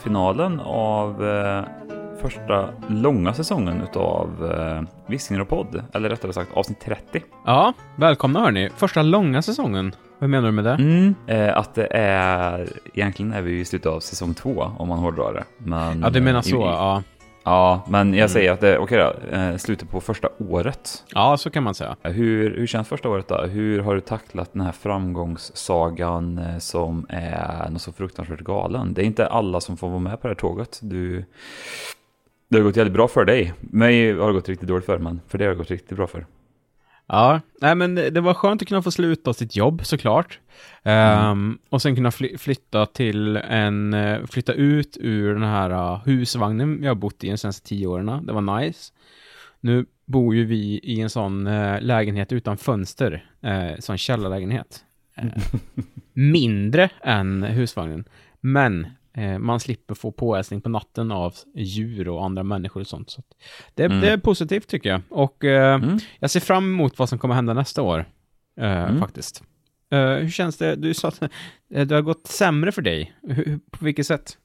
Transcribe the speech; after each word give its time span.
Årsfinalen 0.00 0.60
av 0.60 1.28
eh, 1.28 1.64
första 2.20 2.68
långa 2.88 3.34
säsongen 3.34 3.82
utav 3.82 4.52
eh, 4.52 4.82
Viskningar 5.06 5.42
och 5.42 5.48
podd. 5.48 5.82
Eller 5.92 6.08
rättare 6.08 6.32
sagt 6.32 6.50
avsnitt 6.56 6.80
30. 6.80 7.22
Ja, 7.46 7.72
välkomna 7.96 8.40
hörni. 8.40 8.70
Första 8.76 9.02
långa 9.02 9.42
säsongen. 9.42 9.94
Vad 10.18 10.30
menar 10.30 10.46
du 10.48 10.52
med 10.52 10.64
det? 10.64 10.70
Mm, 10.74 11.14
eh, 11.26 11.56
att 11.58 11.74
det 11.74 11.86
är... 11.96 12.68
Egentligen 12.94 13.32
är 13.32 13.42
vi 13.42 13.60
i 13.60 13.64
slutet 13.64 13.86
av 13.92 14.00
säsong 14.00 14.34
två 14.34 14.70
om 14.78 14.88
man 14.88 14.98
hårdrar 14.98 15.32
det. 15.32 15.44
Men, 15.58 16.00
Ja, 16.02 16.10
du 16.10 16.20
menar 16.20 16.40
i- 16.40 16.42
så, 16.42 16.56
i- 16.56 16.60
ja. 16.66 17.02
Ja, 17.44 17.82
men 17.88 18.14
jag 18.14 18.30
säger 18.30 18.52
att 18.52 18.60
det 18.60 18.78
okej 18.78 18.98
då. 18.98 19.36
Eh, 19.36 19.56
slutet 19.56 19.90
på 19.90 20.00
första 20.00 20.28
året. 20.38 21.04
Ja, 21.14 21.36
så 21.36 21.50
kan 21.50 21.62
man 21.62 21.74
säga. 21.74 21.96
Hur, 22.02 22.56
hur 22.56 22.66
känns 22.66 22.88
första 22.88 23.08
året 23.08 23.28
då? 23.28 23.42
Hur 23.42 23.78
har 23.78 23.94
du 23.94 24.00
tacklat 24.00 24.52
den 24.52 24.62
här 24.62 24.72
framgångssagan 24.72 26.38
eh, 26.38 26.58
som 26.58 27.06
är 27.08 27.70
något 27.70 27.82
så 27.82 27.92
fruktansvärt 27.92 28.40
galen? 28.40 28.94
Det 28.94 29.02
är 29.02 29.06
inte 29.06 29.26
alla 29.26 29.60
som 29.60 29.76
får 29.76 29.88
vara 29.88 29.98
med 29.98 30.20
på 30.20 30.28
det 30.28 30.34
här 30.34 30.38
tåget. 30.40 30.78
Du, 30.82 31.24
det 32.48 32.56
har 32.56 32.64
gått 32.64 32.76
jävligt 32.76 32.94
bra 32.94 33.08
för 33.08 33.24
dig. 33.24 33.54
Mig 33.60 34.12
har 34.18 34.26
det 34.26 34.32
gått 34.32 34.48
riktigt 34.48 34.68
dåligt 34.68 34.86
för, 34.86 34.98
men 34.98 35.20
för 35.28 35.38
det 35.38 35.44
har 35.44 35.50
det 35.50 35.58
gått 35.58 35.70
riktigt 35.70 35.96
bra 35.96 36.06
för. 36.06 36.26
Ja, 37.12 37.40
nej 37.60 37.74
men 37.74 37.94
det 37.94 38.20
var 38.20 38.34
skönt 38.34 38.62
att 38.62 38.68
kunna 38.68 38.82
få 38.82 38.90
sluta 38.90 39.32
sitt 39.32 39.56
jobb 39.56 39.86
såklart. 39.86 40.38
Ehm, 40.82 41.58
och 41.68 41.82
sen 41.82 41.96
kunna 41.96 42.10
fly- 42.10 42.38
flytta 42.38 42.86
till 42.86 43.36
en, 43.36 43.94
eh, 43.94 44.26
flytta 44.26 44.52
ut 44.52 44.96
ur 45.00 45.34
den 45.34 45.42
här 45.42 45.70
uh, 45.70 46.04
husvagnen 46.04 46.82
jag 46.82 46.90
har 46.90 46.94
bott 46.94 47.24
i 47.24 47.30
de 47.30 47.38
senaste 47.38 47.68
tio 47.68 47.86
åren. 47.86 48.26
Det 48.26 48.32
var 48.32 48.60
nice. 48.60 48.92
Nu 49.60 49.86
bor 50.06 50.34
ju 50.34 50.44
vi 50.44 50.80
i 50.82 51.00
en 51.00 51.10
sån 51.10 51.46
eh, 51.46 51.80
lägenhet 51.80 52.32
utan 52.32 52.56
fönster, 52.56 53.24
uh, 53.46 53.78
sån 53.78 53.98
källarlägenhet. 53.98 54.84
Eh, 55.16 55.24
mindre 56.12 56.90
än 57.02 57.42
husvagnen, 57.42 58.04
men 58.40 58.86
man 59.38 59.60
slipper 59.60 59.94
få 59.94 60.12
påhälsning 60.12 60.60
på 60.60 60.68
natten 60.68 61.12
av 61.12 61.34
djur 61.54 62.08
och 62.08 62.24
andra 62.24 62.42
människor 62.42 62.80
och 62.80 62.86
sånt. 62.86 63.10
Så 63.10 63.22
det, 63.74 63.84
Mm. 63.84 64.00
det 64.00 64.10
är 64.10 64.18
positivt 64.18 64.68
tycker 64.68 64.88
jag. 64.90 65.00
Och 65.10 65.44
eh, 65.44 65.74
Mm. 65.74 65.98
jag 66.18 66.30
ser 66.30 66.40
fram 66.40 66.64
emot 66.64 66.98
vad 66.98 67.08
som 67.08 67.18
kommer 67.18 67.34
hända 67.34 67.54
nästa 67.54 67.82
år, 67.82 68.04
eh, 68.60 68.82
Mm. 68.84 69.00
faktiskt. 69.00 69.42
Eh, 69.92 70.00
hur 70.14 70.30
känns 70.30 70.56
det? 70.56 70.76
Du 70.76 70.94
sa 70.94 71.08
att 71.08 71.22
eh, 71.22 71.86
det 71.86 71.94
har 71.94 72.02
gått 72.02 72.26
sämre 72.26 72.72
för 72.72 72.82
dig. 72.82 73.14
På 73.70 73.84
vilket 73.84 74.06
sätt? 74.06 74.38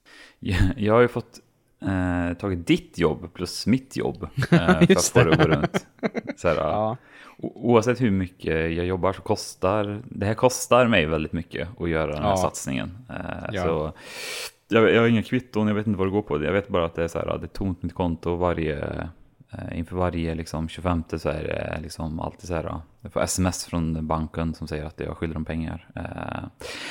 Jag, 0.77 0.93
har 0.93 1.01
ju 1.01 1.07
fått 1.07 1.39
eh, 1.81 2.33
tagit 2.37 2.67
ditt 2.67 2.97
jobb 2.97 3.33
plus 3.33 3.67
mitt 3.67 3.97
jobb 3.97 4.23
eh, 4.51 4.57
för 4.79 4.91
att 4.91 5.03
få 5.05 5.23
det. 5.23 5.31
att 5.31 5.37
gå 5.37 5.43
runt. 5.47 5.87
Här, 6.43 6.55
Ja. 6.55 6.97
Oavsett 7.37 8.01
hur 8.01 8.11
mycket 8.11 8.53
jag 8.75 8.85
jobbar 8.85 9.13
så 9.13 9.21
kostar 9.21 10.01
det 10.05 10.25
här 10.25 10.33
kostar 10.33 10.87
mig 10.87 11.05
väldigt 11.05 11.33
mycket 11.33 11.67
att 11.79 11.89
göra 11.89 12.13
den 12.13 12.23
här 12.23 12.29
Ja. 12.29 12.37
satsningen. 12.37 12.97
Eh, 13.09 13.15
Ja. 13.51 13.63
Så 13.63 13.93
jag, 14.69 14.91
jag 14.93 15.01
har 15.01 15.07
inga 15.07 15.23
kvitton, 15.23 15.67
jag 15.67 15.75
vet 15.75 15.87
inte 15.87 15.97
vad 15.99 16.07
det 16.07 16.11
går 16.11 16.21
på. 16.21 16.43
Jag 16.43 16.51
vet 16.53 16.67
bara 16.67 16.85
att 16.85 16.95
det 16.95 17.03
är 17.03 17.07
så 17.07 17.19
här, 17.19 17.25
det 17.37 17.45
är 17.45 17.47
tomt 17.47 17.83
mitt 17.83 17.93
konto 17.93 18.35
varje, 18.35 18.79
eh, 19.53 19.79
inför 19.79 19.95
varje 19.95 20.35
liksom 20.35 20.67
25 20.69 21.03
så 21.17 21.29
är 21.29 21.43
det 21.43 21.79
liksom 21.81 22.19
alltid 22.19 22.47
så 22.47 22.53
här, 22.55 22.75
jag 23.01 23.13
får 23.13 23.21
sms 23.21 23.65
från 23.65 24.07
banken 24.07 24.53
som 24.53 24.67
säger 24.67 24.85
att 24.85 24.99
jag 24.99 25.17
skyller 25.17 25.33
dem 25.33 25.45
pengar. 25.45 25.87
Eh, 25.95 26.01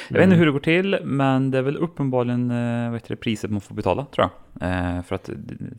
Jag 0.08 0.14
vet 0.18 0.22
inte 0.22 0.24
Mm. 0.24 0.38
hur 0.38 0.46
det 0.46 0.52
går 0.52 0.60
till, 0.60 0.98
men 1.04 1.50
det 1.50 1.58
är 1.58 1.62
väl 1.62 1.76
uppenbarligen 1.76 2.50
eh, 2.50 2.84
vad 2.90 2.94
heter 2.94 3.08
det, 3.08 3.16
priset 3.16 3.50
man 3.50 3.60
får 3.60 3.74
betala 3.74 4.06
tror 4.14 4.28
jag. 4.60 4.70
Eh, 4.96 5.02
För, 5.02 5.14
att, 5.14 5.30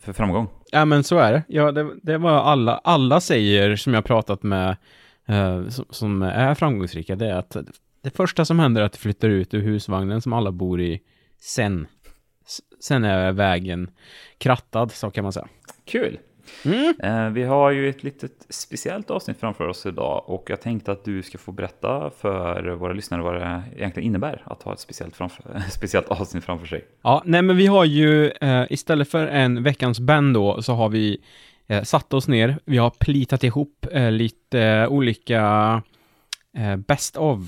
för 0.02 0.14
framgång. 0.14 0.48
Ja, 0.72 0.86
men 0.86 1.04
så 1.04 1.18
är 1.18 1.32
det. 1.34 1.44
Ja, 1.48 1.72
det, 1.72 1.90
det 2.04 2.18
var 2.18 2.32
alla, 2.32 2.78
alla 2.84 3.22
säger 3.22 3.76
som 3.76 3.94
jag 3.94 4.06
pratat 4.06 4.44
med 4.44 4.78
eh, 5.26 5.68
som, 5.68 5.86
som 5.90 6.22
är 6.22 6.56
framgångsrika, 6.56 7.16
det 7.16 7.28
är 7.30 7.36
att 7.36 7.58
det 8.02 8.10
första 8.16 8.46
som 8.46 8.60
händer 8.60 8.82
är 8.82 8.86
att 8.86 8.94
du 8.94 9.00
flyttar 9.00 9.30
ut 9.30 9.54
ur 9.54 9.62
husvagnen 9.62 10.22
som 10.22 10.34
alla 10.34 10.52
bor 10.52 10.82
i 10.82 11.02
sen. 11.40 11.88
Sen 12.80 13.04
är 13.04 13.32
vägen 13.32 13.90
krattad, 14.38 14.92
så 14.92 15.12
kan 15.12 15.24
man 15.24 15.34
säga. 15.34 15.48
Kul! 15.86 16.20
Mm. 16.66 16.94
Eh, 17.04 17.30
Vi 17.30 17.44
har 17.44 17.72
ju 17.72 17.90
ett 17.90 18.04
litet 18.04 18.32
speciellt 18.50 19.12
avsnitt 19.12 19.40
framför 19.40 19.68
oss 19.68 19.86
idag 19.86 20.24
och 20.30 20.50
jag 20.50 20.62
tänkte 20.62 20.92
att 20.92 21.06
du 21.06 21.24
ska 21.24 21.38
få 21.38 21.52
berätta 21.52 22.12
för 22.18 22.70
våra 22.76 22.94
lyssnare 22.94 23.22
vad 23.22 23.34
det 23.36 23.64
egentligen 23.76 24.08
innebär 24.08 24.42
att 24.46 24.64
ha 24.64 24.74
ett 24.74 24.80
speciellt, 24.80 25.16
framför, 25.16 25.60
speciellt 25.72 26.08
avsnitt 26.08 26.44
framför 26.46 26.66
sig. 26.66 26.86
Ja, 27.02 27.22
nej 27.26 27.42
men 27.42 27.58
vi 27.58 27.68
har 27.68 27.86
ju 27.86 28.30
eh, 28.30 28.66
istället 28.70 29.10
för 29.10 29.28
en 29.28 29.64
veckans 29.64 30.00
band 30.00 30.34
då, 30.34 30.62
så 30.62 30.74
har 30.74 30.90
vi 30.90 31.18
eh, 31.68 31.84
satt 31.84 32.14
oss 32.14 32.28
ner, 32.28 32.60
vi 32.66 32.78
har 32.78 32.90
plitat 32.90 33.44
ihop 33.44 33.86
lite 34.12 34.88
olika 34.90 35.82
best 36.88 37.18
of, 37.18 37.40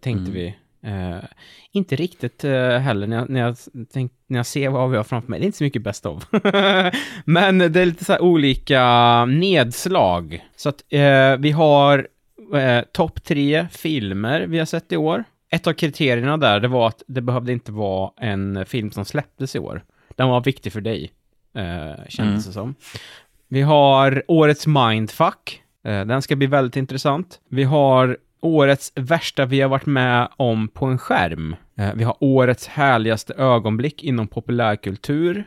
tänkte 0.00 0.08
Mm. 0.10 0.32
vi. 0.32 0.56
Eh, 0.82 1.24
inte 1.72 1.96
riktigt 1.96 2.44
eh, 2.44 2.78
heller 2.78 3.06
när 3.06 3.16
jag, 3.16 3.30
när, 3.30 3.40
jag 3.40 3.56
tänk, 3.92 4.12
när 4.26 4.38
jag 4.38 4.46
ser 4.46 4.68
vad 4.68 4.90
vi 4.90 4.96
har 4.96 5.04
framför 5.04 5.30
mig, 5.30 5.40
det 5.40 5.44
är 5.44 5.46
inte 5.46 5.58
så 5.58 5.64
mycket 5.64 5.82
best 5.82 6.06
of. 6.06 6.26
Men 7.24 7.58
det 7.58 7.80
är 7.80 7.86
lite 7.86 8.04
så 8.04 8.18
olika 8.18 9.24
nedslag. 9.24 10.44
Så 10.56 10.68
att 10.68 10.84
eh, 10.88 11.36
vi 11.38 11.50
har 11.50 12.08
eh, 12.54 12.80
topp 12.92 13.24
tre 13.24 13.66
filmer 13.70 14.40
vi 14.40 14.58
har 14.58 14.66
sett 14.66 14.92
i 14.92 14.96
år. 14.96 15.24
Ett 15.50 15.66
av 15.66 15.72
kriterierna 15.72 16.36
där, 16.36 16.60
det 16.60 16.68
var 16.68 16.88
att 16.88 17.02
det 17.06 17.20
behövde 17.20 17.52
inte 17.52 17.72
vara 17.72 18.10
en 18.16 18.66
film 18.66 18.90
som 18.90 19.04
släpptes 19.04 19.56
i 19.56 19.58
år. 19.58 19.82
Den 20.16 20.28
var 20.28 20.40
viktig 20.40 20.72
för 20.72 20.80
dig, 20.80 21.10
eh, 21.54 22.04
kändes 22.08 22.18
Mm. 22.18 22.34
det 22.36 22.52
som. 22.52 22.74
Vi 23.48 23.62
har 23.62 24.22
årets 24.28 24.66
mindfuck. 24.66 25.62
Den 25.82 26.22
ska 26.22 26.36
bli 26.36 26.46
väldigt 26.46 26.76
intressant. 26.76 27.40
Vi 27.48 27.64
har 27.64 28.16
årets 28.40 28.92
värsta 28.94 29.46
vi 29.46 29.60
har 29.60 29.68
varit 29.68 29.86
med 29.86 30.28
om 30.36 30.68
på 30.68 30.86
en 30.86 30.98
skärm. 30.98 31.56
Eh, 31.76 31.94
vi 31.94 32.04
har 32.04 32.16
årets 32.20 32.66
härligaste 32.68 33.34
ögonblick 33.34 34.02
inom 34.04 34.28
populärkultur. 34.28 35.44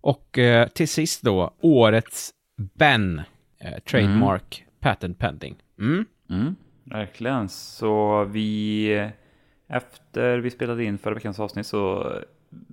Och 0.00 0.38
eh, 0.38 0.68
till 0.68 0.88
sist 0.88 1.22
då, 1.22 1.54
årets 1.60 2.30
Ben. 2.74 3.22
Eh, 3.60 3.78
trademark 3.78 4.64
patent 4.80 5.18
pending. 5.18 5.56
Mm. 5.78 6.04
Mm, 6.30 6.56
verkligen. 6.84 7.48
Så 7.48 8.24
vi, 8.24 9.10
efter 9.68 10.38
vi 10.38 10.50
spelade 10.50 10.84
in 10.84 10.98
förra 10.98 11.14
veckans 11.14 11.40
avsnitt 11.40 11.66
så 11.66 12.12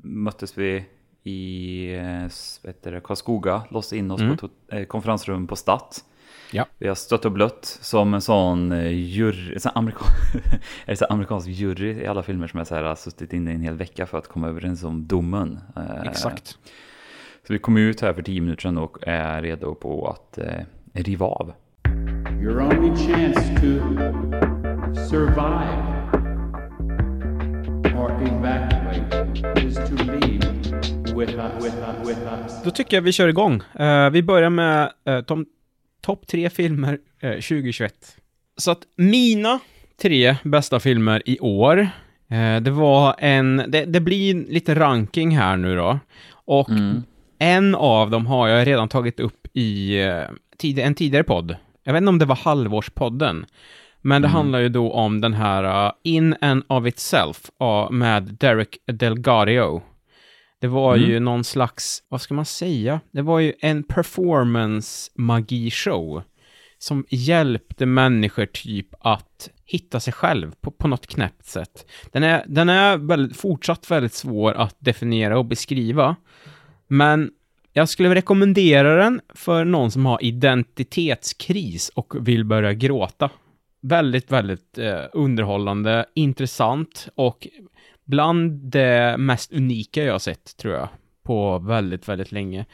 möttes 0.03 0.57
vi 0.57 0.85
i 1.23 1.87
det, 2.81 3.01
Karlskoga, 3.03 3.63
låste 3.69 3.97
in 3.97 4.11
oss 4.11 4.21
Mm. 4.21 4.37
på 4.37 4.45
ett 4.45 4.51
eh, 4.67 4.83
konferensrum 4.85 5.47
på 5.47 5.55
Statt. 5.55 6.05
Ja. 6.53 6.65
Vi 6.77 6.87
har 6.87 6.95
stött 6.95 7.25
och 7.25 7.31
blött 7.31 7.77
som 7.81 8.13
en 8.13 8.21
sån 8.21 8.71
eh, 8.71 8.91
jury, 8.91 9.53
en 9.53 9.59
sån 9.59 9.71
amerikan, 9.75 10.07
en 10.85 10.97
sån 10.97 11.07
amerikansk 11.09 11.47
jury 11.47 11.91
i 11.91 12.07
alla 12.07 12.23
filmer 12.23 12.47
som 12.47 12.57
jag 12.57 12.67
så 12.67 12.75
här, 12.75 12.83
har 12.83 12.95
suttit 12.95 13.33
inne 13.33 13.51
i 13.51 13.55
en 13.55 13.61
hel 13.61 13.75
vecka 13.75 14.05
för 14.05 14.17
att 14.17 14.27
komma 14.27 14.47
överens 14.47 14.83
om 14.83 15.07
domen. 15.07 15.59
Eh, 15.75 16.09
Exakt. 16.09 16.57
Så 17.47 17.53
vi 17.53 17.59
kom 17.59 17.77
ut 17.77 18.01
här 18.01 18.13
för 18.13 18.21
tio 18.21 18.41
minuter 18.41 18.61
sedan 18.61 18.77
och 18.77 18.97
är 19.01 19.41
redo 19.41 19.75
på 19.75 20.07
att 20.07 20.37
eh, 20.37 20.65
riva 20.93 21.25
av. 21.25 21.53
Your 22.41 22.61
only 22.61 22.95
chance 23.07 23.55
to 23.55 23.79
survive 25.09 25.93
or 27.97 28.11
evacuate 28.21 29.67
is 29.67 29.75
to 29.75 29.95
leave 29.95 30.43
with 31.15 31.35
us. 31.35 31.63
With 31.63 31.77
us. 31.77 32.07
With 32.07 32.21
us. 32.21 32.63
Då 32.63 32.71
tycker 32.71 32.97
jag 32.97 33.01
vi 33.01 33.11
kör 33.11 33.27
igång. 33.27 33.61
Eh, 33.79 34.09
vi 34.09 34.23
börjar 34.23 34.49
med 34.49 34.91
uh, 35.09 35.17
de 35.17 35.45
topp 36.03 36.27
tre 36.27 36.49
filmer 36.49 36.97
eh, 37.19 37.31
2021. 37.31 37.93
Så 38.57 38.71
att 38.71 38.81
mina 38.95 39.59
tre 40.01 40.35
bästa 40.43 40.79
filmer 40.79 41.21
i 41.25 41.39
år, 41.39 41.79
eh, 42.29 42.61
det 42.61 42.71
var 42.71 43.15
en, 43.19 43.63
det, 43.67 43.85
det 43.85 43.99
blir 43.99 44.35
lite 44.35 44.75
ranking 44.75 45.37
här 45.37 45.57
nu 45.57 45.75
då. 45.75 45.99
Och 46.45 46.69
en 47.39 47.75
av 47.75 48.09
dem 48.09 48.25
har 48.25 48.47
jag 48.47 48.67
redan 48.67 48.89
tagit 48.89 49.19
upp 49.19 49.47
i 49.53 50.01
eh, 50.01 50.23
tid, 50.57 50.79
en 50.79 50.95
tidigare 50.95 51.23
podd. 51.23 51.55
Jag 51.83 51.93
vet 51.93 52.01
inte 52.01 52.09
om 52.09 52.19
det 52.19 52.25
var 52.25 52.35
halvårspodden. 52.35 53.45
Men 54.01 54.21
det 54.21 54.27
handlar 54.27 54.59
ju 54.59 54.69
då 54.69 54.91
om 54.91 55.21
den 55.21 55.33
här 55.33 55.85
uh, 55.85 55.91
In 56.03 56.35
and 56.41 56.63
of 56.67 56.87
Itself 56.87 57.49
uh, 57.61 57.91
med 57.91 58.23
Derek 58.39 58.77
Delgario. 58.85 59.81
Det 60.63 60.69
var 60.69 60.95
ju 60.95 61.19
någon 61.19 61.43
slags, 61.43 62.03
vad 62.09 62.21
ska 62.21 62.33
man 62.33 62.45
säga? 62.45 62.99
Det 63.11 63.21
var 63.21 63.39
ju 63.39 63.53
en 63.59 63.83
performance-magi-show 63.83 66.23
som 66.77 67.05
hjälpte 67.09 67.85
människor 67.85 68.45
typ 68.45 68.87
att 68.99 69.49
hitta 69.65 69.99
sig 69.99 70.13
själv 70.13 70.51
på, 70.61 70.71
på 70.71 70.87
något 70.87 71.07
knäppt 71.07 71.45
sätt. 71.45 71.85
Den 72.11 72.23
är, 72.23 72.45
den 72.47 72.69
är 72.69 72.97
väldigt, 72.97 73.37
fortsatt 73.37 73.91
väldigt 73.91 74.13
svår 74.13 74.53
att 74.53 74.75
definiera 74.79 75.37
och 75.37 75.45
beskriva, 75.45 76.15
men 76.87 77.31
jag 77.73 77.89
skulle 77.89 78.15
rekommendera 78.15 79.03
den 79.03 79.21
för 79.35 79.65
någon 79.65 79.91
som 79.91 80.05
har 80.05 80.23
identitetskris 80.23 81.89
och 81.89 82.27
vill 82.27 82.45
börja 82.45 82.73
gråta. 82.73 83.29
Väldigt, 83.81 84.31
väldigt 84.31 84.77
eh, 84.77 85.01
underhållande, 85.13 86.05
intressant 86.13 87.07
och 87.15 87.47
bland 88.05 88.51
det 88.51 89.15
mest 89.17 89.53
unika 89.53 90.03
jag 90.03 90.11
har 90.11 90.19
sett, 90.19 90.57
tror 90.57 90.73
jag, 90.73 90.87
på 91.23 91.59
väldigt, 91.59 92.09
väldigt 92.09 92.31
länge. 92.31 92.65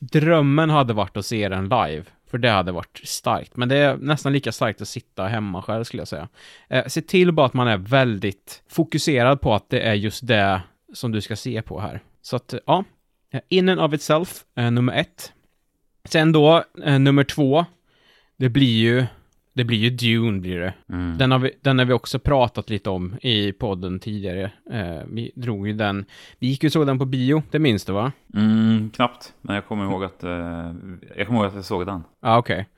Drömmen 0.00 0.70
hade 0.70 0.92
varit 0.92 1.16
att 1.16 1.26
se 1.26 1.48
den 1.48 1.64
live, 1.64 2.04
För 2.30 2.38
det 2.38 2.50
hade 2.50 2.72
varit 2.72 3.00
starkt. 3.04 3.56
Men 3.56 3.68
det 3.68 3.76
är 3.76 3.96
nästan 3.96 4.32
lika 4.32 4.52
starkt 4.52 4.80
att 4.80 4.88
sitta 4.88 5.26
hemma 5.26 5.62
själv 5.62 5.84
skulle 5.84 6.00
jag 6.00 6.08
säga. 6.08 6.28
Eh, 6.68 6.86
se 6.86 7.02
till 7.02 7.32
bara 7.32 7.46
att 7.46 7.54
man 7.54 7.68
är 7.68 7.76
väldigt 7.76 8.62
fokuserad 8.68 9.40
på 9.40 9.54
att 9.54 9.70
det 9.70 9.80
är 9.80 9.94
just 9.94 10.26
det 10.26 10.60
som 10.92 11.12
du 11.12 11.20
ska 11.20 11.36
se 11.36 11.62
på 11.62 11.80
här. 11.80 12.00
Så 12.22 12.36
att, 12.36 12.54
ja. 12.66 12.84
In 13.48 13.68
and 13.68 13.80
of 13.80 13.94
itself, 13.94 14.44
eh, 14.56 14.70
nummer 14.70 14.92
ett. 14.92 15.32
Sen 16.04 16.32
då, 16.32 16.64
eh, 16.84 16.98
nummer 16.98 17.24
två. 17.24 17.64
Det 18.36 18.48
blir 18.48 18.76
ju, 18.76 19.06
det 19.54 19.64
blir 19.64 19.78
ju 19.78 19.90
Dune 19.90 20.40
blir 20.40 20.60
det. 20.60 20.74
Mm. 20.88 21.18
Den 21.18 21.30
har, 21.30 21.38
vi, 21.38 21.50
den 21.60 21.78
har 21.78 21.86
vi 21.86 21.92
också 21.92 22.18
pratat 22.18 22.70
lite 22.70 22.90
om 22.90 23.16
i 23.22 23.52
podden 23.52 24.00
tidigare. 24.00 24.50
Eh, 24.70 25.02
vi 25.08 25.32
drog 25.34 25.66
ju 25.68 25.72
den, 25.74 26.04
vi 26.38 26.46
gick 26.46 26.62
ju 26.62 26.70
såg 26.70 26.86
den 26.86 26.98
på 26.98 27.04
bio, 27.04 27.42
det 27.50 27.58
minns 27.58 27.84
du 27.84 27.92
va? 27.92 28.12
Mm, 28.34 28.90
knappt, 28.90 29.32
men 29.40 29.54
jag 29.54 29.66
kommer 29.66 29.84
ihåg 29.84 30.04
att, 30.04 30.24
eh, 30.24 30.30
jag 31.16 31.26
kommer 31.26 31.38
ihåg 31.38 31.46
att 31.46 31.54
jag 31.54 31.64
såg 31.64 31.86
den. 31.86 32.04
Ja, 32.22 32.38
okej. 32.38 32.68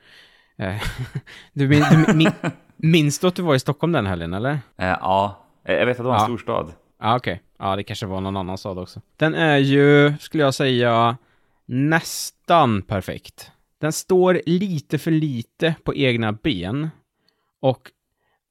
Eh, 0.57 0.75
du, 1.53 1.67
min, 1.67 1.83
du 2.07 2.13
min, 2.13 2.31
minns 2.75 3.19
du 3.19 3.27
att 3.27 3.35
du 3.35 3.41
var 3.41 3.55
i 3.55 3.59
Stockholm 3.59 3.93
den 3.93 4.05
helgen, 4.05 4.33
eller? 4.33 4.51
Eh, 4.77 4.87
ja, 4.87 5.43
Eh, 5.69 5.75
jag 5.75 5.85
vet 5.85 5.91
att 5.99 6.03
det 6.03 6.07
var 6.07 6.13
en 6.15 6.19
Ja. 6.19 6.25
stor 6.25 6.37
stad. 6.37 6.73
Ja, 7.01 7.15
okej. 7.15 7.41
Ja, 7.59 7.75
det 7.75 7.83
kanske 7.83 8.05
var 8.05 8.21
någon 8.21 8.37
annan 8.37 8.57
stad 8.57 8.77
också. 8.79 9.01
Den 9.17 9.35
är 9.35 9.57
ju, 9.57 10.13
skulle 10.19 10.43
jag 10.43 10.53
säga, 10.53 11.17
nästan 11.65 12.81
perfekt. 12.81 13.51
Den 13.81 13.93
står 13.93 14.41
lite 14.45 14.97
för 14.97 15.11
lite 15.11 15.75
på 15.83 15.95
egna 15.95 16.31
ben. 16.31 16.89
Och 17.61 17.91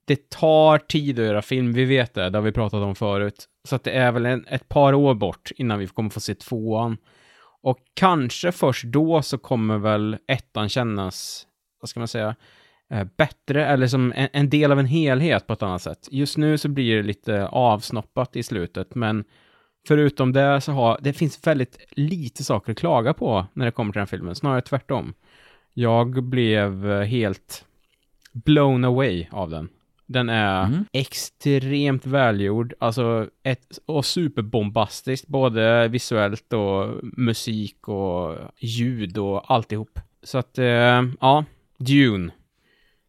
det 0.06 0.30
tar 0.30 0.78
tid 0.78 1.18
att 1.18 1.26
göra 1.26 1.42
film, 1.42 1.72
vi 1.72 1.84
vet 1.84 2.14
det, 2.14 2.30
det 2.30 2.38
har 2.38 2.42
vi 2.42 2.52
pratat 2.52 2.82
om 2.82 2.94
förut. 2.94 3.48
Så 3.68 3.76
att 3.76 3.84
det 3.84 3.90
är 3.90 4.12
väl 4.12 4.26
en, 4.26 4.46
ett 4.48 4.68
par 4.68 4.92
år 4.92 5.14
bort 5.14 5.50
innan 5.56 5.78
vi 5.78 5.86
kommer 5.86 6.10
få 6.10 6.20
se 6.20 6.34
tvåan. 6.34 6.96
Och 7.62 7.78
kanske 7.94 8.52
först 8.52 8.84
då 8.84 9.22
så 9.22 9.38
kommer 9.38 9.78
väl 9.78 10.16
ettan 10.28 10.68
kännas, 10.68 11.46
vad 11.80 11.88
ska 11.88 12.00
man 12.00 12.08
säga, 12.08 12.34
eh, 12.90 13.06
bättre 13.16 13.66
eller 13.66 13.86
som 13.86 14.12
en, 14.16 14.28
en 14.32 14.50
del 14.50 14.72
av 14.72 14.78
en 14.78 14.86
helhet 14.86 15.46
på 15.46 15.52
ett 15.52 15.62
annat 15.62 15.82
sätt. 15.82 16.08
Just 16.10 16.36
nu 16.36 16.58
så 16.58 16.68
blir 16.68 16.96
det 16.96 17.02
lite 17.02 17.46
avsnoppat 17.46 18.36
i 18.36 18.42
slutet, 18.42 18.94
men 18.94 19.24
förutom 19.86 20.32
det 20.32 20.60
så 20.60 20.72
har 20.72 20.98
det 21.02 21.12
finns 21.12 21.46
väldigt 21.46 21.78
lite 21.90 22.44
saker 22.44 22.72
att 22.72 22.78
klaga 22.78 23.14
på 23.14 23.46
när 23.52 23.64
det 23.64 23.70
kommer 23.72 23.92
till 23.92 23.98
den 23.98 24.06
filmen, 24.06 24.34
snarare 24.34 24.60
tvärtom. 24.60 25.14
Jag 25.74 26.24
blev 26.24 26.90
eh, 26.92 27.00
helt 27.02 27.64
blown 28.32 28.84
away 28.84 29.26
av 29.30 29.50
den. 29.50 29.68
Den 30.06 30.28
är 30.28 30.66
Mhm. 30.66 30.84
extremt 30.92 32.06
välgjord, 32.06 32.74
alltså 32.78 33.28
ett, 33.42 33.78
och 33.86 34.04
superbombastiskt, 34.04 35.28
både 35.28 35.88
visuellt 35.88 36.52
och 36.52 36.94
musik 37.02 37.88
och 37.88 38.36
ljud 38.58 39.18
och 39.18 39.50
alltihop. 39.54 40.00
Så 40.22 40.38
att, 40.38 40.58
eh, 40.58 41.02
ja, 41.20 41.44
Dune. 41.78 42.32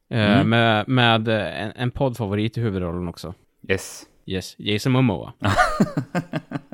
Eh, 0.10 0.38
Mm. 0.40 0.50
Med, 0.50 0.88
med 0.88 1.28
en, 1.28 1.72
en 1.76 1.92
poddfavorit 1.92 2.58
i 2.58 2.62
huvudrollen 2.62 3.08
också. 3.08 3.34
Yes. 3.70 4.04
Yes, 4.26 4.56
Jason 4.60 4.92
Momoa. 4.92 5.34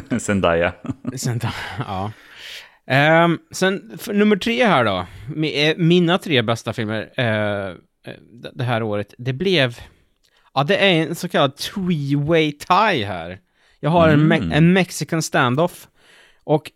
Zendaya. 0.18 0.72
Sen, 1.16 1.40
ja. 1.78 2.12
Ehm, 2.86 3.38
sen 3.50 3.98
nummer 4.12 4.36
tre 4.36 4.64
här 4.66 4.84
då. 4.84 5.06
Eh, 5.46 5.76
Mina 5.76 6.18
tre 6.18 6.42
bästa 6.42 6.72
filmer 6.72 7.00
eh, 7.20 7.74
det 8.52 8.64
här 8.64 8.82
året. 8.82 9.14
Det 9.18 9.32
blev... 9.32 9.78
Ja, 10.54 10.64
det 10.64 10.76
är 10.76 11.02
en 11.06 11.14
så 11.14 11.28
kallad 11.28 11.54
three-way 11.54 12.52
tie 12.52 13.06
här. 13.06 13.38
Jag 13.80 13.90
har 13.90 14.08
en, 14.08 14.32
me- 14.32 14.36
Mm. 14.36 14.52
en 14.52 14.72
mexican 14.72 15.22
standoff. 15.22 15.88
Och 16.44 16.70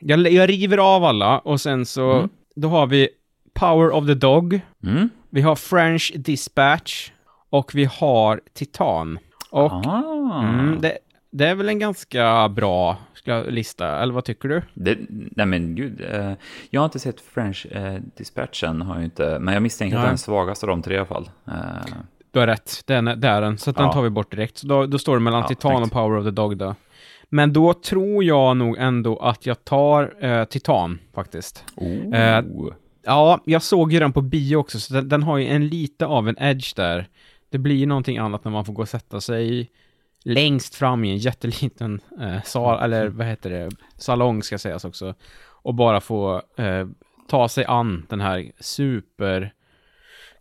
jag, 0.00 0.32
jag 0.32 0.48
river 0.48 0.78
av 0.78 1.04
alla 1.04 1.38
och 1.38 1.60
sen 1.60 1.86
så... 1.86 2.12
Mm. 2.12 2.28
Då 2.56 2.68
har 2.68 2.86
vi 2.86 3.08
Power 3.54 3.90
of 3.90 4.06
the 4.06 4.14
Dog. 4.14 4.60
Mm. 4.84 5.08
Vi 5.30 5.40
har 5.40 5.56
French 5.56 6.12
Dispatch. 6.16 7.10
Och 7.50 7.74
vi 7.74 7.84
har 7.84 8.40
Titan. 8.54 9.18
Och 9.50 9.72
ah. 9.72 10.42
mm, 10.42 10.80
det, 10.80 10.98
det 11.32 11.46
är 11.48 11.54
väl 11.54 11.68
en 11.68 11.78
ganska 11.78 12.48
bra 12.48 12.96
lista, 13.48 14.02
eller 14.02 14.14
vad 14.14 14.24
tycker 14.24 14.48
du? 14.48 14.62
Det, 14.74 14.98
nej 15.08 15.46
men 15.46 15.74
gud, 15.74 16.00
eh, 16.12 16.32
jag 16.70 16.80
har 16.80 16.84
inte 16.84 16.98
sett 16.98 17.20
French 17.20 17.66
eh, 17.70 18.00
Dispatchen, 18.16 18.82
har 18.82 18.94
jag 18.94 19.04
inte, 19.04 19.38
men 19.40 19.54
jag 19.54 19.62
misstänker 19.62 19.96
att 19.96 20.00
Nej. 20.02 20.06
den 20.06 20.12
är 20.14 20.18
svagast 20.18 20.62
av 20.62 20.68
de 20.68 20.82
tre 20.82 20.94
i 20.94 20.98
alla 20.98 21.06
fall. 21.06 21.30
Eh, 21.48 21.54
Du 22.30 22.38
har 22.40 22.46
rätt, 22.46 22.82
den 22.86 23.08
är, 23.08 23.16
det 23.16 23.28
är 23.28 23.40
den, 23.40 23.58
så 23.58 23.70
att 23.70 23.76
den 23.76 23.86
Ja. 23.86 23.92
tar 23.92 24.02
vi 24.02 24.10
bort 24.10 24.30
direkt. 24.30 24.58
Så 24.58 24.66
då, 24.66 24.86
då 24.86 24.98
står 24.98 25.14
det 25.14 25.20
mellan 25.20 25.40
Ja, 25.40 25.48
Titan 25.48 25.76
snyggt. 25.76 25.86
och 25.86 25.92
Power 25.92 26.18
of 26.18 26.24
the 26.24 26.30
Dog 26.30 26.56
då. 26.56 26.74
Men 27.28 27.52
då 27.52 27.74
tror 27.74 28.24
jag 28.24 28.56
nog 28.56 28.76
ändå 28.78 29.16
att 29.16 29.46
jag 29.46 29.64
tar 29.64 30.24
eh, 30.24 30.44
Titan, 30.44 30.98
faktiskt. 31.14 31.64
oh. 31.76 32.72
Ja, 33.04 33.40
jag 33.44 33.62
såg 33.62 33.92
ju 33.92 33.98
den 33.98 34.12
på 34.12 34.20
bio 34.20 34.56
också, 34.56 34.80
så 34.80 34.94
den, 34.94 35.08
den 35.08 35.22
har 35.22 35.38
ju 35.38 35.46
en 35.46 35.68
lite 35.68 36.06
av 36.06 36.28
en 36.28 36.36
edge 36.38 36.76
där. 36.76 37.08
Det 37.50 37.58
blir 37.58 37.76
ju 37.76 37.86
någonting 37.86 38.18
annat 38.18 38.44
när 38.44 38.52
man 38.52 38.64
får 38.64 38.72
gå 38.72 38.82
och 38.82 38.88
sätta 38.88 39.20
sig 39.20 39.70
längst 40.24 40.74
fram 40.74 41.04
i 41.04 41.10
en 41.10 41.16
jätteliten 41.16 42.00
eh, 42.20 42.42
sal, 42.42 42.82
eller 42.82 43.08
vad 43.08 43.26
heter 43.26 43.50
det, 43.50 43.70
salong 43.96 44.42
ska 44.42 44.58
sägas 44.58 44.84
också. 44.84 45.14
Och 45.44 45.74
bara 45.74 46.00
få 46.00 46.42
eh, 46.56 46.86
ta 47.28 47.48
sig 47.48 47.64
an 47.64 48.06
den 48.08 48.20
här 48.20 48.52
super 48.60 49.52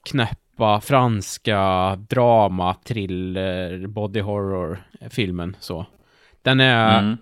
knäppa 0.10 0.82
franska 0.82 1.96
drama, 2.10 2.74
thriller, 2.84 3.88
body 3.88 4.20
horror 4.20 4.84
filmen 5.10 5.56
så. 5.60 5.86
Den 6.42 6.60
är 6.60 7.00
Mm. 7.00 7.18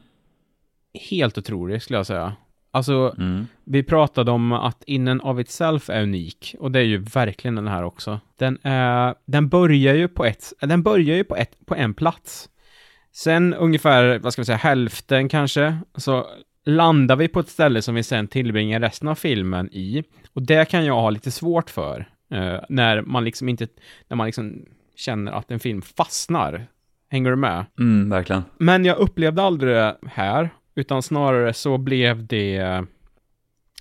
helt 1.10 1.38
otrolig 1.38 1.82
skulle 1.82 2.00
jag 2.00 2.06
säga. 2.08 2.36
Alltså, 2.72 3.16
Mm. 3.18 3.48
vi 3.64 3.84
pratade 3.84 4.32
om 4.32 4.52
att 4.52 4.84
In 4.84 5.08
and 5.08 5.22
of 5.24 5.40
itself 5.40 5.90
är 5.90 6.02
unik 6.04 6.56
och 6.60 6.72
det 6.72 6.80
är 6.80 6.84
ju 6.84 6.98
verkligen 6.98 7.56
den 7.56 7.68
här 7.68 7.84
också. 7.84 8.20
Den 8.40 8.58
är, 8.64 9.16
den 9.26 9.50
börjar 9.50 9.94
ju 9.96 10.08
på 10.08 10.26
ett, 10.26 10.54
den 10.62 10.84
börjar 10.84 11.16
ju 11.16 11.24
på 11.24 11.36
ett, 11.36 11.66
på 11.66 11.76
en 11.76 11.94
plats. 11.94 12.50
Sen 13.12 13.54
ungefär, 13.54 14.20
vad 14.20 14.34
ska 14.34 14.42
vi 14.42 14.46
säga, 14.46 14.58
hälften 14.58 15.30
kanske, 15.30 15.78
så 15.96 16.26
landar 16.66 17.16
vi 17.16 17.28
på 17.28 17.40
ett 17.40 17.50
ställe 17.50 17.82
som 17.82 17.96
vi 17.96 18.04
sen 18.04 18.28
tillbringar 18.28 18.80
resten 18.80 19.08
av 19.08 19.16
filmen 19.16 19.70
i. 19.74 20.04
Och 20.34 20.42
det 20.42 20.70
kan 20.70 20.86
jag 20.86 20.94
ha 21.02 21.10
lite 21.10 21.32
svårt 21.32 21.70
för, 21.70 22.10
eh, 22.34 22.60
när 22.70 23.02
man 23.02 23.24
liksom 23.24 23.50
inte, 23.50 23.68
när 24.08 24.18
man 24.18 24.26
liksom 24.26 24.66
känner 24.96 25.32
att 25.32 25.52
en 25.52 25.60
film 25.60 25.82
fastnar. 25.82 26.68
Hänger 27.12 27.30
du 27.30 27.36
med? 27.36 27.66
Mm, 27.80 28.10
verkligen. 28.10 28.44
Men 28.58 28.86
jag 28.86 28.98
upplevde 28.98 29.42
aldrig 29.44 29.76
det 29.76 29.96
här, 30.08 30.50
utan 30.80 31.04
snarare 31.04 31.54
så 31.54 31.78
blev 31.78 32.28
det 32.28 32.86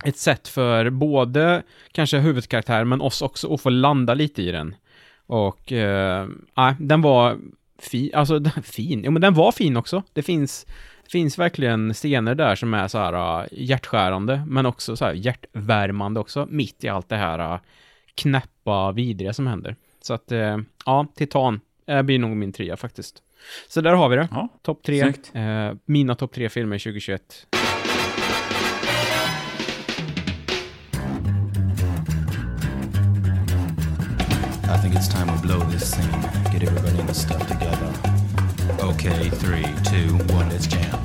ett 0.03 0.17
sätt 0.17 0.47
för 0.47 0.89
både 0.89 1.63
kanske 1.91 2.17
huvudkaraktär, 2.17 2.83
men 2.83 3.01
oss 3.01 3.21
också 3.21 3.53
att 3.53 3.61
få 3.61 3.69
landa 3.69 4.13
lite 4.13 4.41
i 4.41 4.51
den. 4.51 4.75
Och, 5.25 5.71
eh, 5.71 6.27
nej, 6.57 6.75
den 6.79 7.01
var 7.01 7.29
alltså, 7.29 7.45
fin, 7.79 8.11
alltså 8.13 8.39
den, 8.39 8.63
fin, 8.63 9.03
ja 9.03 9.11
men 9.11 9.21
den 9.21 9.33
var 9.33 9.51
fin 9.51 9.77
också. 9.77 10.03
Det 10.13 10.23
finns, 10.23 10.65
finns 11.11 11.39
verkligen 11.39 11.93
scener 11.93 12.35
där 12.35 12.55
som 12.55 12.73
är 12.73 12.87
så 12.87 12.97
här 12.97 13.41
uh, 13.41 13.47
hjärtskärande, 13.51 14.43
men 14.47 14.65
också 14.65 14.95
så 14.95 15.05
här 15.05 15.13
hjärtvärmande 15.13 16.19
också, 16.19 16.47
mitt 16.49 16.83
i 16.83 16.89
allt 16.89 17.09
det 17.09 17.15
här 17.15 17.53
uh, 17.53 17.59
knäppa, 18.15 18.91
vidriga 18.91 19.33
som 19.33 19.47
händer. 19.47 19.75
Så 20.01 20.13
att, 20.13 20.31
uh, 20.31 20.57
ja, 20.85 21.07
Titan 21.15 21.59
uh, 21.91 22.01
blir 22.01 22.19
nog 22.19 22.37
min 22.37 22.53
trea 22.53 22.77
faktiskt. 22.77 23.23
Så 23.67 23.81
där 23.81 23.93
har 23.93 24.09
vi 24.09 24.15
det. 24.15 24.27
Ja, 24.31 24.47
Topp 24.63 24.83
tre. 24.83 25.01
Eh, 25.33 25.73
mina 25.85 26.15
topp 26.15 26.33
tre 26.33 26.49
filmer 26.49 26.77
2021. 26.79 27.21
I 34.71 34.77
think 34.81 34.95
it's 34.95 35.07
time 35.07 35.27
we 35.27 35.37
blow 35.41 35.59
this 35.71 35.91
scene. 35.91 36.11
Get 36.51 36.63
everybody 36.63 36.99
in 36.99 37.07
the 37.07 37.13
stuff 37.13 37.47
together. 37.47 37.89
Okay, 38.91 39.29
three, 39.29 39.63
two, 39.83 40.13
one, 40.35 40.49
let's 40.49 40.67
jam. 40.67 40.99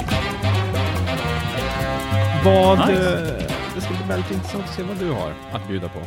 Vad... 2.44 2.78
Nice. 2.78 2.92
eh, 2.92 3.46
det 3.74 3.80
ska 3.80 3.90
bli 3.94 4.04
väldigt 4.08 4.30
intressant 4.30 4.64
att 4.64 4.74
se 4.74 4.82
vad 4.82 4.96
du 4.98 5.10
har 5.10 5.32
att 5.52 5.68
bjuda 5.68 5.88
på. 5.88 5.98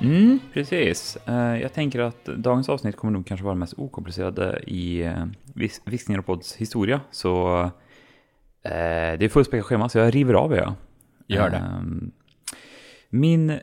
Mm, 0.00 0.38
precis. 0.52 1.16
Eh, 1.26 1.60
jag 1.62 1.72
tänker 1.72 2.00
att 2.00 2.24
dagens 2.24 2.68
avsnitt 2.68 2.96
kommer 2.96 3.12
nog 3.12 3.26
kanske 3.26 3.44
vara 3.44 3.54
mest 3.54 3.74
okomplicerade 3.78 4.60
i 4.66 5.12
vis- 5.54 5.82
Viskningar 5.84 6.18
och 6.18 6.26
Podds 6.26 6.56
historia. 6.56 7.00
Så 7.10 7.60
eh, 8.62 9.18
det 9.18 9.24
är 9.24 9.28
fullspäckat 9.28 9.66
schema, 9.66 9.88
så 9.88 9.98
jag 9.98 10.14
river 10.14 10.34
av 10.34 10.52
er. 10.52 10.72
Gör 11.26 11.50
det. 11.50 11.56
Ehm, 11.56 12.10
min... 13.10 13.58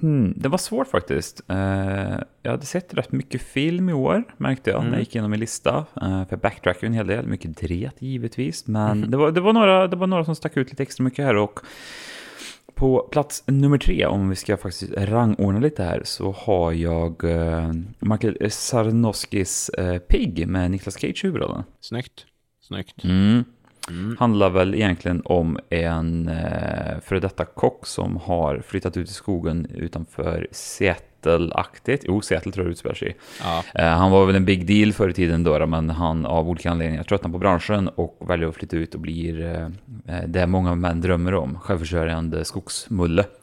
Hmm, 0.00 0.32
det 0.36 0.48
var 0.48 0.58
svårt 0.58 0.88
faktiskt. 0.88 1.42
Eh, 1.48 2.18
jag 2.42 2.50
hade 2.50 2.66
sett 2.66 2.94
rätt 2.94 3.12
mycket 3.12 3.42
film 3.42 3.88
i 3.88 3.92
år, 3.92 4.24
märkte 4.36 4.70
jag, 4.70 4.76
när 4.78 4.82
Mm. 4.82 4.92
jag 4.92 5.00
gick 5.00 5.14
igenom 5.14 5.30
min 5.30 5.40
lista. 5.40 5.86
För 5.94 6.26
jag 6.30 6.38
backtrackade 6.38 6.86
en 6.86 6.92
hel 6.92 7.06
del, 7.06 7.26
mycket 7.26 7.56
dret 7.56 8.02
givetvis. 8.02 8.66
Men 8.66 9.10
det, 9.10 9.16
var, 9.16 9.30
det, 9.32 9.40
var 9.40 9.52
några, 9.52 9.88
det 9.88 9.96
var 9.96 10.06
några 10.06 10.24
som 10.24 10.34
stack 10.34 10.56
ut 10.56 10.70
lite 10.70 10.82
extra 10.82 11.04
mycket 11.04 11.24
här. 11.24 11.36
och 11.36 11.60
på 12.82 13.08
plats 13.12 13.44
nummer 13.46 13.78
tre, 13.78 14.06
om 14.06 14.28
vi 14.28 14.36
ska 14.36 14.56
faktiskt 14.56 14.92
rangordna 14.96 15.60
lite 15.60 15.82
här, 15.82 16.02
så 16.04 16.32
har 16.32 16.72
jag 16.72 17.24
uh, 17.24 17.72
Michael 17.98 18.50
Sarnoskis 18.50 19.70
uh, 19.78 19.98
Pig 19.98 20.48
med 20.48 20.70
Nicolas 20.70 20.94
Cage 20.94 21.24
i 21.24 21.26
huvudrollen. 21.26 21.64
Snyggt. 21.80 22.26
Snyggt. 22.60 23.04
Mm. 23.04 23.44
Handlar 24.18 24.50
väl 24.50 24.74
egentligen 24.74 25.22
om 25.24 25.58
en 25.70 26.28
eh, 26.28 27.00
före 27.02 27.20
detta 27.20 27.44
kock 27.44 27.86
som 27.86 28.16
har 28.16 28.62
flyttat 28.66 28.96
ut 28.96 29.10
i 29.10 29.12
skogen 29.12 29.66
utanför 29.74 30.48
Seattle-aktigt. 30.50 32.04
Jo, 32.06 32.20
Seattle 32.20 32.52
tror 32.52 32.66
jag 32.66 32.72
utspelar 32.72 32.94
sig. 32.94 33.16
Ja. 33.42 33.64
Eh, 33.74 33.88
han 33.88 34.10
var 34.10 34.26
väl 34.26 34.36
en 34.36 34.44
big 34.44 34.66
deal 34.66 34.92
förr 34.92 35.08
i 35.08 35.12
tiden 35.12 35.44
då, 35.44 35.66
men 35.66 35.90
han 35.90 36.26
av 36.26 36.48
olika 36.48 36.70
anledningar 36.70 37.04
tröttnar 37.04 37.30
på 37.30 37.38
branschen 37.38 37.88
och 37.88 38.18
väljer 38.28 38.48
att 38.48 38.54
flytta 38.54 38.76
ut 38.76 38.94
och 38.94 39.00
blir 39.00 39.44
eh, 39.44 39.66
eh, 40.16 40.28
det 40.28 40.46
många 40.46 40.74
män 40.74 41.00
drömmer 41.00 41.34
om, 41.34 41.58
självförsörjande 41.58 42.44
skogsmulle. 42.44 43.24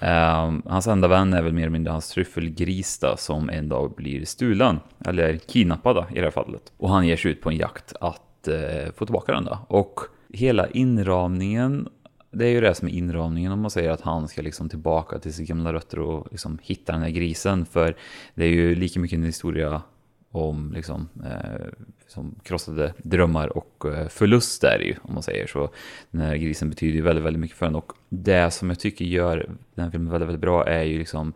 Eh, 0.00 0.52
hans 0.66 0.86
enda 0.86 1.08
vän 1.08 1.32
är 1.32 1.42
väl 1.42 1.52
mer 1.52 1.62
eller 1.62 1.70
mindre 1.70 1.92
hans 1.92 2.10
tryffelgris 2.10 2.98
då, 2.98 3.14
som 3.16 3.50
en 3.50 3.68
dag 3.68 3.94
blir 3.96 4.24
stulen, 4.24 4.80
eller 5.06 5.36
kidnappad 5.36 5.96
då, 5.96 6.06
i 6.10 6.14
det 6.14 6.22
här 6.22 6.30
fallet. 6.30 6.62
Och 6.76 6.88
han 6.90 7.06
ger 7.06 7.16
sig 7.16 7.30
ut 7.30 7.40
på 7.40 7.50
en 7.50 7.56
jakt 7.56 7.92
att 8.00 8.22
eh, 8.48 8.92
få 8.96 9.06
tillbaka 9.06 9.32
den 9.32 9.44
då. 9.44 9.58
Och 9.68 10.00
hela 10.32 10.68
inramningen, 10.68 11.88
det 12.30 12.46
är 12.46 12.50
ju 12.50 12.60
det 12.60 12.74
som 12.74 12.88
är 12.88 12.92
inramningen 12.92 13.52
om 13.52 13.60
man 13.60 13.70
säger 13.70 13.90
att 13.90 14.00
han 14.00 14.28
ska 14.28 14.42
liksom 14.42 14.68
tillbaka 14.68 15.18
till 15.18 15.34
sina 15.34 15.46
gamla 15.46 15.72
rötter 15.72 15.98
och 15.98 16.28
liksom 16.30 16.58
hitta 16.62 16.92
den 16.92 17.02
här 17.02 17.10
grisen. 17.10 17.66
För 17.66 17.96
det 18.34 18.44
är 18.44 18.48
ju 18.48 18.74
lika 18.74 19.00
mycket 19.00 19.16
en 19.16 19.24
historia 19.24 19.82
om 20.30 20.72
liksom, 20.72 21.08
eh, 21.24 21.66
som 22.08 22.34
krossade 22.42 22.94
drömmar 22.98 23.56
och 23.56 23.84
eh, 23.84 24.08
förlust 24.08 24.62
där 24.62 24.78
ju, 24.78 24.94
om 25.02 25.14
man 25.14 25.22
säger 25.22 25.46
så. 25.46 25.70
Den 26.10 26.20
här 26.20 26.36
grisen 26.36 26.70
betyder 26.70 26.94
ju 26.94 27.02
väldigt, 27.02 27.24
väldigt 27.24 27.40
mycket 27.40 27.56
för 27.56 27.66
en 27.66 27.74
och 27.74 27.92
det 28.08 28.50
som 28.50 28.68
jag 28.68 28.78
tycker 28.78 29.04
gör 29.04 29.36
den 29.74 29.84
här 29.84 29.90
filmen 29.90 30.12
väldigt, 30.12 30.28
väldigt 30.28 30.40
bra 30.40 30.66
är 30.66 30.82
ju 30.82 30.98
liksom 30.98 31.32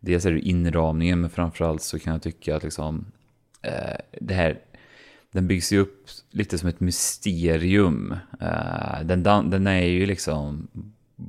dels 0.00 0.26
är 0.26 0.32
det 0.32 0.40
inramningen, 0.40 1.20
men 1.20 1.30
framförallt 1.30 1.82
så 1.82 1.98
kan 1.98 2.12
jag 2.12 2.22
tycka 2.22 2.56
att 2.56 2.62
liksom 2.62 3.04
eh, 3.62 3.96
det 4.20 4.34
här 4.34 4.58
den 5.36 5.46
byggs 5.46 5.72
ju 5.72 5.78
upp 5.78 6.06
lite 6.30 6.58
som 6.58 6.68
ett 6.68 6.80
mysterium. 6.80 8.14
Eh, 8.40 9.00
den, 9.04 9.22
den 9.22 9.66
är 9.66 9.84
ju 9.84 10.06
liksom 10.06 10.68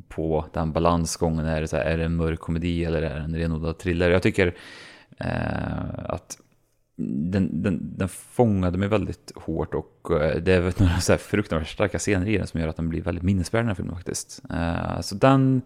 på 0.08 0.46
den 0.54 0.72
balansgången. 0.72 1.46
Är 1.46 1.62
det, 1.62 1.68
så 1.68 1.78
här, 1.78 1.86
är 1.86 1.98
det 1.98 2.06
en 2.06 2.16
mörk 2.16 2.40
komedi 2.40 2.86
eller 2.86 3.02
är 3.02 3.16
det 3.16 3.22
en 3.22 3.36
renodlad 3.36 3.78
thriller? 3.78 4.10
Jag 4.10 4.24
tycker 4.24 4.56
eh, 5.18 6.06
att 6.06 6.38
den, 7.32 7.64
den, 7.64 7.98
den 7.98 8.10
fångade 8.10 8.78
mig 8.78 8.88
väldigt 8.88 9.32
hårt 9.36 9.74
och 9.74 10.22
eh, 10.22 10.42
det 10.42 10.54
är 10.54 10.62
väl 10.62 10.74
några 10.78 11.00
så 11.00 11.14
här 11.14 11.18
fruktansvärt 11.18 11.70
starka 11.74 12.00
scener 12.00 12.28
i 12.28 12.38
den 12.38 12.48
som 12.48 12.60
gör 12.60 12.68
att 12.68 12.76
den 12.76 12.90
blir 12.90 13.02
väldigt 13.02 13.24
minnesvärd 13.24 13.62
den 13.62 13.68
här 13.68 13.76
filmen 13.76 13.96
faktiskt. 13.96 14.42
Så 15.02 15.16
den 15.16 15.62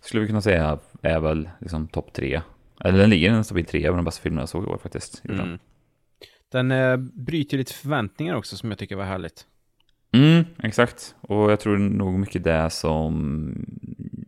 skulle 0.00 0.20
vi 0.20 0.26
kunna 0.26 0.42
säga 0.42 0.78
är 1.02 1.20
väl 1.20 1.48
liksom 1.58 1.88
topp 1.88 2.12
tre. 2.12 2.40
Eller 2.80 2.98
den 2.98 3.10
ligger 3.10 3.30
i 3.30 3.32
en 3.32 3.44
stabil 3.44 3.64
trea 3.64 3.90
av 3.90 3.96
de 3.96 4.04
bästa 4.04 4.22
filmerna 4.22 4.42
jag 4.42 4.48
såg 4.48 4.64
i 4.64 4.66
år 4.66 4.78
faktiskt. 4.82 5.22
Mm. 5.24 5.58
Den 6.52 6.70
eh, 6.70 6.96
bryter 6.96 7.58
lite 7.58 7.74
förväntningar 7.74 8.34
också 8.34 8.56
som 8.56 8.70
jag 8.70 8.78
tycker 8.78 8.96
var 8.96 9.04
härligt. 9.04 9.46
Mm, 10.12 10.44
exakt. 10.62 11.14
Och 11.20 11.50
jag 11.50 11.60
tror 11.60 11.78
nog 11.78 12.18
mycket 12.18 12.44
det 12.44 12.70
som 12.70 13.52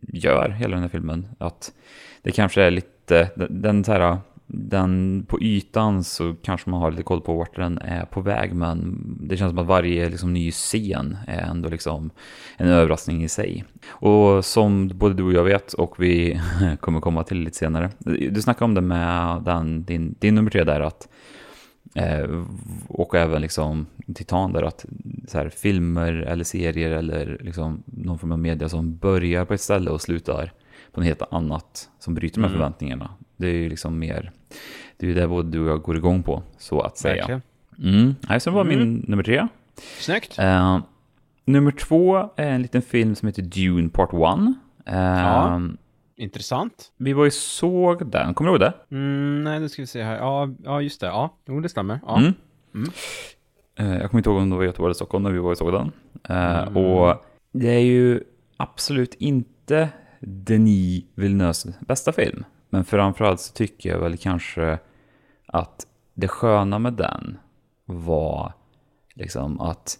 gör 0.01 0.49
hela 0.49 0.73
den 0.73 0.81
här 0.81 0.89
filmen. 0.89 1.27
Att 1.37 1.73
det 2.21 2.31
kanske 2.31 2.63
är 2.63 2.71
lite, 2.71 3.31
den, 3.35 3.61
den 3.61 3.83
så 3.83 3.91
här, 3.91 4.17
den 4.47 5.25
på 5.27 5.41
ytan 5.41 6.03
så 6.03 6.35
kanske 6.41 6.69
man 6.69 6.81
har 6.81 6.91
lite 6.91 7.03
koll 7.03 7.21
på 7.21 7.33
vart 7.33 7.55
den 7.55 7.77
är 7.77 8.05
på 8.05 8.21
väg. 8.21 8.53
Men 8.53 8.97
det 9.21 9.37
känns 9.37 9.51
som 9.51 9.59
att 9.59 9.65
varje 9.65 10.09
liksom, 10.09 10.33
ny 10.33 10.51
scen 10.51 11.17
är 11.27 11.41
ändå 11.41 11.69
liksom 11.69 12.09
en 12.57 12.67
överraskning 12.67 13.23
i 13.23 13.29
sig. 13.29 13.65
Och 13.87 14.45
som 14.45 14.87
både 14.87 15.13
du 15.13 15.23
och 15.23 15.33
jag 15.33 15.43
vet 15.43 15.73
och 15.73 16.03
vi 16.03 16.41
kommer 16.79 17.01
komma 17.01 17.23
till 17.23 17.37
lite 17.37 17.57
senare. 17.57 17.89
Du 18.31 18.41
snackade 18.41 18.65
om 18.65 18.73
det 18.73 18.81
med 18.81 19.41
den, 19.43 19.83
din, 19.83 20.15
din 20.19 20.35
nummer 20.35 20.51
tre 20.51 20.63
där 20.63 20.81
att 20.81 21.07
och 22.87 23.15
även 23.15 23.41
liksom 23.41 23.85
Titan 24.15 24.53
där 24.53 24.63
att 24.63 24.85
så 25.27 25.37
här, 25.37 25.49
filmer 25.49 26.13
eller 26.13 26.43
serier 26.43 26.91
eller 26.91 27.37
liksom 27.41 27.83
någon 27.85 28.19
form 28.19 28.31
av 28.31 28.39
media 28.39 28.69
som 28.69 28.97
börjar 28.97 29.45
på 29.45 29.53
ett 29.53 29.61
ställe 29.61 29.89
och 29.89 30.01
slutar 30.01 30.51
på 30.91 30.99
något 30.99 31.07
helt 31.07 31.21
annat 31.31 31.89
som 31.99 32.13
bryter 32.13 32.39
med 32.39 32.47
Mm. 32.47 32.59
förväntningarna. 32.59 33.09
Det 33.37 33.47
är 33.47 33.53
ju 33.53 33.69
liksom 33.69 33.99
mer, 33.99 34.31
det 34.97 35.05
är 35.05 35.07
ju 35.07 35.13
det 35.15 35.27
både 35.27 35.49
du 35.49 35.59
och 35.59 35.69
jag 35.69 35.81
går 35.81 35.97
igång 35.97 36.23
på, 36.23 36.43
så 36.57 36.81
att 36.81 36.97
säga. 36.97 37.15
Verkligen. 37.15 37.41
Mm. 37.83 38.15
Nej, 38.29 38.39
så 38.39 38.51
var 38.51 38.61
Mm. 38.61 38.79
min 38.79 39.05
nummer 39.07 39.23
tre. 39.23 39.47
Snyggt. 39.99 40.39
Eh, 40.39 40.79
nummer 41.45 41.71
två 41.71 42.29
är 42.35 42.49
en 42.51 42.61
liten 42.61 42.81
film 42.81 43.15
som 43.15 43.27
heter 43.27 43.41
Dune 43.41 43.89
Part 43.89 44.13
1. 44.13 44.19
Eh, 44.85 44.95
Ja. 44.99 45.61
Intressant. 46.19 46.91
Vi 46.97 47.13
var 47.13 47.25
ju 47.25 47.31
såg 47.31 48.11
den, 48.11 48.33
kommer 48.33 48.51
du 48.51 48.53
ihåg 48.53 48.59
det? 48.59 48.73
Mm, 48.95 49.43
nej, 49.43 49.59
nu 49.59 49.69
ska 49.69 49.81
vi 49.81 49.87
se 49.87 50.03
här. 50.03 50.17
Ja, 50.17 50.49
ja 50.63 50.81
just 50.81 51.01
det. 51.01 51.07
Ja, 51.07 51.37
jo, 51.45 51.59
det 51.59 51.69
stämmer. 51.69 51.99
Ja. 52.05 52.17
Mm. 52.19 52.33
Mm. 52.75 52.89
Eh, 53.75 54.01
Jag 54.01 54.11
kommer 54.11 54.19
inte 54.19 54.29
ihåg 54.29 54.39
om 54.41 54.49
det 54.49 54.55
var 54.55 54.63
Göteborg 54.63 54.87
eller 54.87 54.93
Stockholm 54.93 55.23
när 55.23 55.31
vi 55.31 55.39
var 55.39 55.51
och 55.51 55.57
såg 55.57 55.73
den. 55.73 55.91
Eh, 56.29 56.59
Mm. 56.67 56.77
Och 56.77 57.25
det 57.51 57.69
är 57.69 57.79
ju 57.79 58.23
absolut 58.57 59.13
inte 59.13 59.89
Denis 60.19 61.03
Villeneuves 61.15 61.65
bästa 61.79 62.11
film. 62.11 62.45
Men 62.69 62.85
framförallt 62.85 63.39
så 63.39 63.53
tycker 63.53 63.89
jag 63.89 63.99
väl 63.99 64.17
kanske 64.17 64.79
att 65.47 65.85
det 66.13 66.27
sköna 66.27 66.79
med 66.79 66.93
den 66.93 67.37
var 67.85 68.53
liksom 69.15 69.61
att 69.61 69.97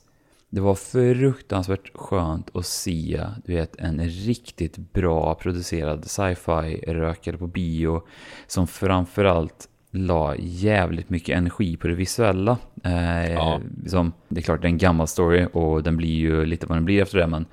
det 0.50 0.62
var 0.62 0.75
fruktansvärt 0.75 1.91
skönt 1.96 2.56
att 2.56 2.65
se, 2.65 3.25
du 3.46 3.56
vet, 3.56 3.75
en 3.75 4.00
riktigt 4.10 4.77
bra 4.77 5.36
producerad 5.36 6.06
sci-fi-rökare 6.06 7.38
på 7.38 7.48
bio 7.48 8.01
som 8.48 8.68
framförallt 8.68 9.70
la 9.91 10.36
jävligt 10.38 11.10
mycket 11.10 11.38
energi 11.38 11.77
på 11.77 11.88
det 11.88 11.94
visuella. 11.96 12.58
Eh, 12.84 13.32
Ja. 13.34 13.62
liksom, 13.84 14.13
det 14.27 14.39
är 14.39 14.44
klart, 14.44 14.62
det 14.62 14.68
är 14.68 14.70
en 14.70 14.77
gammal 14.77 15.08
story 15.08 15.48
och 15.53 15.84
den 15.84 15.98
blir 15.98 16.15
ju 16.15 16.46
lite 16.46 16.65
vad 16.65 16.77
den 16.77 16.86
blir 16.86 17.01
efter 17.01 17.18
det, 17.18 17.27
men 17.27 17.46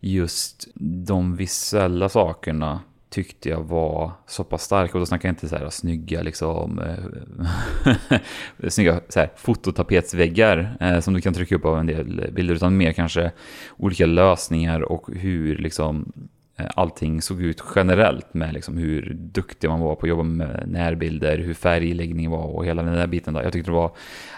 just 0.00 0.68
de 1.06 1.36
visuella 1.36 2.08
sakerna 2.08 2.80
tyckte 3.14 3.48
jag 3.48 3.60
var 3.60 4.12
så 4.26 4.44
pass 4.44 4.62
stark, 4.62 4.94
Och 4.94 5.00
då 5.00 5.06
snackar 5.06 5.28
jag 5.28 5.32
inte 5.32 5.48
så 5.48 5.56
här 5.56 5.70
snygga, 5.70 6.22
liksom, 6.22 6.78
eh, 6.78 8.18
snygga 8.68 9.00
så 9.08 9.20
här, 9.20 9.30
fototapetsväggar 9.36 10.76
eh, 10.80 11.00
som 11.00 11.14
du 11.14 11.20
kan 11.20 11.34
trycka 11.34 11.54
upp 11.54 11.64
av 11.64 11.78
en 11.78 11.86
del 11.86 12.30
bilder, 12.32 12.54
utan 12.54 12.76
mer 12.76 12.92
kanske 12.92 13.32
olika 13.76 14.06
lösningar 14.06 14.80
och 14.80 15.08
hur 15.12 15.56
liksom 15.56 16.12
eh, 16.56 16.66
allting 16.76 17.22
såg 17.22 17.42
ut 17.42 17.62
generellt 17.74 18.34
med 18.34 18.54
liksom 18.54 18.76
hur 18.76 19.14
duktig 19.14 19.70
man 19.70 19.80
var 19.80 19.94
på 19.94 20.06
att 20.06 20.08
jobba 20.08 20.22
med 20.22 20.64
närbilder, 20.66 21.38
hur 21.38 21.54
färgläggning 21.54 22.30
var 22.30 22.44
och 22.44 22.66
hela 22.66 22.82
den 22.82 22.94
där 22.94 23.06
biten. 23.06 23.34
Där. 23.34 23.42
Jag 23.42 23.52
tyckte 23.52 23.70
det 23.70 23.74
var 23.74 23.96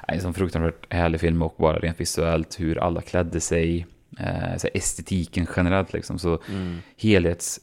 en 0.09 0.14
liksom, 0.14 0.35
fruktansvärt 0.35 0.92
härlig 0.92 1.21
film 1.21 1.42
och 1.42 1.54
bara 1.59 1.78
rent 1.78 2.00
visuellt 2.00 2.61
hur 2.61 2.78
alla 2.78 3.00
klädde 3.00 3.40
sig, 3.40 3.87
så 4.58 4.66
här, 4.66 4.70
estetiken 4.75 5.46
generellt 5.56 5.92
liksom. 5.92 6.18
Så 6.18 6.38
Mm. 6.49 6.76
helhets, 6.96 7.61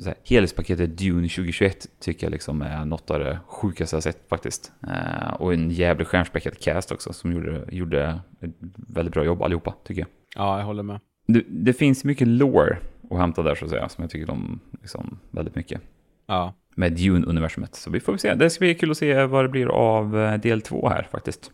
så 0.00 0.08
här, 0.08 0.14
helhetspaketet 0.24 0.98
Dune 0.98 1.28
2021 1.28 1.86
tycker 2.00 2.26
jag 2.26 2.30
liksom 2.32 2.62
är 2.62 2.84
något 2.84 3.10
av 3.10 3.18
det 3.18 3.38
sjukaste 3.46 3.96
jag 3.96 4.02
sett 4.02 4.28
faktiskt. 4.28 4.72
Eh, 4.82 5.32
och 5.34 5.54
en 5.54 5.70
jävligt 5.70 6.08
stjärnspäckad 6.08 6.58
cast 6.58 6.92
också 6.92 7.12
som 7.12 7.32
gjorde, 7.32 7.64
gjorde 7.70 8.20
ett 8.40 8.50
väldigt 8.76 9.14
bra 9.14 9.24
jobb 9.24 9.42
allihopa 9.42 9.74
tycker 9.84 10.00
jag. 10.00 10.08
Ja, 10.36 10.58
jag 10.58 10.66
håller 10.66 10.82
med. 10.82 11.00
Det, 11.26 11.44
det 11.48 11.72
finns 11.72 12.04
mycket 12.04 12.28
lore 12.28 12.78
att 13.10 13.18
hämta 13.18 13.42
där 13.42 13.54
så 13.54 13.64
att 13.64 13.70
säga, 13.70 13.88
som 13.88 14.02
jag 14.02 14.10
tycker 14.10 14.30
om 14.32 14.60
liksom, 14.80 15.18
väldigt 15.30 15.54
mycket. 15.54 15.80
Ja. 16.26 16.54
Med 16.74 16.92
Dune-universumet. 16.92 17.74
Så 17.74 17.90
vi 17.90 18.00
får 18.00 18.16
se. 18.16 18.34
Det 18.34 18.50
ska 18.50 18.60
bli 18.64 18.74
kul 18.74 18.90
att 18.90 18.96
se 18.96 19.24
vad 19.24 19.44
det 19.44 19.48
blir 19.48 19.66
av 19.66 20.18
eh, 20.18 20.40
del 20.40 20.60
två 20.60 20.88
här 20.88 21.08
faktiskt. 21.10 21.50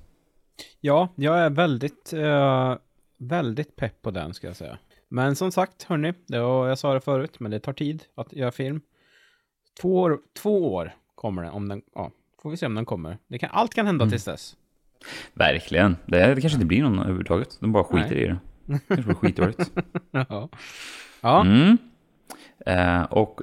Ja, 0.80 1.08
jag 1.14 1.38
är 1.40 1.50
väldigt, 1.50 2.12
eh, 2.12 2.76
väldigt 3.18 3.76
pepp 3.76 4.02
på 4.02 4.10
den 4.10 4.34
ska 4.34 4.46
jag 4.46 4.56
säga. 4.56 4.78
Men 5.08 5.36
som 5.36 5.52
sagt, 5.52 5.82
hörni, 5.82 6.14
det 6.26 6.40
var, 6.40 6.68
jag 6.68 6.78
sa 6.78 6.94
det 6.94 7.00
förut, 7.00 7.40
men 7.40 7.50
det 7.50 7.60
tar 7.60 7.72
tid 7.72 8.04
att 8.14 8.32
göra 8.32 8.52
film. 8.52 8.80
Två 9.80 10.00
år, 10.00 10.18
två 10.42 10.74
år 10.74 10.94
kommer 11.14 11.42
den, 11.42 11.52
om 11.52 11.68
den, 11.68 11.82
ja, 11.94 12.10
får 12.42 12.50
vi 12.50 12.56
se 12.56 12.66
om 12.66 12.74
den 12.74 12.84
kommer. 12.84 13.18
Det 13.26 13.38
kan, 13.38 13.50
allt 13.52 13.74
kan 13.74 13.86
hända 13.86 14.10
tills 14.10 14.24
dess. 14.24 14.56
Verkligen. 15.34 15.96
Det, 16.06 16.34
det 16.34 16.40
kanske 16.40 16.56
inte 16.56 16.66
blir 16.66 16.82
någon 16.82 16.98
överhuvudtaget. 16.98 17.56
De 17.60 17.72
bara 17.72 17.84
skiter 17.84 18.10
Nej. 18.10 18.22
i 18.22 18.26
det. 18.26 18.38
Det 18.66 18.80
kanske 18.88 19.04
blir 19.04 19.14
skitdåligt. 19.14 19.72
ja. 20.10 20.48
Ja, 21.20 21.40
Mm. 21.40 21.78
Eh, 22.66 23.02
och 23.02 23.40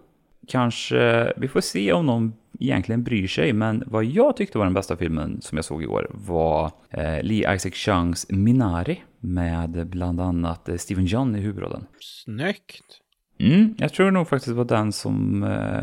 kanske, 0.47 1.33
vi 1.37 1.47
får 1.47 1.61
se 1.61 1.93
om 1.93 2.05
någon 2.05 2.33
egentligen 2.61 3.03
bryr 3.03 3.27
sig, 3.27 3.53
men 3.53 3.83
vad 3.87 4.05
jag 4.05 4.37
tyckte 4.37 4.57
var 4.57 4.65
den 4.65 4.73
bästa 4.73 4.97
filmen 4.97 5.41
som 5.41 5.55
jag 5.55 5.65
såg 5.65 5.83
i 5.83 5.87
år 5.87 6.07
var 6.13 6.71
eh, 6.89 7.23
Lee 7.23 7.55
Isaac 7.55 7.71
Chungs 7.71 8.25
Minari 8.29 9.01
med 9.19 9.87
bland 9.87 10.21
annat 10.21 10.69
eh, 10.69 10.75
Stephen 10.75 11.05
John 11.05 11.35
i 11.35 11.39
huvudrollen. 11.39 11.85
snyggt. 11.99 12.83
Mm, 13.39 13.75
jag 13.77 13.93
tror 13.93 14.11
nog 14.11 14.27
faktiskt 14.27 14.47
det 14.47 14.53
var 14.53 14.65
den 14.65 14.91
som 14.91 15.43
eh, 15.43 15.81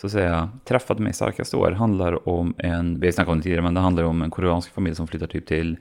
så 0.00 0.06
att 0.06 0.12
säga 0.12 0.50
träffade 0.64 1.02
mig 1.02 1.12
starkast 1.12 1.54
år. 1.54 1.70
handlar 1.70 2.28
om 2.28 2.54
en, 2.58 3.00
vi 3.00 3.06
har 3.06 3.12
snackat 3.12 3.32
om 3.32 3.38
det 3.38 3.42
tidigare, 3.42 3.62
men 3.62 3.74
det 3.74 3.80
handlar 3.80 4.02
om 4.02 4.22
en 4.22 4.30
koreansk 4.30 4.74
familj 4.74 4.96
som 4.96 5.06
flyttar 5.06 5.26
typ 5.26 5.46
till 5.46 5.76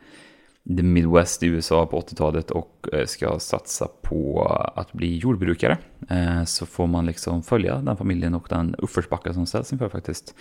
the 0.67 0.83
Midwest 0.83 1.43
i 1.43 1.47
USA 1.47 1.85
på 1.85 2.01
80-talet 2.01 2.51
och 2.51 2.87
eh, 2.93 3.05
ska 3.05 3.39
satsa 3.39 3.87
på 4.01 4.45
att 4.75 4.93
bli 4.93 5.17
jordbrukare. 5.17 5.77
Eh, 6.09 6.43
så 6.43 6.65
får 6.65 6.87
man 6.87 7.05
liksom 7.05 7.43
följa 7.43 7.77
den 7.77 7.97
familjen 7.97 8.35
och 8.35 8.47
den 8.49 8.75
uppförsbacke 8.75 9.33
som 9.33 9.45
ställs 9.45 9.73
inför 9.73 9.89
faktiskt. 9.89 10.35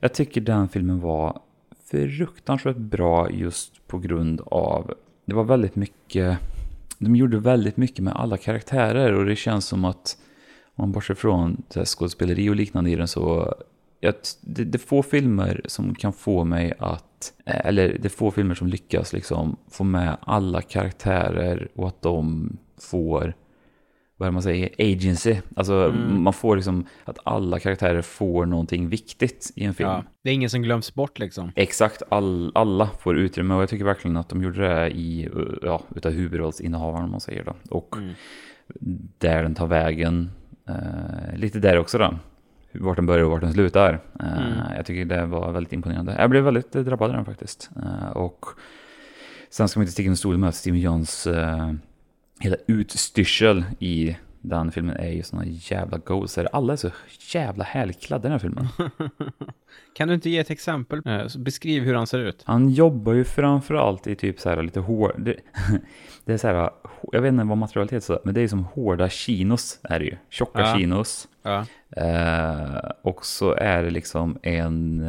Jag 0.00 0.14
tycker 0.14 0.40
den 0.40 0.68
filmen 0.68 1.00
var 1.00 1.40
fruktansvärt 1.90 2.76
bra 2.76 3.30
just 3.30 3.86
på 3.86 3.98
grund 3.98 4.40
av, 4.46 4.94
det 5.24 5.34
var 5.34 5.44
väldigt 5.44 5.76
mycket 5.76 6.38
de 6.98 7.16
gjorde 7.16 7.38
väldigt 7.38 7.76
mycket 7.76 8.04
med 8.04 8.16
alla 8.16 8.36
karaktärer 8.36 9.12
och 9.12 9.26
det 9.26 9.36
känns 9.36 9.66
som 9.66 9.84
att 9.84 10.18
om 10.74 10.82
man 10.82 10.92
bortser 10.92 11.14
från 11.14 11.62
skådespeleri 11.84 12.50
och 12.50 12.56
liknande 12.56 12.90
i 12.90 12.96
den 12.96 13.08
så 13.08 13.54
det, 14.00 14.64
det 14.64 14.74
är 14.74 14.78
få 14.78 15.02
filmer 15.02 15.60
som 15.64 15.94
kan 15.94 16.12
få 16.12 16.44
mig 16.44 16.72
att, 16.78 17.04
eh, 17.46 17.66
eller 17.66 17.88
det 17.88 18.04
är 18.04 18.08
få 18.08 18.30
filmer 18.30 18.54
som 18.54 18.68
lyckas 18.68 19.12
liksom 19.12 19.56
få 19.70 19.84
med 19.84 20.16
alla 20.20 20.60
karaktärer 20.62 21.68
och 21.74 21.88
att 21.88 22.02
de 22.02 22.48
får, 22.80 23.34
vad 24.16 24.26
är 24.26 24.30
det 24.30 24.32
man 24.32 24.42
säger, 24.42 24.70
agency. 24.78 25.36
Alltså 25.56 25.74
Mm. 25.74 26.22
man 26.22 26.32
får 26.32 26.56
liksom 26.56 26.86
att 27.04 27.18
alla 27.24 27.58
karaktärer 27.58 28.02
får 28.02 28.46
någonting 28.46 28.88
viktigt 28.88 29.52
i 29.56 29.64
en 29.64 29.74
film. 29.74 29.88
Ja. 29.88 30.04
Det 30.24 30.30
är 30.30 30.34
ingen 30.34 30.50
som 30.50 30.62
glöms 30.62 30.94
bort 30.94 31.18
liksom. 31.18 31.52
Exakt, 31.56 32.02
all, 32.08 32.52
alla 32.54 32.90
får 33.00 33.18
utrymme 33.18 33.54
och 33.54 33.62
jag 33.62 33.68
tycker 33.68 33.84
verkligen 33.84 34.16
att 34.16 34.28
de 34.28 34.42
gjorde 34.42 34.68
det 34.68 34.90
i, 34.90 35.28
ja, 35.62 35.82
utav 35.96 36.12
huvudrollsinnehavaren 36.12 37.04
om 37.04 37.10
man 37.10 37.20
säger 37.20 37.44
då. 37.44 37.54
Och 37.70 37.96
Mm. 37.96 38.12
där 39.18 39.42
den 39.42 39.54
tar 39.54 39.66
vägen, 39.66 40.30
eh, 40.68 41.36
lite 41.36 41.58
där 41.58 41.78
också 41.78 41.98
då. 41.98 42.14
Vart 42.72 42.96
den 42.96 43.06
börjar 43.06 43.24
och 43.24 43.30
vart 43.30 43.40
den 43.40 43.52
slutar. 43.52 44.00
Eh, 44.20 44.32
Mm. 44.38 44.76
Jag 44.76 44.86
tycker 44.86 45.04
det 45.04 45.26
var 45.26 45.52
väldigt 45.52 45.72
imponerande. 45.72 46.16
Jag 46.18 46.30
blev 46.30 46.44
väldigt 46.44 46.74
eh, 46.76 46.82
drabbad 46.82 47.10
av 47.10 47.16
den 47.16 47.24
faktiskt. 47.24 47.70
Eh, 47.76 48.10
och 48.10 48.46
sen 49.50 49.68
ska 49.68 49.80
man 49.80 49.82
inte 49.82 49.92
sticka 49.92 50.06
under 50.08 50.16
stol 50.16 50.38
med 50.38 50.48
att 50.48 50.54
Steven 50.54 50.80
Johns 50.80 51.28
hela 52.40 52.56
utstyrsel 52.66 53.64
i 53.78 54.16
den 54.42 54.72
filmen 54.72 54.96
är 54.96 55.08
ju 55.10 55.22
såna 55.22 55.44
jävla 55.46 55.98
gozer. 55.98 56.48
Alla 56.52 56.72
är 56.72 56.76
så 56.76 56.90
jävla 57.34 57.64
härligt 57.64 58.02
klädda 58.02 58.20
i 58.20 58.22
den 58.22 58.32
här 58.32 58.38
filmen. 58.38 58.66
Kan 59.94 60.08
du 60.08 60.14
inte 60.14 60.30
ge 60.30 60.38
ett 60.38 60.50
exempel? 60.50 61.02
Eh, 61.06 61.26
Beskriv 61.38 61.82
hur 61.82 61.94
han 61.94 62.06
ser 62.06 62.18
ut. 62.18 62.42
Han 62.46 62.68
jobbar 62.70 63.12
ju 63.12 63.24
framförallt 63.24 64.06
i 64.06 64.14
typ 64.14 64.40
så 64.40 64.48
här 64.48 64.62
lite 64.62 64.80
hår... 64.80 65.14
Det, 65.18 65.36
det 66.24 66.32
är 66.32 66.38
så 66.38 66.46
här, 66.46 66.70
jag 67.12 67.22
vet 67.22 67.32
inte 67.32 67.44
vad 67.44 67.58
materialet 67.58 67.92
heter, 67.92 68.18
men 68.24 68.34
det 68.34 68.40
är 68.40 68.48
som 68.48 68.64
hårda 68.64 69.08
chinos 69.08 69.78
är 69.82 69.98
det 69.98 70.04
ju. 70.04 70.16
Tjocka 70.30 70.60
Ja. 70.60 70.74
chinos. 70.76 71.28
Ja. 71.42 71.66
Eh, 71.96 72.90
och 73.02 73.26
så 73.26 73.54
är 73.54 73.82
det 73.82 73.90
liksom 73.90 74.38
en 74.42 75.00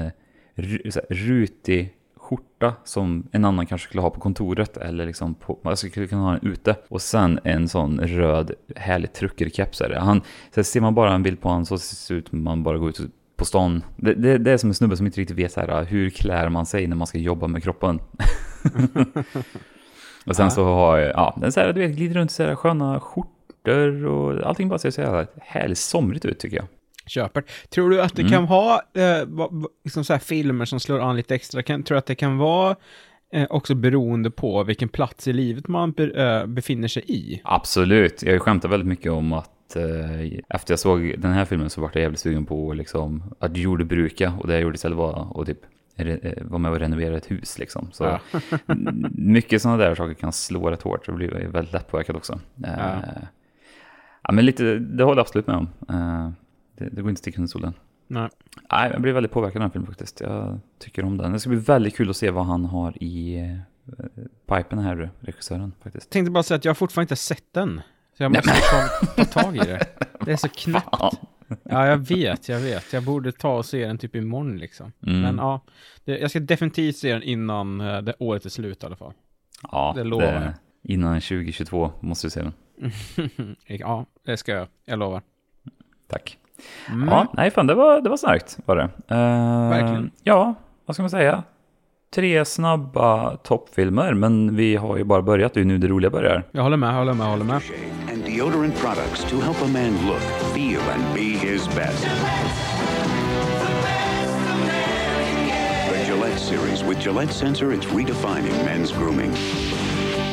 här, 0.55 1.13
rutig 1.13 1.93
skjorta 2.23 2.73
som 2.83 3.27
en 3.31 3.45
annan 3.45 3.65
kanske 3.65 3.87
skulle 3.87 4.01
ha 4.01 4.09
på 4.09 4.19
kontoret 4.19 4.77
eller 4.77 5.05
liksom 5.05 5.33
på, 5.35 5.59
man 5.63 5.77
skulle 5.77 6.07
kunna 6.07 6.21
ha 6.21 6.31
den 6.31 6.51
ute. 6.51 6.75
Och 6.89 7.01
sen 7.01 7.39
en 7.43 7.67
sån 7.67 7.99
röd 7.99 8.51
härlig 8.75 9.13
truckerkeps 9.13 9.81
är 9.81 9.89
det. 9.89 9.99
Han, 9.99 10.21
så 10.55 10.63
ser 10.63 10.81
man 10.81 10.95
bara 10.95 11.13
en 11.13 11.23
bild 11.23 11.41
på 11.41 11.49
honom 11.49 11.65
så 11.65 11.77
ser 11.77 12.13
det 12.15 12.19
ut 12.19 12.27
som 12.29 12.43
man 12.43 12.63
bara 12.63 12.77
går 12.77 12.89
ut 12.89 12.99
på 13.35 13.45
stan. 13.45 13.83
Det, 13.97 14.13
det, 14.13 14.37
det 14.37 14.51
är 14.51 14.57
som 14.57 14.69
en 14.69 14.73
snubbe 14.73 14.97
som 14.97 15.05
inte 15.05 15.21
riktigt 15.21 15.37
vet 15.37 15.51
så 15.51 15.59
här, 15.59 15.83
hur 15.83 16.09
klär 16.09 16.49
man 16.49 16.65
sig 16.65 16.87
när 16.87 16.95
man 16.95 17.07
ska 17.07 17.17
jobba 17.17 17.47
med 17.47 17.63
kroppen. 17.63 17.99
och 20.25 20.35
sen 20.35 20.45
Ja. 20.45 20.49
så 20.49 20.63
har 20.63 20.97
jag, 20.97 21.11
ja, 21.13 21.37
den 21.41 21.51
så 21.51 21.59
här, 21.59 21.73
du 21.73 21.79
vet, 21.87 21.95
glider 21.95 22.15
runt 22.15 22.31
så 22.31 22.43
här 22.43 22.55
sköna 22.55 22.99
skjortor 22.99 24.05
och 24.05 24.47
allting 24.47 24.69
bara 24.69 24.79
ser 24.79 24.91
så 24.91 25.01
jävla 25.01 25.25
härligt 25.41 25.77
somrigt 25.77 26.25
ut 26.25 26.39
tycker 26.39 26.57
jag. 26.57 26.65
Köper. 27.05 27.43
Tror 27.69 27.89
du 27.89 28.01
att 28.01 28.15
det 28.15 28.21
Mm. 28.21 28.31
kan 28.31 28.45
vara 28.45 28.75
eh, 28.93 29.27
liksom 29.83 30.03
så 30.03 30.13
här 30.13 30.19
filmer 30.19 30.65
som 30.65 30.79
slår 30.79 30.99
an 30.99 31.15
lite 31.15 31.35
extra? 31.35 31.63
Kan, 31.63 31.83
tror 31.83 31.95
du 31.95 31.99
att 31.99 32.05
det 32.05 32.15
kan 32.15 32.37
vara 32.37 32.75
eh, 33.33 33.47
också 33.49 33.75
beroende 33.75 34.31
på 34.31 34.63
vilken 34.63 34.89
plats 34.89 35.27
i 35.27 35.33
livet 35.33 35.67
man 35.67 35.91
be, 35.91 36.03
eh, 36.11 36.45
befinner 36.45 36.87
sig 36.87 37.03
i? 37.07 37.41
Absolut, 37.43 38.23
jag 38.23 38.41
skämtar 38.41 38.69
väldigt 38.69 38.87
mycket 38.87 39.11
om 39.11 39.33
att 39.33 39.75
eh, 39.75 40.39
efter 40.49 40.71
jag 40.71 40.79
såg 40.79 41.15
den 41.17 41.31
här 41.31 41.45
filmen 41.45 41.69
så 41.69 41.81
var 41.81 41.91
jag 41.93 42.01
jävligt 42.01 42.19
sugen 42.19 42.45
på 42.45 42.73
liksom, 42.73 43.23
att 43.39 43.57
jordbruka 43.57 44.33
och 44.39 44.47
det 44.47 44.53
jag 44.53 44.61
gjorde 44.61 44.75
istället 44.75 44.97
var 44.97 45.41
att 45.41 45.47
typ 45.47 45.59
eh, 45.95 46.15
vara 46.41 46.57
med 46.59 46.71
och 46.71 46.79
renovera 46.79 47.17
ett 47.17 47.31
hus 47.31 47.59
liksom. 47.59 47.87
Så 47.91 48.03
Ja. 48.03 48.19
mycket 49.11 49.61
sådana 49.61 49.77
där 49.83 49.95
saker 49.95 50.13
kan 50.13 50.33
slå 50.33 50.69
rätt 50.69 50.81
hårt 50.81 51.07
och 51.07 51.15
bli 51.15 51.27
väldigt 51.27 51.73
lättpåverkad 51.73 52.15
också. 52.15 52.33
Eh, 52.65 52.69
Ja. 52.77 53.01
ja. 54.23 54.31
men 54.31 54.45
lite, 54.45 54.63
det 54.79 55.03
håller 55.03 55.17
jag 55.17 55.23
absolut 55.25 55.47
med 55.47 55.55
om. 55.55 55.67
Det, 56.77 56.89
det 56.89 57.01
går 57.01 57.09
inte 57.09 57.11
att 57.11 57.17
sticka 57.17 57.37
under 57.37 57.47
stolen. 57.49 57.73
Nej. 58.07 58.29
Nej, 58.71 58.89
jag 58.93 59.01
blir 59.01 59.13
väldigt 59.13 59.31
påverkad 59.31 59.55
av 59.55 59.59
den 59.59 59.69
här 59.69 59.73
filmen 59.73 59.87
faktiskt. 59.87 60.21
Jag 60.21 60.59
tycker 60.79 61.05
om 61.05 61.17
den. 61.17 61.31
Det 61.31 61.39
ska 61.39 61.49
bli 61.49 61.59
väldigt 61.59 61.95
kul 61.95 62.09
att 62.09 62.17
se 62.17 62.31
vad 62.31 62.45
han 62.45 62.65
har 62.65 63.03
i 63.03 63.37
eh, 63.39 64.57
pipen 64.57 64.79
här, 64.79 65.11
regissören 65.19 65.73
faktiskt. 65.83 66.09
Tänkte 66.09 66.31
bara 66.31 66.43
säga 66.43 66.55
att 66.55 66.65
jag 66.65 66.69
har 66.69 66.75
fortfarande 66.75 67.03
inte 67.03 67.15
sett 67.15 67.53
den. 67.53 67.81
Så 68.17 68.23
jag 68.23 68.31
måste 68.31 68.51
ta, 68.51 69.05
ta 69.15 69.41
tag 69.41 69.55
i 69.55 69.59
det. 69.59 69.87
Det 70.25 70.31
är 70.31 70.37
så 70.37 70.49
knappt. 70.55 70.87
Ja. 70.91 71.11
Ja, 71.63 71.87
jag 71.87 71.97
vet, 71.97 72.49
jag 72.49 72.59
vet. 72.59 72.93
Jag 72.93 73.03
borde 73.03 73.31
ta 73.31 73.57
och 73.57 73.65
se 73.65 73.85
den 73.85 73.97
typ 73.97 74.15
imorgon 74.15 74.57
liksom. 74.57 74.91
Mm. 75.05 75.21
Men 75.21 75.37
ja, 75.37 75.61
det, 76.05 76.17
jag 76.17 76.29
ska 76.29 76.39
definitivt 76.39 76.97
se 76.97 77.13
den 77.13 77.23
innan 77.23 77.81
eh, 77.81 78.01
det 78.01 78.13
året 78.19 78.45
är 78.45 78.49
slut 78.49 78.83
i 78.83 78.85
alla 78.85 78.95
fall. 78.95 79.13
Ja, 79.71 79.93
Det 79.97 80.03
lovar 80.03 80.33
jag. 80.33 80.53
Innan 80.83 81.21
2022 81.21 81.91
måste 81.99 82.27
vi 82.27 82.31
se 82.31 82.41
den. 82.41 82.53
ja, 83.67 84.05
det 84.25 84.37
ska 84.37 84.51
jag. 84.51 84.67
Jag 84.85 84.99
lovar. 84.99 85.21
Tack. 86.07 86.37
Mm. 86.89 87.09
Ja, 87.09 87.27
nej 87.33 87.51
fan, 87.51 87.67
det 87.67 87.73
var, 87.73 88.01
det 88.01 88.09
var 88.09 88.17
starkt 88.17 88.57
var 88.65 88.75
det. 88.75 88.83
Eh, 89.07 89.69
Verkligen. 89.69 90.11
Ja, 90.23 90.55
vad 90.85 90.95
ska 90.95 91.03
man 91.03 91.09
säga? 91.09 91.43
Tre 92.15 92.45
snabba 92.45 93.35
toppfilmer, 93.37 94.13
men 94.13 94.55
vi 94.55 94.75
har 94.75 94.97
ju 94.97 95.03
bara 95.03 95.21
börjat. 95.21 95.53
Det 95.53 95.57
är 95.59 95.61
ju 95.61 95.67
nu 95.67 95.77
det 95.77 95.87
roliga 95.87 96.09
börjar. 96.11 96.43
Jag 96.51 96.63
håller 96.63 96.77
med, 96.77 96.93
håller 96.95 97.13
med, 97.13 97.27
håller 97.27 97.45
med. 97.45 97.61
and 98.11 98.23
deodorant 98.25 98.75
products 98.75 99.23
to 99.23 99.35
help 99.41 99.61
a 99.61 99.67
man 99.67 100.07
look, 100.07 100.21
feel, 100.53 100.81
and 100.95 101.03
be 101.13 101.47
his 101.47 101.67
best. 101.75 102.07
The 105.89 106.05
Gillette 106.05 106.39
series 106.39 106.83
with 106.83 106.99
Gillette 107.05 107.33
Sensor, 107.33 107.73
it's 107.73 107.85
redefining 107.87 108.53
men's 108.65 108.91
grooming. 108.91 109.31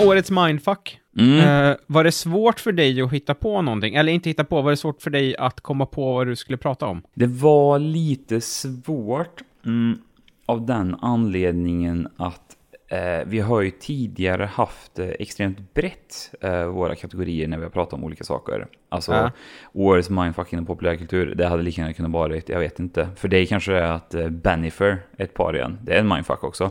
Årets 0.07 0.31
mindfuck. 0.31 1.01
Mm. 1.19 1.39
Eh, 1.71 1.77
var 1.87 2.05
det 2.05 2.13
svårt 2.13 2.61
för 2.61 2.73
dig 2.73 3.03
att 3.03 3.13
hitta 3.13 3.35
på 3.35 3.63
någonting? 3.63 3.95
Eller 3.95 4.13
inte 4.13 4.29
hitta 4.31 4.45
på, 4.45 4.63
var 4.63 4.71
det 4.71 4.77
svårt 4.77 5.03
för 5.03 5.11
dig 5.11 5.37
att 5.37 5.61
komma 5.61 5.87
på 5.87 6.13
vad 6.15 6.27
du 6.27 6.37
skulle 6.37 6.59
prata 6.59 6.87
om? 6.87 7.03
Det 7.15 7.27
var 7.27 7.79
lite 7.79 8.41
svårt 8.41 9.43
mm, 9.67 9.99
av 10.47 10.67
den 10.67 10.97
anledningen 11.03 12.09
att 12.17 12.57
eh, 12.89 13.27
vi 13.27 13.41
har 13.41 13.61
ju 13.61 13.71
tidigare 13.71 14.45
haft 14.45 14.99
eh, 14.99 15.09
extremt 15.09 15.75
brett 15.75 16.31
eh, 16.41 16.65
våra 16.65 16.95
kategorier 16.95 17.49
när 17.49 17.57
vi 17.59 17.63
har 17.63 17.71
pratat 17.71 17.93
om 17.93 18.05
olika 18.05 18.25
saker. 18.25 18.67
Alltså 18.89 19.13
Ja. 19.13 19.31
årets 19.73 20.11
mindfuck 20.11 20.53
inom 20.53 20.67
populärkultur, 20.67 21.35
det 21.35 21.47
hade 21.47 21.63
lika 21.63 21.81
gärna 21.81 21.93
kunnat 21.95 22.13
vara, 22.13 22.41
jag 22.47 22.59
vet 22.59 22.79
inte. 22.81 23.09
För 23.17 23.29
dig 23.29 23.47
kanske 23.47 23.73
det 23.73 23.79
är 23.79 23.93
att 23.93 24.15
eh, 24.15 24.29
Bennifer 24.29 25.03
är 25.17 25.25
ett 25.25 25.35
par 25.35 25.57
igen, 25.57 25.79
det 25.83 25.95
är 25.95 25.99
en 26.01 26.09
mindfuck 26.09 26.45
också. 26.45 26.71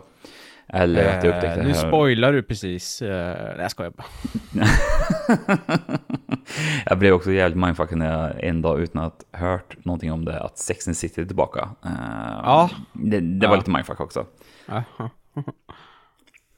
Eller 0.74 1.18
att 1.18 1.24
jag 1.24 1.36
upptäckte 1.36 1.60
Eh, 1.60 1.68
nu 1.68 1.74
spoilar 1.74 2.34
du 2.34 2.44
precis. 2.44 3.02
Uh, 3.02 3.10
nej, 3.10 3.56
jag 3.60 3.72
skojar 3.72 3.92
bara. 3.92 4.08
jag 6.86 6.98
blev 7.00 7.14
också 7.14 7.32
jävligt 7.32 7.58
mindfuckad 7.66 7.98
när 7.98 8.12
jag 8.22 8.44
en 8.44 8.62
dag 8.62 8.80
utan 8.80 9.04
att 9.04 9.26
hört 9.32 9.86
någonting 9.86 10.12
om 10.12 10.26
det, 10.26 10.40
att 10.40 10.58
Sex 10.58 10.88
and 10.88 10.98
City 10.98 11.22
är 11.22 11.26
tillbaka. 11.26 11.70
Eh, 11.86 11.92
Ja. 12.44 12.70
Det, 12.94 13.20
det 13.20 13.48
var 13.48 13.54
Ja. 13.56 13.60
lite 13.60 13.72
mindfuck 13.72 14.00
också. 14.00 14.26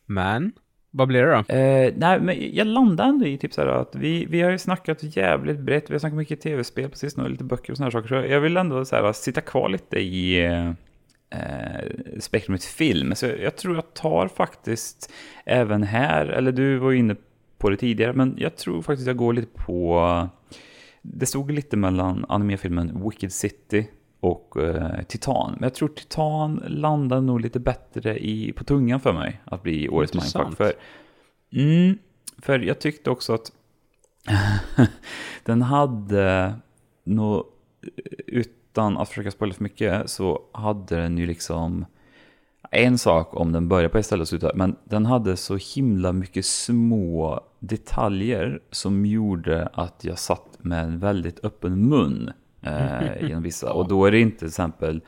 Men, 0.06 0.52
vad 0.92 1.08
blir 1.08 1.24
det 1.26 1.32
då? 1.48 1.54
Eh, 1.56 1.94
nej, 1.98 2.20
men 2.22 2.56
jag 2.56 2.68
landade 2.68 3.10
ändå 3.10 3.26
i 3.26 3.38
typ 3.38 3.54
så 3.54 3.62
här 3.62 3.68
att 3.68 3.96
vi, 3.96 4.26
vi 4.26 4.42
har 4.42 4.52
ju 4.52 4.58
snackat 4.58 4.98
jävligt 5.18 5.60
brett, 5.60 5.90
vi 5.90 5.94
har 5.94 6.00
snackat 6.00 6.18
mycket 6.18 6.42
tv-spel 6.42 6.90
sistone 6.94 7.24
och 7.26 7.32
lite 7.32 7.44
böcker 7.44 7.72
och 7.74 7.78
sådana 7.78 7.92
saker. 7.92 8.08
Så 8.08 8.16
jag 8.16 8.40
vill 8.42 8.58
ändå 8.58 8.86
så 8.86 8.96
här, 8.96 9.14
sitta 9.14 9.42
kvar 9.42 9.70
lite 9.70 10.00
i 10.00 10.38
eh, 11.32 12.20
spektrumet 12.20 12.64
film. 12.64 13.16
Så 13.16 13.26
jag 13.26 13.56
tror 13.56 13.76
jag 13.76 13.94
tar 13.94 14.28
faktiskt 14.28 15.12
även 15.46 15.84
här, 15.84 16.26
eller 16.26 16.52
du 16.52 16.78
var 16.78 16.92
ju 16.92 16.98
inne 16.98 17.16
på 17.58 17.70
det 17.70 17.78
tidigare, 17.78 18.14
men 18.14 18.36
jag 18.38 18.56
tror 18.56 18.82
faktiskt 18.82 19.08
jag 19.08 19.18
går 19.18 19.34
lite 19.34 19.52
på... 19.66 20.30
Det 21.02 21.26
stod 21.26 21.52
lite 21.52 21.78
mellan 21.78 22.26
animefilmen 22.30 23.10
Wicked 23.10 23.34
City 23.34 23.88
och 24.20 24.58
eh, 24.58 25.04
Titan. 25.08 25.52
Men 25.52 25.64
jag 25.64 25.74
tror 25.74 25.88
Titan 25.88 26.64
landar 26.68 27.22
nog 27.22 27.42
lite 27.42 27.60
bättre 27.60 28.20
i, 28.20 28.54
på 28.54 28.64
tungan 28.64 29.00
för 29.00 29.14
mig 29.14 29.42
att 29.46 29.64
bli 29.64 29.90
årets 29.90 30.14
mindfuck. 30.14 30.58
För, 30.58 30.74
mm, 31.54 31.98
för 32.38 32.60
jag 32.60 32.80
tyckte 32.80 33.10
också 33.10 33.34
att 33.34 33.52
den 35.44 35.62
hade 35.62 36.54
nog, 37.04 37.46
utan 38.72 38.98
att 38.98 39.10
försöka 39.10 39.32
spoila 39.32 39.54
för 39.54 39.64
mycket, 39.64 40.10
så 40.10 40.42
hade 40.52 40.96
den 40.96 41.18
ju 41.18 41.26
liksom 41.26 41.86
en 42.72 42.98
sak 42.98 43.36
om 43.36 43.52
den 43.52 43.68
börjar 43.68 43.90
på 43.90 43.98
ett 43.98 44.06
ställe 44.06 44.22
och 44.22 44.28
slutar, 44.28 44.52
men 44.56 44.76
den 44.84 45.06
hade 45.06 45.38
så 45.38 45.58
himla 45.76 46.12
mycket 46.14 46.46
små 46.46 47.42
detaljer 47.60 48.60
som 48.72 49.06
gjorde 49.06 49.70
att 49.74 50.04
jag 50.04 50.20
satt 50.20 50.58
med 50.60 50.84
en 50.84 51.00
väldigt 51.00 51.46
öppen 51.46 51.90
mun 51.90 52.32
eh, 52.62 53.28
genom 53.28 53.44
vissa. 53.44 53.74
Och 53.74 53.88
då 53.88 54.06
är 54.06 54.12
det 54.12 54.20
inte 54.20 54.38
till 54.38 54.48
exempel 54.48 55.02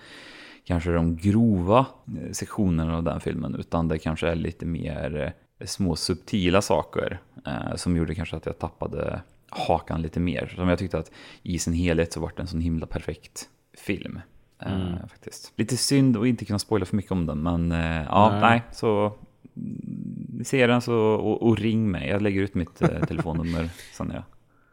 kanske 0.65 0.91
de 0.91 1.17
grova 1.17 1.85
eh, 2.07 2.31
sektionerna 2.31 2.97
av 2.97 3.03
den 3.03 3.19
filmen, 3.19 3.55
utan 3.55 3.87
det 3.87 3.99
kanske 3.99 4.27
är 4.27 4.35
lite 4.35 4.65
mer 4.65 5.33
eh, 5.59 5.65
små 5.65 5.95
subtila 5.95 6.61
saker 6.61 7.19
eh, 7.45 7.75
som 7.75 7.97
gjorde 7.97 8.15
kanske 8.15 8.35
att 8.35 8.45
jag 8.45 8.59
tappade 8.59 9.21
hakan 9.49 10.01
lite 10.01 10.19
mer. 10.19 10.53
Som 10.55 10.69
jag 10.69 10.79
tyckte 10.79 10.97
att 10.97 11.11
i 11.43 11.59
sin 11.59 11.73
helhet 11.73 12.13
så 12.13 12.19
var 12.19 12.31
den 12.35 12.47
så 12.47 12.57
himla 12.57 12.85
perfekt 12.85 13.49
film. 13.73 14.19
Eh, 14.65 15.07
faktiskt. 15.07 15.53
Lite 15.55 15.77
synd 15.77 16.17
att 16.17 16.25
inte 16.25 16.45
kunna 16.45 16.59
spoila 16.59 16.85
för 16.85 16.95
mycket 16.95 17.11
om 17.11 17.25
den, 17.25 17.43
men 17.43 17.71
eh, 17.71 18.03
ja, 18.09 18.29
Nej. 18.31 18.41
nej. 18.41 18.61
så 18.71 19.13
mm, 19.55 20.43
se 20.45 20.67
den 20.67 20.81
så, 20.81 20.95
och, 20.97 21.47
och 21.47 21.57
ring 21.57 21.91
mig. 21.91 22.09
Jag 22.09 22.21
lägger 22.21 22.41
ut 22.41 22.55
mitt 22.55 22.81
eh, 22.81 23.03
telefonnummer 23.07 23.69
sen 23.93 24.11
jag 24.13 24.23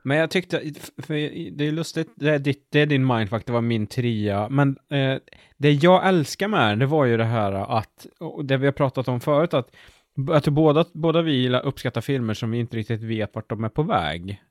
Men 0.03 0.17
jag 0.17 0.31
tyckte, 0.31 0.63
för 0.99 1.15
det 1.51 1.67
är 1.67 1.73
lustigt, 1.73 2.13
det 2.15 2.31
är, 2.31 2.39
ditt, 2.39 2.67
det 2.71 2.81
är 2.81 2.87
din 2.87 3.07
mindfuck, 3.07 3.47
det 3.47 3.53
var 3.53 3.61
min 3.61 3.87
trea, 3.87 4.49
men 4.49 4.77
eh, 4.89 5.17
det 5.57 5.73
jag 5.73 6.09
älskar 6.09 6.49
med 6.49 6.71
den, 6.71 6.79
det 6.79 6.87
var 6.87 7.05
ju 7.05 7.17
det 7.17 7.25
här 7.25 7.53
att, 7.53 8.07
och 8.19 8.45
det 8.45 8.57
vi 8.57 8.67
har 8.67 8.73
pratat 8.73 9.09
om 9.09 9.21
förut, 9.21 9.55
att 9.55 9.71
jag 10.15 10.45
tror 10.45 10.55
båda, 10.55 10.85
båda 10.93 11.23
vi 11.23 11.33
gillar 11.33 11.67
uppskattar 11.67 12.01
filmer 12.01 12.35
som 12.35 12.51
vi 12.51 12.59
inte 12.59 12.77
riktigt 12.77 13.03
vet 13.03 13.35
vart 13.35 13.49
de 13.49 13.65
är 13.65 13.69
på 13.69 13.83
väg. 13.83 14.43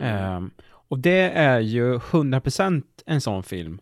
Ehm, 0.00 0.50
och 0.88 0.98
det 0.98 1.30
är 1.30 1.60
ju 1.60 1.96
100% 1.96 2.82
en 3.06 3.20
sån 3.20 3.42
film. 3.42 3.80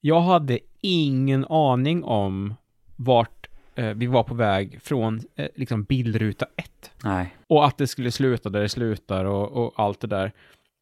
Jag 0.00 0.20
hade 0.20 0.58
ingen 0.80 1.44
aning 1.44 2.04
om 2.04 2.54
vart 2.96 3.46
eh, 3.74 3.94
vi 3.94 4.06
var 4.06 4.22
på 4.22 4.34
väg 4.34 4.82
från 4.82 5.20
eh, 5.36 5.48
liksom 5.54 5.84
bildruta 5.84 6.46
1. 6.56 6.90
Nej. 7.04 7.36
Och 7.46 7.66
att 7.66 7.78
det 7.78 7.86
skulle 7.86 8.10
sluta 8.10 8.48
där 8.48 8.60
det 8.60 8.68
slutar 8.68 9.24
och, 9.24 9.52
och 9.52 9.72
allt 9.76 10.00
det 10.00 10.06
där. 10.06 10.32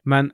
Men 0.05 0.33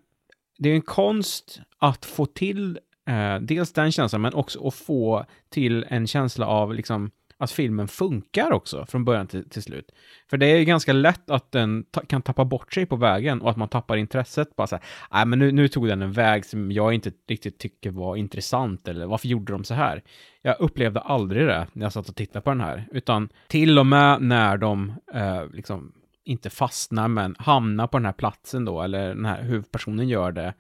det 0.59 0.71
är 0.71 0.75
en 0.75 0.83
konst 0.83 1.61
att 1.79 2.05
få 2.05 2.27
till 2.27 2.79
eh, 3.09 3.37
dels 3.40 3.73
den 3.73 3.93
känslan, 3.93 4.21
men 4.23 4.35
också 4.35 4.66
att 4.66 4.75
få 4.75 5.25
till 5.49 5.87
en 5.88 6.07
känsla 6.07 6.47
av 6.47 6.75
liksom 6.75 7.11
att 7.40 7.50
filmen 7.50 7.88
funkar 7.88 8.53
också 8.53 8.87
från 8.87 9.05
början 9.05 9.26
till, 9.26 9.48
till 9.50 9.62
slut. 9.62 9.92
För 10.31 10.37
det 10.37 10.46
är 10.46 10.57
ju 10.57 10.64
ganska 10.64 10.92
lätt 10.92 11.31
att 11.31 11.53
den 11.53 11.85
ta 11.90 12.00
kan 12.00 12.22
tappa 12.22 12.44
bort 12.44 12.74
sig 12.74 12.87
på 12.87 12.96
vägen 12.96 13.40
och 13.40 13.50
att 13.50 13.57
man 13.57 13.68
tappar 13.68 13.96
intresset. 13.96 14.57
Bara 14.57 14.66
så 14.66 14.76
här, 14.76 14.85
nej 15.11 15.26
men 15.26 15.38
nu, 15.38 15.53
nu 15.53 15.68
tog 15.68 15.88
den 15.88 16.03
en 16.03 16.12
väg 16.12 16.44
som 16.44 16.72
jag 16.72 16.94
inte 16.94 17.12
riktigt 17.29 17.59
tycker 17.59 17.90
var 17.90 18.16
intressant 18.16 18.88
eller 18.88 19.07
varför 19.07 19.29
gjorde 19.29 19.53
de 19.53 19.64
så 19.64 19.74
här? 19.74 20.03
Jag 20.42 20.61
upplevde 20.61 21.00
aldrig 21.00 21.46
det 21.46 21.66
när 21.72 21.87
jag 21.87 21.92
satt 21.92 22.09
och 22.09 22.16
tittade 22.16 22.42
på 22.42 22.50
den 22.50 22.61
här, 22.61 22.88
utan 22.92 23.29
till 23.48 23.79
och 23.79 23.87
med 23.87 24.22
när 24.22 24.57
de 24.57 24.94
eh, 25.14 25.46
liksom 25.53 25.92
inte 26.24 26.50
fastnar 26.50 27.09
men 27.09 27.37
hamnar 27.38 27.87
på 27.87 27.98
den 27.98 28.05
här 28.05 28.12
platsen 28.12 28.64
då, 28.64 28.83
eller 28.83 29.09
den 29.09 29.24
här 29.24 29.42
huvudpersonen 29.42 30.09
gör 30.09 30.33
det, 30.33 30.55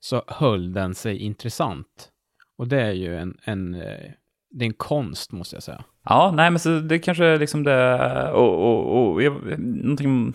så 0.00 0.22
höll 0.26 0.72
den 0.72 0.94
sig 0.94 1.18
intressant. 1.18 2.10
Och 2.58 2.68
det 2.68 2.82
är 2.82 2.92
ju 2.92 3.16
en, 3.16 3.38
en, 3.44 3.74
eh, 3.74 4.10
det 4.56 4.64
är 4.64 4.66
en 4.66 4.74
konst 4.74 5.32
måste 5.32 5.56
jag 5.56 5.62
säga. 5.62 5.84
Ja, 6.04 6.32
nej 6.34 6.50
men 6.50 6.58
så 6.58 6.80
det 6.80 6.98
kanske 6.98 7.24
är 7.24 7.38
liksom 7.38 7.62
det, 7.62 8.30
och, 8.32 8.54
och, 8.54 9.12
och 9.12 9.22
jag, 9.22 9.58
någonting, 9.58 10.34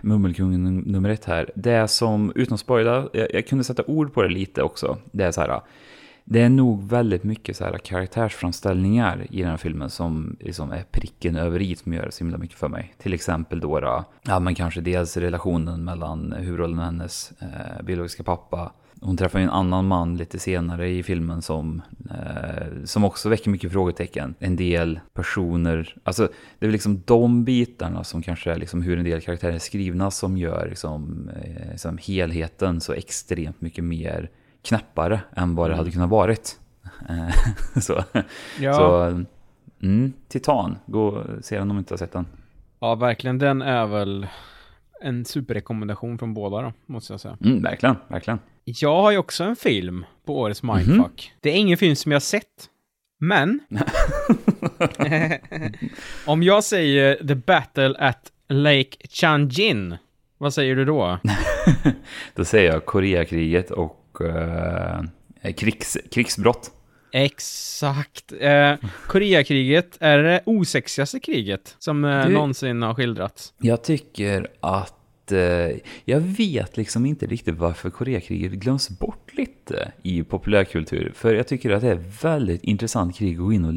Mummelkungen 0.00 0.78
nummer 0.78 1.08
ett 1.08 1.24
här, 1.24 1.50
det 1.54 1.88
som, 1.88 2.32
utan 2.34 2.54
att 2.54 2.60
spoila, 2.60 3.08
jag, 3.12 3.34
jag 3.34 3.46
kunde 3.46 3.64
sätta 3.64 3.82
ord 3.86 4.14
på 4.14 4.22
det 4.22 4.28
lite 4.28 4.62
också, 4.62 4.98
det 5.12 5.24
är 5.24 5.32
så 5.32 5.40
här, 5.40 5.60
det 6.24 6.40
är 6.40 6.48
nog 6.48 6.88
väldigt 6.88 7.24
mycket 7.24 7.56
så 7.56 7.64
här 7.64 7.78
karaktärsframställningar 7.78 9.26
i 9.30 9.40
den 9.40 9.50
här 9.50 9.56
filmen 9.56 9.90
som 9.90 10.36
liksom 10.40 10.72
är 10.72 10.82
pricken 10.90 11.36
över 11.36 11.62
i 11.62 11.76
som 11.76 11.92
gör 11.92 12.10
så 12.10 12.24
himla 12.24 12.38
mycket 12.38 12.58
för 12.58 12.68
mig. 12.68 12.94
Till 12.98 13.14
exempel 13.14 13.60
då, 13.60 13.80
då 13.80 14.04
ja 14.22 14.40
men 14.40 14.54
kanske 14.54 14.80
dels 14.80 15.16
relationen 15.16 15.84
mellan 15.84 16.32
huvudrollen 16.32 16.78
och 16.78 16.84
hennes 16.84 17.32
eh, 17.40 17.82
biologiska 17.84 18.22
pappa. 18.22 18.72
Hon 19.04 19.16
träffar 19.16 19.38
ju 19.38 19.42
en 19.42 19.50
annan 19.50 19.86
man 19.86 20.16
lite 20.16 20.38
senare 20.38 20.88
i 20.88 21.02
filmen 21.02 21.42
som, 21.42 21.82
eh, 22.10 22.84
som 22.84 23.04
också 23.04 23.28
väcker 23.28 23.50
mycket 23.50 23.72
frågetecken. 23.72 24.34
En 24.38 24.56
del 24.56 25.00
personer, 25.12 25.96
alltså 26.04 26.22
det 26.58 26.66
är 26.66 26.68
väl 26.68 26.72
liksom 26.72 27.02
de 27.04 27.44
bitarna 27.44 28.04
som 28.04 28.22
kanske 28.22 28.52
är 28.52 28.56
liksom 28.56 28.82
hur 28.82 28.98
en 28.98 29.04
del 29.04 29.20
karaktärer 29.20 29.52
är 29.52 29.58
skrivna 29.58 30.10
som 30.10 30.36
gör 30.36 30.66
liksom, 30.68 31.30
eh, 31.42 31.70
liksom 31.70 31.98
helheten 32.06 32.80
så 32.80 32.92
extremt 32.92 33.60
mycket 33.60 33.84
mer 33.84 34.30
knäppare 34.62 35.20
än 35.36 35.54
vad 35.54 35.70
det 35.70 35.76
hade 35.76 35.90
kunnat 35.90 36.10
varit. 36.10 36.58
Eh, 37.08 37.34
så, 37.80 38.04
Ja. 38.60 38.72
så 38.74 39.02
mm, 39.82 40.12
Titan, 40.28 40.76
gå 40.86 41.06
och 41.06 41.44
se 41.44 41.58
den 41.58 41.70
om 41.70 41.76
du 41.76 41.78
inte 41.78 41.94
har 41.94 41.98
sett 41.98 42.12
den. 42.12 42.26
Ja, 42.80 42.94
verkligen. 42.94 43.38
Den 43.38 43.62
är 43.62 43.86
väl 43.86 44.26
en 45.00 45.24
superrekommendation 45.24 46.18
från 46.18 46.34
båda 46.34 46.62
då, 46.62 46.72
måste 46.86 47.12
jag 47.12 47.20
säga. 47.20 47.36
Mm, 47.44 47.62
verkligen, 47.62 47.96
verkligen. 48.08 48.38
Jag 48.64 49.02
har 49.02 49.10
ju 49.10 49.18
också 49.18 49.44
en 49.44 49.56
film 49.56 50.04
på 50.26 50.38
årets 50.40 50.62
Mindfuck. 50.62 51.32
Det 51.40 51.50
är 51.50 51.54
ingen 51.56 51.78
film 51.78 51.96
som 51.96 52.12
jag 52.12 52.16
har 52.16 52.20
sett, 52.20 52.68
men... 53.20 53.60
Om 56.26 56.42
jag 56.42 56.64
säger 56.64 57.26
The 57.28 57.34
Battle 57.34 57.94
at 57.98 58.32
Lake 58.48 58.96
Changjin, 59.10 59.96
vad 60.38 60.54
säger 60.54 60.76
du 60.76 60.84
då? 60.84 61.18
Då 62.34 62.44
säger 62.44 62.72
jag 62.72 62.86
Koreakriget 62.86 63.70
och 63.70 64.18
eh, 64.20 65.02
krigs, 65.56 65.98
krigsbrott. 66.12 66.70
Exakt. 67.12 68.32
Eh, 68.40 68.74
Koreakriget 69.06 69.96
är 70.00 70.18
det 70.18 70.40
osexigaste 70.46 71.20
kriget 71.20 71.76
som 71.78 72.04
eh, 72.04 72.26
Du- 72.26 72.32
någonsin 72.32 72.82
har 72.82 72.94
skildrats. 72.94 73.52
Jag 73.58 73.84
tycker 73.84 74.48
att 74.60 74.94
eh, 75.32 75.76
jag 76.04 76.20
vet 76.20 76.76
liksom 76.76 77.06
inte 77.06 77.26
riktigt 77.26 77.54
varför 77.58 77.90
Koreakriget 77.90 78.52
glöms 78.52 78.98
bort 78.98 79.30
lite 79.34 79.92
i 80.02 80.22
populärkultur. 80.22 81.12
För 81.14 81.34
jag 81.34 81.48
tycker 81.48 81.70
att 81.70 81.80
det 81.80 81.88
är 81.90 82.04
väldigt 82.22 82.64
intressant 82.64 83.16
krig 83.16 83.32
att 83.34 83.38
gå 83.44 83.52
in 83.52 83.64
och 83.64 83.74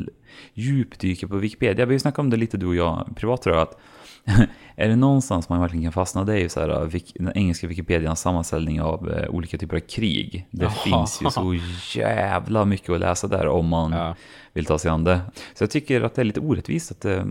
djupdyka 0.54 1.28
på 1.28 1.38
Wikipedia. 1.38 1.86
Vi 1.86 2.00
snackat 2.00 2.20
om 2.20 2.30
det 2.30 2.38
lite 2.38 2.58
du 2.58 2.66
och 2.68 2.76
jag 2.76 3.10
privat 3.16 3.42
tror 3.42 3.56
jag. 3.56 3.62
Att 3.64 3.78
är 4.76 4.88
det 4.90 4.96
någonstans 4.96 5.50
man 5.50 5.62
verkligen 5.62 5.84
kan 5.84 5.92
fastna 5.92 6.24
det 6.24 6.34
är 6.34 6.38
ju 6.40 6.50
så 6.50 6.60
här, 6.60 6.86
Wik- 6.86 7.12
den 7.16 7.32
engelska 7.38 7.68
Wikipedians 7.68 8.20
sammanställning 8.22 8.82
av 8.82 9.12
eh, 9.12 9.30
olika 9.30 9.58
typer 9.58 9.76
av 9.76 9.80
krig. 9.80 10.48
Det 10.52 10.64
Jaha. 10.64 10.72
finns 10.72 11.22
ju 11.22 11.30
så 11.30 11.58
jävla 12.00 12.66
mycket 12.66 12.90
att 12.90 13.00
läsa 13.00 13.28
där 13.28 13.48
om 13.48 13.68
man 13.68 13.92
Ja. 13.92 14.16
vill 14.54 14.66
ta 14.66 14.80
sig 14.80 14.92
an 14.92 15.04
det. 15.04 15.22
Så 15.54 15.64
jag 15.64 15.72
tycker 15.72 16.02
att 16.02 16.16
det 16.16 16.22
är 16.22 16.26
lite 16.26 16.40
orättvist 16.40 16.92
att 16.92 17.06
eh, 17.06 17.26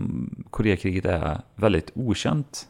Koreakriget 0.49 1.05
är 1.05 1.41
väldigt 1.55 1.91
okänt 1.95 2.67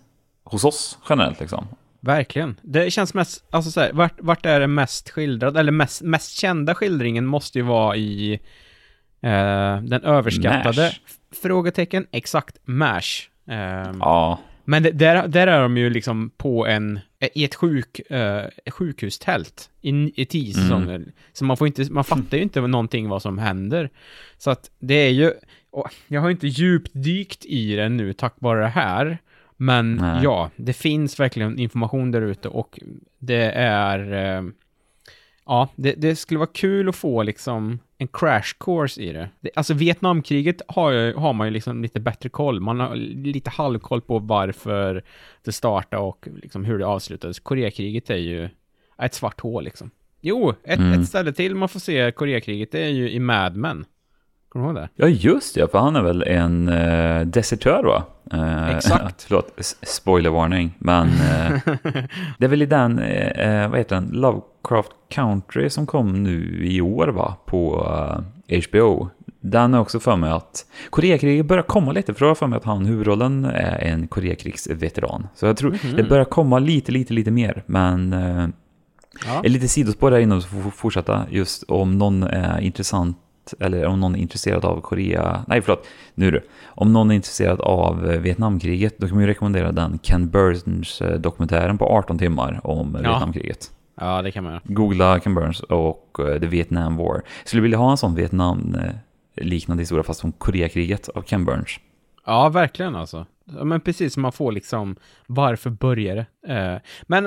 hos 0.51 0.63
oss 0.63 0.97
generellt 1.09 1.39
liksom. 1.39 1.67
Verkligen. 1.99 2.59
Det 2.61 2.91
känns 2.91 3.13
mest, 3.13 3.43
alltså 3.49 3.71
så 3.71 3.79
här, 3.81 3.93
vart, 3.93 4.13
vart 4.17 4.45
är 4.45 4.59
det 4.59 4.67
mest 4.67 5.09
skildrad, 5.09 5.57
eller 5.57 5.71
mest, 5.71 6.01
mest 6.01 6.31
kända 6.39 6.75
skildringen 6.75 7.25
måste 7.25 7.59
ju 7.59 7.63
vara 7.65 7.95
i 7.95 8.33
eh, 9.21 9.81
den 9.81 10.03
överskattade, 10.03 10.81
MASH. 10.83 10.99
frågetecken, 11.41 12.07
exakt, 12.11 12.57
MASH. 12.65 13.29
Ehm, 13.47 13.97
Ja, 13.99 14.39
Men 14.65 14.83
det, 14.83 14.91
där, 14.91 15.27
där 15.27 15.47
är 15.47 15.61
de 15.61 15.77
ju 15.77 15.89
liksom 15.89 16.29
på 16.37 16.67
en, 16.67 16.99
i 17.33 17.43
ett 17.43 17.55
sjuk, 17.55 17.99
eh, 18.11 18.45
sjukhustält 18.71 19.69
i, 19.81 20.21
i 20.21 20.25
tio 20.25 20.53
Mm. 20.53 20.63
säsonger. 20.63 21.05
Så 21.33 21.45
man 21.45 21.57
får 21.57 21.67
inte, 21.67 21.91
man 21.91 22.03
fattar 22.03 22.37
ju 22.37 22.43
inte 22.43 22.61
någonting 22.61 23.09
vad 23.09 23.21
som 23.21 23.37
händer. 23.37 23.89
Så 24.37 24.51
att 24.51 24.69
det 24.79 24.93
är 24.93 25.09
ju, 25.11 25.31
jag 26.07 26.21
har 26.21 26.29
inte 26.29 26.47
djupdykt 26.47 27.45
i 27.45 27.75
det 27.75 27.89
nu 27.89 28.13
tack 28.13 28.33
vare 28.39 28.61
det 28.61 28.67
här. 28.67 29.17
Men 29.57 29.95
Nej. 29.95 30.23
ja, 30.23 30.49
det 30.55 30.73
finns 30.73 31.19
verkligen 31.19 31.59
information 31.59 32.11
där 32.11 32.21
ute 32.21 32.49
och 32.49 32.79
det 33.19 33.51
är, 33.55 34.13
eh, 34.37 34.43
ja, 35.45 35.69
det, 35.75 35.93
det 35.93 36.15
skulle 36.15 36.37
vara 36.39 36.49
kul 36.53 36.89
att 36.89 36.95
få 36.95 37.23
liksom 37.23 37.79
en 37.97 38.07
crash 38.07 38.53
course 38.59 39.01
i 39.01 39.13
det. 39.13 39.29
det 39.39 39.49
alltså 39.55 39.73
Vietnamkriget 39.73 40.61
har, 40.67 40.91
ju- 40.91 41.13
har 41.13 41.33
man 41.33 41.47
ju 41.47 41.51
liksom 41.53 41.81
lite 41.81 41.99
bättre 41.99 42.29
koll. 42.29 42.59
Man 42.59 42.79
har 42.79 42.95
lite 42.95 43.49
halvkoll 43.49 44.01
på 44.01 44.19
varför 44.19 45.03
det 45.43 45.51
startade 45.51 46.03
och 46.03 46.27
liksom 46.41 46.65
hur 46.65 46.79
det 46.79 46.85
avslutades. 46.85 47.39
Koreakriget 47.39 48.09
är 48.09 48.15
ju 48.17 48.49
ett 49.01 49.13
svart 49.13 49.41
hål 49.41 49.63
liksom. 49.63 49.91
Jo, 50.21 50.53
ett, 50.63 50.79
Mm. 50.79 51.01
ett 51.01 51.07
ställe 51.07 51.33
till 51.33 51.55
man 51.55 51.69
får 51.69 51.79
se 51.79 52.11
Koreakriget, 52.11 52.71
det 52.71 52.79
är 52.83 52.89
ju 52.89 53.09
i 53.11 53.19
Mad 53.19 53.55
Men. 53.55 53.85
Kommer 54.49 54.65
du 54.65 54.71
ihåg 54.71 54.75
det? 54.81 54.89
ja 54.95 55.07
just 55.07 55.55
det, 55.55 55.71
för 55.71 55.79
han 55.79 55.95
är 55.95 56.01
väl 56.01 56.23
en 56.23 56.69
eh, 56.69 57.21
desertör 57.21 57.83
va? 57.83 58.03
Eh, 58.33 58.75
Exakt. 58.75 59.21
förlåt, 59.27 59.53
s- 59.57 59.75
spoilervarning. 59.81 60.73
Men 60.79 61.07
eh, 61.07 61.59
det 62.37 62.45
är 62.45 62.47
väl 62.47 62.61
i 62.61 62.65
den, 62.65 62.99
eh, 62.99 63.63
eh, 63.63 63.69
vad 63.69 63.77
heter 63.77 63.95
den, 63.95 64.09
Lovecraft 64.13 64.91
Country 65.09 65.69
som 65.69 65.85
kom 65.85 66.23
nu 66.23 66.65
i 66.65 66.81
år 66.81 67.07
va? 67.07 67.35
På 67.45 67.87
eh, 68.47 68.61
HBO. 68.69 69.09
Den 69.41 69.73
är 69.73 69.79
också 69.79 69.99
för 69.99 70.15
mig 70.15 70.31
att 70.31 70.65
Koreakriget 70.89 71.45
börjar 71.45 71.63
komma 71.63 71.91
lite, 71.91 72.13
för 72.13 72.25
jag 72.25 72.29
har 72.29 72.35
för 72.35 72.47
mig 72.47 72.57
att 72.57 72.63
han 72.65 72.85
huvudrollen 72.85 73.45
är 73.45 73.77
en 73.83 74.07
Koreakrigsveteran. 74.07 75.27
Så 75.35 75.45
jag 75.45 75.57
tror 75.57 75.77
det 75.97 76.03
börjar 76.03 76.25
komma 76.25 76.59
lite, 76.59 76.91
lite, 76.91 77.13
lite 77.13 77.31
mer. 77.31 77.63
Men 77.65 78.13
eh, 78.13 78.47
Ja. 79.25 79.41
Ett 79.43 79.51
litet 79.51 79.71
sidospår 79.71 80.11
där 80.11 80.19
innan 80.19 80.41
så 80.41 80.47
får 80.47 80.57
vi 80.57 80.71
fortsätta. 80.71 81.25
Just 81.29 81.63
om 81.63 81.97
någon 81.97 82.23
är 82.23 82.59
intressant 82.61 83.17
eller 83.59 83.85
om 83.85 83.99
någon 83.99 84.15
är 84.15 84.19
intresserad 84.19 84.65
av 84.65 84.81
Korea, 84.81 85.43
nej 85.47 85.61
förlåt, 85.61 85.87
nu 86.15 86.31
det. 86.31 86.41
Om 86.65 86.93
någon 86.93 87.11
är 87.11 87.15
intresserad 87.15 87.61
av 87.61 88.11
eh, 88.11 88.19
Vietnamkriget, 88.19 88.97
då 88.97 89.07
kan 89.07 89.15
man 89.15 89.23
ju 89.23 89.29
rekommendera 89.29 89.71
den 89.71 89.99
Ken 89.99 90.29
Burns 90.29 91.01
eh, 91.01 91.19
dokumentären 91.19 91.77
på 91.77 91.85
18 91.85 92.17
timmar 92.19 92.59
om 92.63 92.97
Ja. 93.03 93.09
Vietnamkriget. 93.09 93.71
Ja, 93.99 94.21
det 94.21 94.31
kan 94.31 94.43
man 94.43 94.53
göra. 94.53 94.61
Googla 94.65 95.19
Ken 95.19 95.35
Burns 95.35 95.59
och 95.59 96.17
eh, 96.19 96.39
The 96.39 96.47
Vietnam 96.47 96.97
War. 96.97 97.21
Skulle 97.45 97.61
vilja 97.61 97.77
ha 97.77 97.91
en 97.91 97.97
sån 97.97 98.15
Vietnam-liknande 98.15 99.81
historia 99.81 100.03
fast 100.03 100.23
om 100.23 100.31
Koreakriget 100.31 101.09
av 101.09 101.21
Ken 101.21 101.45
Burns. 101.45 101.79
Ja, 102.25 102.49
verkligen 102.49 102.95
alltså. 102.95 103.25
Men 103.63 103.81
precis 103.81 104.13
som 104.13 104.21
man 104.21 104.31
får 104.31 104.51
liksom, 104.51 104.95
varför 105.27 105.69
börjar 105.69 106.15
det? 106.15 106.81
Men 107.03 107.25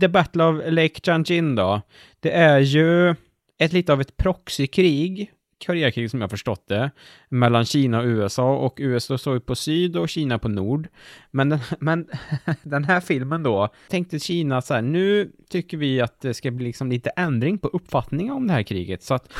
The 0.00 0.08
Battle 0.08 0.44
of 0.44 0.60
Lake 0.66 1.00
Changjin 1.04 1.54
då, 1.54 1.80
det 2.20 2.32
är 2.32 2.58
ju 2.58 3.14
ett 3.58 3.72
lite 3.72 3.92
av 3.92 4.00
ett 4.00 4.16
proxykrig 4.16 5.30
Koreakrig 5.66 6.10
som 6.10 6.20
jag 6.20 6.30
förstått 6.30 6.68
det, 6.68 6.90
mellan 7.28 7.64
Kina 7.64 8.00
och 8.00 8.06
USA, 8.06 8.56
och 8.56 8.74
USA 8.78 9.18
står 9.18 9.34
ju 9.34 9.40
på 9.40 9.54
syd 9.54 9.96
och 9.96 10.08
Kina 10.08 10.38
på 10.38 10.48
nord. 10.48 10.88
Men 11.30 11.48
den, 11.48 11.58
men 11.78 12.06
den 12.62 12.84
här 12.84 13.00
filmen 13.00 13.42
då, 13.42 13.68
tänkte 13.88 14.18
Kina 14.18 14.62
så 14.62 14.74
här, 14.74 14.82
nu 14.82 15.32
tycker 15.50 15.76
vi 15.76 16.00
att 16.00 16.20
det 16.20 16.34
ska 16.34 16.50
bli 16.50 16.66
liksom 16.66 16.90
lite 16.90 17.10
ändring 17.10 17.58
på 17.58 17.68
uppfattningen 17.68 18.34
om 18.34 18.46
det 18.46 18.52
här 18.52 18.62
kriget, 18.62 19.02
så 19.02 19.14
att 19.14 19.32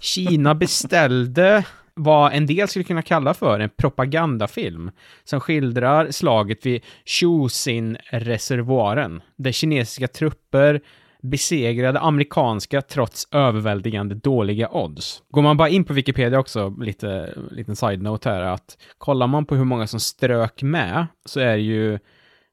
Kina 0.00 0.54
beställde 0.54 1.64
vad 1.94 2.32
en 2.32 2.46
del 2.46 2.68
skulle 2.68 2.84
kunna 2.84 3.02
kalla 3.02 3.34
för 3.34 3.60
en 3.60 3.70
propagandafilm 3.76 4.90
som 5.24 5.40
skildrar 5.40 6.10
slaget 6.10 6.66
vid 6.66 6.82
Chosin-reservoaren, 7.04 9.22
där 9.36 9.52
kinesiska 9.52 10.08
trupper 10.08 10.80
besegrade 11.22 12.00
amerikanska 12.00 12.82
trots 12.82 13.28
överväldigande 13.32 14.14
dåliga 14.14 14.68
odds. 14.72 15.22
Går 15.30 15.42
man 15.42 15.56
bara 15.56 15.68
in 15.68 15.84
på 15.84 15.92
Wikipedia 15.92 16.38
också, 16.38 16.74
lite 16.80 17.34
liten 17.50 17.76
side-note 17.76 18.30
här, 18.30 18.40
att 18.40 18.78
kollar 18.98 19.26
man 19.26 19.46
på 19.46 19.54
hur 19.54 19.64
många 19.64 19.86
som 19.86 20.00
strök 20.00 20.62
med, 20.62 21.06
så 21.24 21.40
är 21.40 21.56
det 21.56 21.62
ju, 21.62 21.98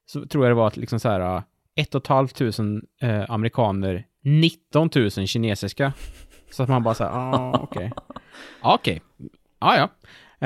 så 0.06 0.26
tror 0.26 0.44
jag 0.44 0.50
det 0.50 0.54
var 0.54 0.66
att 0.66 0.76
liksom 0.76 1.00
så 1.00 1.08
här, 1.08 1.42
ett 1.76 1.94
och 1.94 2.02
ett 2.02 2.06
halvt 2.06 2.34
tusen 2.36 2.82
eh, 3.02 3.30
amerikaner, 3.30 4.04
19 4.24 4.90
000 4.94 5.10
kinesiska. 5.10 5.92
Så 6.50 6.62
att 6.62 6.68
man 6.68 6.82
bara 6.82 6.94
säger, 6.94 7.10
ah, 7.14 7.60
okej. 7.62 7.92
Okej, 8.62 9.02
ja 9.60 9.76
ja. 9.76 9.88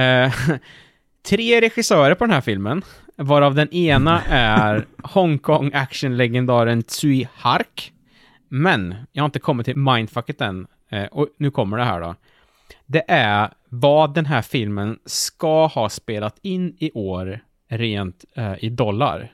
Eh, 0.02 0.32
tre 1.28 1.60
regissörer 1.60 2.14
på 2.14 2.24
den 2.24 2.34
här 2.34 2.40
filmen, 2.40 2.82
varav 3.16 3.54
den 3.54 3.74
ena 3.74 4.22
är 4.22 4.86
Hongkong 5.02 5.70
actionlegendaren 5.74 6.82
Tsui 6.82 7.28
Hark. 7.34 7.92
Men, 8.52 8.94
jag 9.12 9.22
har 9.22 9.26
inte 9.26 9.38
kommit 9.38 9.64
till 9.64 9.76
mindfucket 9.76 10.40
än. 10.40 10.66
Eh, 10.88 11.04
och 11.04 11.28
nu 11.36 11.50
kommer 11.50 11.76
det 11.76 11.84
här 11.84 12.00
då. 12.00 12.14
Det 12.86 13.04
är 13.08 13.50
vad 13.68 14.14
den 14.14 14.26
här 14.26 14.42
filmen 14.42 14.98
ska 15.04 15.66
ha 15.66 15.88
spelat 15.88 16.38
in 16.42 16.76
i 16.78 16.90
år 16.94 17.40
rent 17.68 18.24
eh, 18.34 18.64
i 18.64 18.68
dollar. 18.68 19.32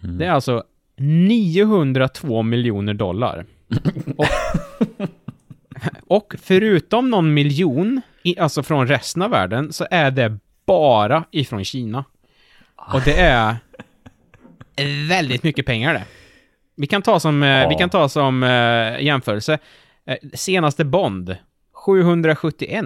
Det 0.00 0.24
är 0.24 0.30
alltså 0.30 0.64
902 0.96 2.42
miljoner 2.42 2.94
dollar. 2.94 3.46
Och, 4.16 4.26
och 6.06 6.34
förutom 6.42 7.10
någon 7.10 7.34
miljon, 7.34 8.00
alltså 8.38 8.62
från 8.62 8.88
resten 8.88 9.22
av 9.22 9.30
världen, 9.30 9.72
så 9.72 9.86
är 9.90 10.10
det 10.10 10.38
bara 10.66 11.24
ifrån 11.30 11.64
Kina. 11.64 12.04
Och 12.76 13.00
det 13.04 13.20
är 13.20 13.56
väldigt 15.08 15.42
mycket 15.42 15.66
pengar 15.66 15.94
det. 15.94 16.04
Vi 16.76 16.86
kan 16.86 17.02
ta 17.02 17.20
som, 17.20 17.42
eh, 17.42 17.68
vi 17.68 17.74
kan 17.74 17.90
ta 17.90 18.08
som 18.08 18.42
eh, 18.42 19.02
jämförelse. 19.02 19.58
Eh, 20.06 20.16
senaste 20.34 20.84
Bond, 20.84 21.36
771 21.86 22.84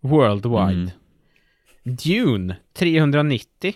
worldwide. 0.00 0.72
Mm. 0.72 0.90
Dune, 1.82 2.56
390. 2.78 3.74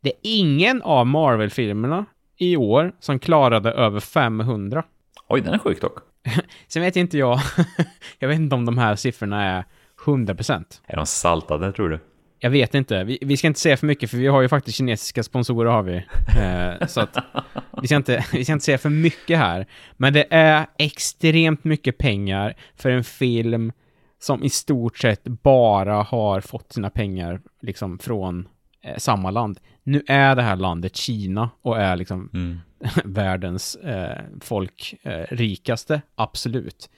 Det 0.00 0.08
är 0.08 0.16
ingen 0.22 0.82
av 0.82 1.06
Marvel-filmerna 1.06 2.04
i 2.36 2.56
år 2.56 2.92
som 3.00 3.18
klarade 3.18 3.70
över 3.70 4.00
500. 4.00 4.84
Oj, 5.28 5.40
den 5.40 5.54
är 5.54 5.58
sjuk 5.58 5.80
dock. 5.80 5.98
Sen 6.68 6.82
vet 6.82 6.96
inte 6.96 7.18
jag, 7.18 7.40
jag 8.18 8.28
vet 8.28 8.38
inte 8.38 8.54
om 8.54 8.64
de 8.64 8.78
här 8.78 8.96
siffrorna 8.96 9.44
är 9.44 9.64
100%. 10.04 10.64
Är 10.86 10.96
de 10.96 11.06
saltade 11.06 11.72
tror 11.72 11.88
du? 11.88 11.98
Jag 12.38 12.50
vet 12.50 12.74
inte. 12.74 13.04
Vi, 13.04 13.18
vi 13.22 13.36
ska 13.36 13.46
inte 13.46 13.60
säga 13.60 13.76
för 13.76 13.86
mycket 13.86 14.10
för 14.10 14.16
vi 14.16 14.26
har 14.26 14.42
ju 14.42 14.48
faktiskt 14.48 14.76
kinesiska 14.78 15.22
sponsorer 15.22 15.70
har 15.70 15.82
vi. 15.82 15.96
Eh, 16.40 16.86
så 16.86 17.00
att 17.00 17.16
vi 17.82 17.86
ska, 17.86 17.96
inte, 17.96 18.24
vi 18.32 18.44
ska 18.44 18.52
inte 18.52 18.64
säga 18.64 18.78
för 18.78 18.90
mycket 18.90 19.38
här. 19.38 19.66
Men 19.96 20.12
det 20.12 20.26
är 20.30 20.66
extremt 20.78 21.64
mycket 21.64 21.98
pengar 21.98 22.54
för 22.76 22.90
en 22.90 23.04
film 23.04 23.72
som 24.18 24.44
i 24.44 24.50
stort 24.50 24.98
sett 24.98 25.24
bara 25.24 26.02
har 26.02 26.40
fått 26.40 26.72
sina 26.72 26.90
pengar 26.90 27.40
liksom 27.60 27.98
från 27.98 28.48
eh, 28.82 28.96
samma 28.96 29.30
land. 29.30 29.60
Nu 29.82 30.02
är 30.06 30.36
det 30.36 30.42
här 30.42 30.56
landet 30.56 30.96
Kina 30.96 31.50
och 31.62 31.80
är 31.80 31.96
liksom 31.96 32.30
Mm. 32.34 32.60
världens 33.04 33.74
eh, 33.76 34.22
folk 34.40 34.94
eh, 35.02 35.24
rikaste, 35.30 36.02
absolut. 36.14 36.90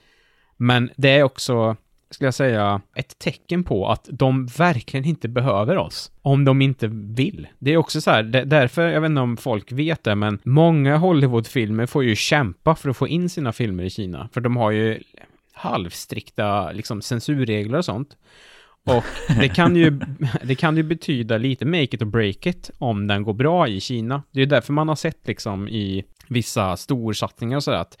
Men 0.57 0.91
det 0.95 1.09
är 1.09 1.23
också, 1.23 1.75
skulle 2.09 2.27
jag 2.27 2.33
säga, 2.33 2.81
ett 2.95 3.19
tecken 3.19 3.63
på 3.63 3.87
att 3.87 4.09
de 4.11 4.45
verkligen 4.45 5.05
inte 5.05 5.27
behöver 5.27 5.77
oss. 5.77 6.11
Om 6.21 6.45
de 6.45 6.61
inte 6.61 6.87
vill. 6.91 7.47
Det 7.59 7.73
är 7.73 7.77
också 7.77 8.01
så 8.01 8.11
här, 8.11 8.23
därför, 8.23 8.87
jag 8.87 9.01
vet 9.01 9.09
inte 9.09 9.21
om 9.21 9.37
folk 9.37 9.71
vet 9.71 10.03
det, 10.03 10.15
men 10.15 10.39
många 10.43 10.97
Hollywoodfilmer 10.97 11.85
får 11.85 12.03
ju 12.03 12.15
kämpa 12.15 12.75
för 12.75 12.89
att 12.89 12.97
få 12.97 13.07
in 13.07 13.29
sina 13.29 13.53
filmer 13.53 13.83
i 13.83 13.89
Kina. 13.89 14.29
För 14.33 14.41
de 14.41 14.57
har 14.57 14.71
ju 14.71 14.99
halvstrikta 15.53 16.71
liksom, 16.71 17.01
censurregler 17.01 17.77
och 17.77 17.85
sånt. 17.85 18.17
Och 18.85 19.03
det 19.39 19.49
kan, 19.49 19.75
ju, 19.75 19.99
det 20.43 20.55
kan 20.55 20.77
ju 20.77 20.83
betyda 20.83 21.37
lite 21.37 21.65
make 21.65 21.83
it 21.83 22.01
or 22.01 22.05
break 22.05 22.45
it 22.45 22.71
om 22.77 23.07
den 23.07 23.23
går 23.23 23.33
bra 23.33 23.67
i 23.67 23.79
Kina. 23.79 24.23
Det 24.31 24.39
är 24.39 24.41
ju 24.41 24.49
därför 24.49 24.73
man 24.73 24.87
har 24.87 24.95
sett 24.95 25.27
liksom 25.27 25.67
i 25.67 26.05
vissa 26.27 26.77
storsatsningar 26.77 27.57
och 27.57 27.63
sådär 27.63 27.77
att 27.77 27.97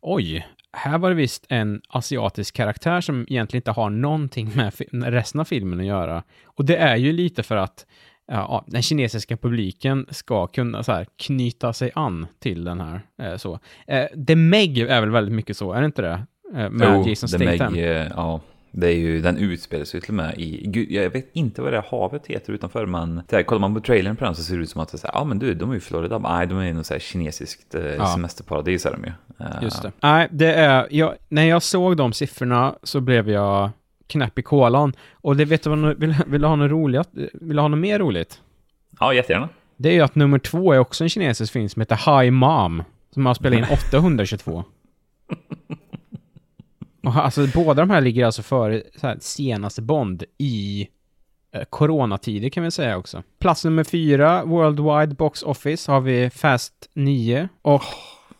oj, 0.00 0.46
här 0.72 0.98
var 0.98 1.08
det 1.08 1.16
visst 1.16 1.46
en 1.48 1.80
asiatisk 1.88 2.56
karaktär 2.56 3.00
som 3.00 3.26
egentligen 3.28 3.58
inte 3.60 3.70
har 3.70 3.90
någonting 3.90 4.50
med 4.54 4.72
resten 5.04 5.40
av 5.40 5.44
filmen 5.44 5.80
att 5.80 5.86
göra. 5.86 6.22
Och 6.44 6.64
det 6.64 6.76
är 6.76 6.96
ju 6.96 7.12
lite 7.12 7.42
för 7.42 7.56
att 7.56 7.86
ja, 8.32 8.64
den 8.66 8.82
kinesiska 8.82 9.36
publiken 9.36 10.06
ska 10.10 10.46
kunna 10.46 10.82
så 10.82 10.92
här, 10.92 11.06
knyta 11.16 11.72
sig 11.72 11.90
an 11.94 12.26
till 12.38 12.64
den 12.64 12.80
här. 12.80 13.00
Eh, 13.22 13.36
så. 13.36 13.58
Eh, 13.86 14.04
The 14.26 14.36
Meg 14.36 14.78
är 14.78 15.00
väl 15.00 15.10
väldigt 15.10 15.34
mycket 15.34 15.56
så, 15.56 15.72
är 15.72 15.80
det 15.80 15.86
inte 15.86 16.02
det? 16.02 16.22
Eh, 16.56 16.70
med 16.70 16.88
Jo, 16.94 17.08
Jason 17.08 17.28
The 17.28 17.44
Meg, 17.44 17.56
Statham. 17.56 17.74
eh, 17.74 17.82
ja. 18.16 18.40
Det 18.74 18.86
är 18.88 18.94
ju, 18.96 19.20
den 19.20 19.36
utspelar 19.38 19.84
sig 19.84 20.00
till 20.00 20.10
och 20.10 20.14
med 20.14 20.34
i, 20.38 20.66
gud, 20.66 20.90
jag 20.90 21.10
vet 21.10 21.30
inte 21.32 21.62
vad 21.62 21.72
det 21.72 21.80
här 21.80 21.88
havet 21.90 22.26
heter 22.26 22.52
utanför, 22.52 22.86
men 22.86 23.22
där, 23.28 23.42
kollar 23.42 23.60
man 23.60 23.74
på 23.74 23.80
trailern 23.80 24.16
på 24.16 24.24
den 24.24 24.34
så 24.34 24.42
ser 24.42 24.56
det 24.56 24.62
ut 24.62 24.70
som 24.70 24.80
att 24.80 24.92
det 24.92 25.04
är 25.04 25.08
här, 25.12 25.18
ja 25.20 25.24
men 25.24 25.38
du, 25.38 25.54
de 25.54 25.68
är 25.70 25.74
ju 25.74 25.78
i 25.78 25.80
Florida, 25.80 26.18
nej 26.18 26.46
de 26.46 26.58
är 26.58 26.64
i 26.64 26.72
något 26.72 26.86
så 26.86 26.94
här 26.94 26.98
kinesiskt 27.00 27.74
eh, 27.74 27.84
Ja. 27.84 28.06
semesterparadis 28.06 28.86
är 28.86 28.90
de 28.90 29.04
ju. 29.04 29.12
Eh, 29.46 29.62
Just 29.62 29.82
det. 29.82 29.92
Nej, 30.02 30.28
det 30.30 30.54
är, 30.54 30.86
jag, 30.90 31.14
när 31.28 31.44
jag 31.44 31.62
såg 31.62 31.96
de 31.96 32.12
siffrorna 32.12 32.74
så 32.82 33.00
blev 33.00 33.30
jag 33.30 33.70
knäpp 34.06 34.38
i 34.38 34.42
kolan. 34.42 34.92
Och 35.12 35.36
det 35.36 35.44
vet 35.44 35.62
du 35.62 35.70
vad, 35.70 35.98
vill, 35.98 36.14
vill 36.26 36.40
du 36.40 36.46
ha 36.46 36.56
något 36.56 36.70
roligt? 36.70 37.08
Vill 37.32 37.56
du 37.56 37.60
ha 37.62 37.68
något 37.68 37.78
mer 37.80 37.98
roligt? 37.98 38.40
Ja, 39.00 39.14
jättegärna. 39.14 39.48
Det 39.76 39.88
är 39.88 39.92
ju 39.92 40.00
att 40.00 40.14
nummer 40.14 40.38
två 40.38 40.72
är 40.72 40.78
också 40.78 41.04
en 41.04 41.08
kinesisk 41.10 41.52
film 41.52 41.68
som 41.68 41.80
heter 41.80 42.20
High 42.22 42.30
Mom. 42.30 42.82
Som 43.14 43.26
har 43.26 43.34
spelat 43.34 43.58
in 43.58 43.64
822. 43.70 44.64
Alltså 47.04 47.46
båda 47.54 47.82
de 47.82 47.90
här 47.90 48.00
ligger 48.00 48.26
alltså 48.26 48.42
före 48.42 48.82
så 48.96 49.06
här, 49.06 49.16
senaste 49.20 49.82
Bond 49.82 50.24
i 50.38 50.88
eh, 51.54 51.62
coronatider 51.70 52.48
kan 52.48 52.64
vi 52.64 52.70
säga 52.70 52.96
också. 52.96 53.22
Plats 53.38 53.64
nummer 53.64 53.84
fyra, 53.84 54.44
Worldwide 54.44 55.14
Box 55.14 55.42
Office, 55.42 55.92
har 55.92 56.00
vi 56.00 56.30
Fast 56.30 56.88
9. 56.94 57.48
Och 57.62 57.82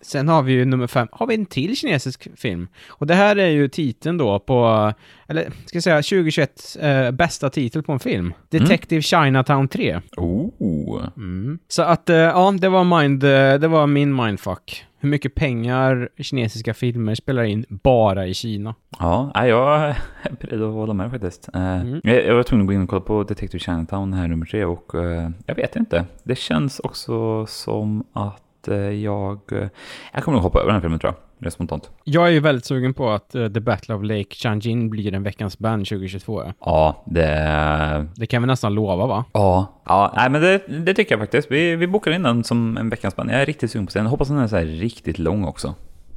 sen 0.03 0.29
har 0.29 0.43
vi 0.43 0.53
ju 0.53 0.65
nummer 0.65 0.87
fem, 0.87 1.09
har 1.13 1.27
vi 1.27 1.35
en 1.35 1.47
till 1.47 1.77
kinesisk 1.77 2.29
film. 2.37 2.69
Och 2.89 3.07
det 3.07 3.15
här 3.15 3.37
är 3.37 3.49
ju 3.49 3.69
titeln 3.69 4.19
då 4.19 4.39
på, 4.39 4.93
eller 5.29 5.43
ska 5.67 5.77
jag 5.77 5.83
säga 5.83 5.97
2021 5.97 6.77
eh, 6.81 7.11
bästa 7.11 7.51
titel 7.51 7.83
på 7.83 7.93
en 7.93 7.99
film. 7.99 8.35
Detective 8.49 9.03
Chinatown 9.03 9.69
3. 9.69 10.01
Oh. 10.17 11.03
Mm. 11.17 11.59
Så 11.69 11.83
att, 11.83 12.11
eh, 12.11 12.17
ja, 12.17 12.55
det 12.61 12.69
var, 12.69 13.01
mind, 13.01 13.25
eh, 13.25 13.55
det 13.55 13.69
var 13.69 13.87
min 13.87 14.17
mindfuck. 14.17 14.85
Hur 14.99 15.09
mycket 15.09 15.35
pengar 15.35 16.09
kinesiska 16.19 16.75
filmer 16.75 17.15
spelar 17.15 17.43
in 17.43 17.65
bara 17.69 18.27
i 18.27 18.35
Kina. 18.35 18.75
Ja, 18.99 19.47
jag 19.47 19.89
är 20.23 20.33
beredd 20.41 20.63
att 20.63 20.73
hålla 20.73 20.95
med 20.95 21.11
faktiskt. 21.11 21.49
Eh, 21.55 21.63
Mm. 21.81 22.01
jag, 22.05 22.27
jag 22.27 22.35
var 22.35 22.43
tvungen 22.43 22.65
att 22.65 22.67
gå 22.69 22.73
in 22.73 22.83
och 22.83 22.89
kolla 22.89 23.01
på 23.01 23.23
Detective 23.25 23.59
Chinatown 23.59 24.13
här 24.13 24.29
nummer 24.29 24.47
tre 24.47 24.65
och 24.65 24.95
eh, 24.95 25.29
jag 25.47 25.55
vet 25.55 25.77
inte. 25.77 26.05
Det 26.25 26.39
känns 26.39 26.79
också 26.81 27.47
som 27.47 28.05
att 28.13 28.43
jag... 28.69 29.39
eh, 29.53 29.69
jag 30.13 30.23
kommer 30.23 30.37
nog 30.37 30.43
hoppa 30.43 30.59
över 30.59 30.67
den 30.67 30.75
här 30.75 30.81
filmen 30.81 30.99
tror 30.99 31.13
jag, 31.13 31.45
rent 31.45 31.55
spontant. 31.55 31.91
Jag 32.05 32.27
är 32.27 32.31
ju 32.31 32.41
väldigt 32.41 32.65
sugen 32.65 32.95
på 32.95 33.11
att 33.11 33.35
eh, 33.35 33.49
The 33.49 33.61
Battle 33.61 33.95
of 33.95 34.03
Lake 34.03 34.35
Changjin 34.35 34.91
blir 34.91 35.15
en 35.15 35.23
veckans 35.23 35.59
band 35.59 35.87
2022. 35.87 36.43
ja. 36.43 36.53
Ja, 36.61 37.03
det... 37.07 38.07
Det 38.17 38.27
kan 38.27 38.43
vi 38.43 38.47
nästan 38.47 38.75
lova 38.75 39.07
va? 39.07 39.25
Ja, 39.33 39.81
ja 39.85 40.13
nej, 40.17 40.31
men 40.31 40.41
det, 40.41 40.63
det 40.85 40.95
tycker 40.95 41.13
jag 41.13 41.21
faktiskt. 41.21 41.51
Vi, 41.51 41.77
vi 41.77 41.87
bokar 41.87 42.11
in 42.11 42.23
den 42.23 42.45
som 42.45 42.77
en 42.77 42.89
veckans 42.89 43.17
band. 43.17 43.31
Jag 43.31 43.43
är 43.43 43.47
riktigt 43.47 43.71
sugen 43.71 43.87
på 43.87 43.93
den. 43.95 44.07
Hoppas 44.07 44.29
den 44.29 44.39
är 44.39 44.47
så 44.47 44.57
här 44.57 44.65
riktigt 44.65 45.19
lång 45.19 45.45
också. 45.45 45.75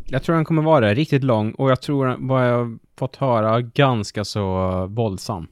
Jag 0.08 0.24
tror 0.24 0.36
den 0.36 0.46
kommer 0.46 0.62
vara 0.62 0.94
riktigt 0.94 1.24
lång 1.24 1.52
och 1.52 1.72
jag 1.72 1.82
tror 1.82 2.16
vad 2.20 2.50
jag 2.50 2.78
fått 3.00 3.16
höra 3.16 3.62
ganska 3.62 4.26
så 4.26 4.86
våldsam. 4.90 5.48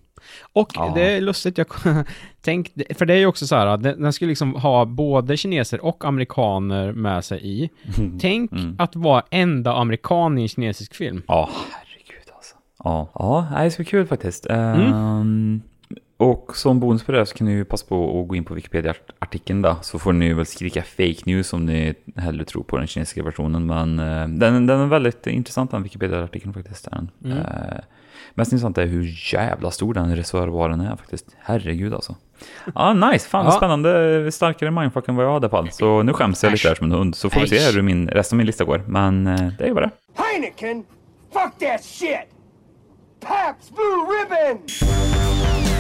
Och 0.54 0.72
Ja. 0.76 0.92
det 0.96 1.02
är 1.12 1.22
lustigt, 1.22 1.58
jag 1.58 1.68
tänk, 2.42 2.72
för 2.98 3.06
det 3.06 3.14
är 3.14 3.18
ju 3.18 3.26
också 3.26 3.48
så 3.48 3.56
här, 3.56 3.68
att 3.68 3.84
den 3.84 4.14
skulle 4.14 4.30
liksom 4.30 4.54
ha 4.56 4.86
både 4.86 5.38
kineser 5.38 5.86
och 5.86 6.06
amerikaner 6.06 6.92
med 6.92 7.26
sig 7.26 7.40
i. 7.44 7.70
Tänk 8.22 8.52
Mm. 8.52 8.76
att 8.80 8.96
vara 8.96 9.24
enda 9.30 9.74
amerikan 9.74 10.38
i 10.38 10.42
en 10.42 10.48
kinesisk 10.48 10.96
film. 10.96 11.22
Ja, 11.28 11.50
herregud 11.72 12.30
alltså. 12.36 12.56
Ja, 12.84 13.10
ja 13.54 13.64
det 13.64 13.72
ska 13.72 13.84
bli 13.84 13.90
kul 13.90 14.08
faktiskt. 14.08 14.46
Mm. 14.46 14.94
Ehm, 14.94 15.62
Och 16.18 16.52
som 16.58 16.80
bonus 16.80 17.04
på 17.04 17.12
det 17.12 17.26
så 17.26 17.36
kan 17.36 17.48
ni 17.48 17.54
ju 17.54 17.66
passa 17.66 17.86
på 17.86 18.22
att 18.22 18.28
gå 18.28 18.36
in 18.36 18.44
på 18.44 18.54
Wikipedia-artikeln 18.54 19.62
då, 19.62 19.76
så 19.82 20.00
får 20.00 20.14
ni 20.14 20.34
väl 20.34 20.46
skrika 20.46 20.82
fake 20.84 21.22
news 21.26 21.54
om 21.54 21.66
ni 21.66 21.94
hellre 22.16 22.46
tror 22.46 22.64
på 22.64 22.78
den 22.78 22.88
kinesiska 22.88 23.24
versionen. 23.24 23.66
Men 23.66 24.00
eh, 24.00 24.28
den, 24.28 24.68
den 24.68 24.80
är 24.80 24.86
väldigt 24.86 25.28
intressant 25.28 25.72
den 25.72 25.84
Wikipedia-artikeln 25.84 26.54
faktiskt. 26.54 26.92
Den. 26.92 27.10
Mm. 27.26 27.38
Mest 28.36 28.52
intressant 28.52 28.78
är 28.78 28.86
hur 28.86 29.34
jävla 29.34 29.72
stor 29.72 29.94
den 29.94 30.16
reservoaren 30.16 30.82
är 30.82 30.96
faktiskt. 30.96 31.26
Herregud 31.40 31.94
alltså. 31.94 32.16
Ja, 32.76 32.94
nice. 32.94 33.30
Fan 33.30 33.46
Ja. 33.46 33.52
spännande. 33.52 34.32
Starkare 34.32 34.72
mindfuck 34.72 35.08
än 35.10 35.16
vad 35.16 35.26
jag 35.26 35.34
hade 35.34 35.50
fall. 35.50 35.72
Så 35.72 36.04
nu 36.04 36.14
skäms 36.14 36.44
jag 36.44 36.52
lite 36.52 36.68
här 36.68 36.76
som 36.76 36.86
en 36.86 36.98
hund. 36.98 37.16
Så 37.16 37.30
får 37.30 37.42
vi 37.42 37.48
se 37.48 37.72
hur 37.76 37.82
min, 37.82 38.08
resten 38.08 38.36
av 38.36 38.38
min 38.38 38.46
lista 38.48 38.64
går. 38.64 38.84
Men 38.88 39.28
eh, 39.28 39.48
det 39.58 39.64
är 39.64 39.68
ju 39.68 39.74
bara 39.74 39.86
det. 39.86 39.92
Heineken! 40.24 40.84
Fuck 41.34 41.60
that 41.60 41.84
shit! 41.84 42.30
Pabst 43.22 43.72
Blue 43.76 44.08
Ribbon! 44.14 45.73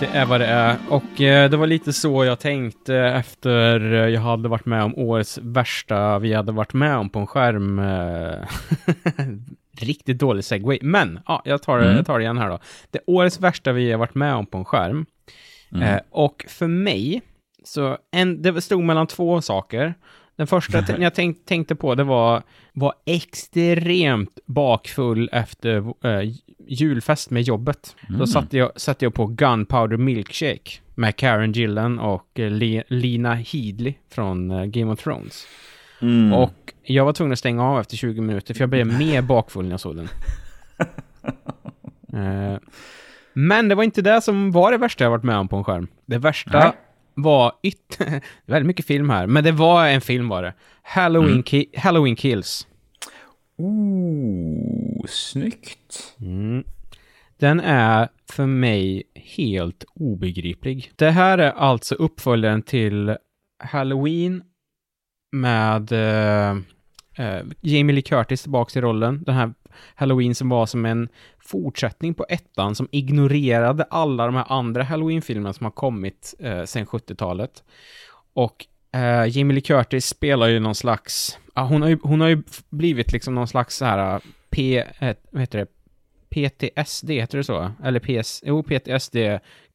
Det 0.00 0.06
är 0.06 0.26
vad 0.26 0.40
det 0.40 0.46
är. 0.46 0.76
Och 0.88 1.20
eh, 1.20 1.50
det 1.50 1.56
var 1.56 1.66
lite 1.66 1.92
så 1.92 2.24
jag 2.24 2.38
tänkte 2.38 2.96
efter 2.96 3.92
eh, 3.92 4.08
jag 4.08 4.20
hade 4.20 4.48
varit 4.48 4.66
med 4.66 4.82
om 4.82 4.94
årets 4.98 5.38
värsta 5.42 6.18
vi 6.18 6.32
hade 6.34 6.52
varit 6.52 6.72
med 6.74 6.96
om 6.96 7.10
på 7.10 7.18
en 7.18 7.26
skärm. 7.26 7.78
Eh, 7.78 8.48
riktigt 9.80 10.18
dålig 10.18 10.44
segway. 10.44 10.78
Men, 10.82 11.20
ja, 11.26 11.42
jag 11.44 11.62
tar, 11.62 11.78
det- 11.78 11.84
Mm. 11.84 11.96
jag 11.96 12.06
tar 12.06 12.18
det 12.18 12.22
igen 12.24 12.38
här 12.38 12.48
då. 12.48 12.58
Det 12.90 12.98
är 12.98 13.02
årets 13.06 13.40
värsta 13.40 13.72
vi 13.72 13.90
har 13.92 13.98
varit 13.98 14.14
med 14.14 14.34
om 14.34 14.46
på 14.46 14.58
en 14.58 14.64
skärm. 14.64 15.06
Eh, 15.82 15.98
och 16.10 16.44
för 16.48 16.66
mig, 16.66 17.22
så 17.64 17.98
en, 18.12 18.42
det 18.42 18.60
stod 18.62 18.82
mellan 18.82 19.06
två 19.06 19.42
saker. 19.42 19.94
Den 20.36 20.46
första 20.46 20.84
jag 20.98 21.14
tänk, 21.14 21.44
tänkte 21.44 21.74
på, 21.74 21.94
det 21.94 22.04
var, 22.04 22.42
var 22.72 22.94
extremt 23.04 24.38
bakfull 24.46 25.28
efter 25.32 25.76
eh, 26.06 26.32
julfest 26.66 27.30
med 27.30 27.42
jobbet. 27.42 27.96
Då 28.08 28.26
satte 28.26 28.58
jag, 28.58 28.80
satte 28.80 29.04
jag 29.04 29.14
på 29.14 29.26
Gunpowder 29.26 29.96
Milkshake 29.96 30.70
med 30.94 31.16
Karen 31.16 31.52
Gillan 31.52 31.98
och 31.98 32.40
eh, 32.40 32.50
Le, 32.50 32.82
Lina 32.88 33.34
Headley 33.34 33.94
från 34.10 34.50
eh, 34.50 34.64
Game 34.64 34.92
of 34.92 35.02
Thrones. 35.02 35.46
Mm. 36.02 36.32
Och 36.32 36.72
jag 36.82 37.04
var 37.04 37.12
tvungen 37.12 37.32
att 37.32 37.38
stänga 37.38 37.64
av 37.64 37.80
efter 37.80 37.96
20 37.96 38.20
minuter, 38.20 38.54
för 38.54 38.60
jag 38.60 38.70
blev 38.70 38.86
mer 38.86 39.22
bakfull 39.32 39.64
när 39.64 39.70
jag 39.70 39.80
såg 39.80 39.96
den. 39.96 40.08
Eh, 42.12 42.58
men 43.32 43.68
det 43.68 43.74
var 43.74 43.82
inte 43.82 44.02
det 44.02 44.20
som 44.20 44.52
var 44.52 44.72
det 44.72 44.78
värsta 44.78 45.04
jag 45.04 45.10
varit 45.10 45.24
med 45.24 45.36
om 45.38 45.48
på 45.48 45.56
en 45.56 45.64
skärm. 45.64 45.88
Det 46.06 46.18
värsta 46.18 46.58
Nej. 46.58 46.72
Var 47.16 47.52
yt... 47.62 47.78
det 47.98 48.04
är 48.06 48.20
väldigt 48.46 48.66
mycket 48.66 48.86
film 48.86 49.10
här, 49.10 49.26
men 49.26 49.44
det 49.44 49.52
var 49.52 49.86
en 49.88 50.00
film 50.00 50.28
var 50.28 50.42
det. 50.42 50.54
Halloween, 50.82 51.30
Mm. 51.32 51.42
Ki- 51.42 51.78
Halloween 51.78 52.16
Kills. 52.16 52.66
Ooh, 53.58 55.06
snyggt. 55.08 56.16
Den 57.38 57.60
är 57.60 58.08
för 58.30 58.46
mig 58.46 59.02
helt 59.14 59.84
obegriplig. 59.94 60.92
Det 60.96 61.10
här 61.10 61.38
är 61.38 61.50
alltså 61.52 61.94
uppföljaren 61.94 62.62
till 62.62 63.16
Halloween 63.64 64.42
med 65.32 65.92
eh, 65.92 66.50
eh, 67.18 67.42
Jamie 67.60 67.94
Lee 67.94 68.02
Curtis 68.02 68.42
tillbaka 68.42 68.78
i 68.78 68.82
rollen. 68.82 69.22
Den 69.26 69.34
här 69.34 69.54
Halloween 69.94 70.34
som 70.34 70.48
var 70.48 70.66
som 70.66 70.86
en 70.86 71.08
fortsättning 71.46 72.14
på 72.14 72.26
ettan 72.28 72.74
som 72.74 72.88
ignorerade 72.92 73.84
alla 73.84 74.26
de 74.26 74.34
här 74.34 74.46
andra 74.48 74.82
Halloween-filmerna 74.82 75.52
som 75.52 75.64
har 75.64 75.70
kommit 75.70 76.34
eh, 76.38 76.64
sedan 76.64 76.86
70-talet. 76.86 77.64
Och 78.32 78.66
eh, 78.92 79.38
Jamie 79.38 79.54
Lee 79.54 79.60
Curtis 79.60 80.06
spelar 80.06 80.46
ju 80.46 80.60
någon 80.60 80.74
slags, 80.74 81.38
ja, 81.54 81.62
hon, 81.62 81.82
har 81.82 81.88
ju, 81.88 81.98
hon 82.02 82.20
har 82.20 82.28
ju 82.28 82.42
blivit 82.70 83.12
liksom 83.12 83.34
någon 83.34 83.48
slags 83.48 83.76
så 83.76 83.84
här 83.84 84.14
eh, 84.14 84.20
P, 84.50 84.84
eh, 84.98 85.16
vad 85.30 85.40
heter 85.40 85.58
det, 85.58 85.66
PTSD, 86.28 87.10
heter 87.10 87.38
det 87.38 87.44
så? 87.44 87.70
Eller 87.84 88.00
PS, 88.00 88.42
jo, 88.46 88.62
PTSD 88.62 89.16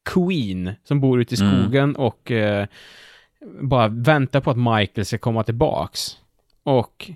Queen, 0.04 0.74
som 0.84 1.00
bor 1.00 1.20
ute 1.20 1.34
i 1.34 1.36
skogen 1.36 1.96
och 1.96 2.30
eh, 2.30 2.66
bara 3.60 3.88
väntar 3.88 4.40
på 4.40 4.50
att 4.50 4.56
Michael 4.56 5.04
ska 5.04 5.18
komma 5.18 5.42
tillbaks. 5.42 6.18
Och, 6.62 7.10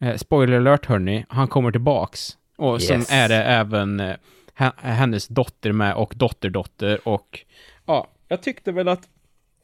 eh, 0.00 0.16
spoiler 0.16 0.56
alert 0.56 0.86
hörni, 0.86 1.24
han 1.28 1.48
kommer 1.48 1.72
tillbaks. 1.72 2.36
Och 2.60 2.82
sen 2.82 2.98
Yes. 2.98 3.12
är 3.12 3.28
det 3.28 3.42
även 3.42 4.00
eh, 4.00 4.16
he- 4.56 4.72
hennes 4.82 5.28
dotter 5.28 5.72
med 5.72 5.94
och 5.94 6.12
dotterdotter 6.16 7.08
och 7.08 7.38
ja, 7.86 8.08
jag 8.28 8.42
tyckte 8.42 8.72
väl 8.72 8.88
att 8.88 9.08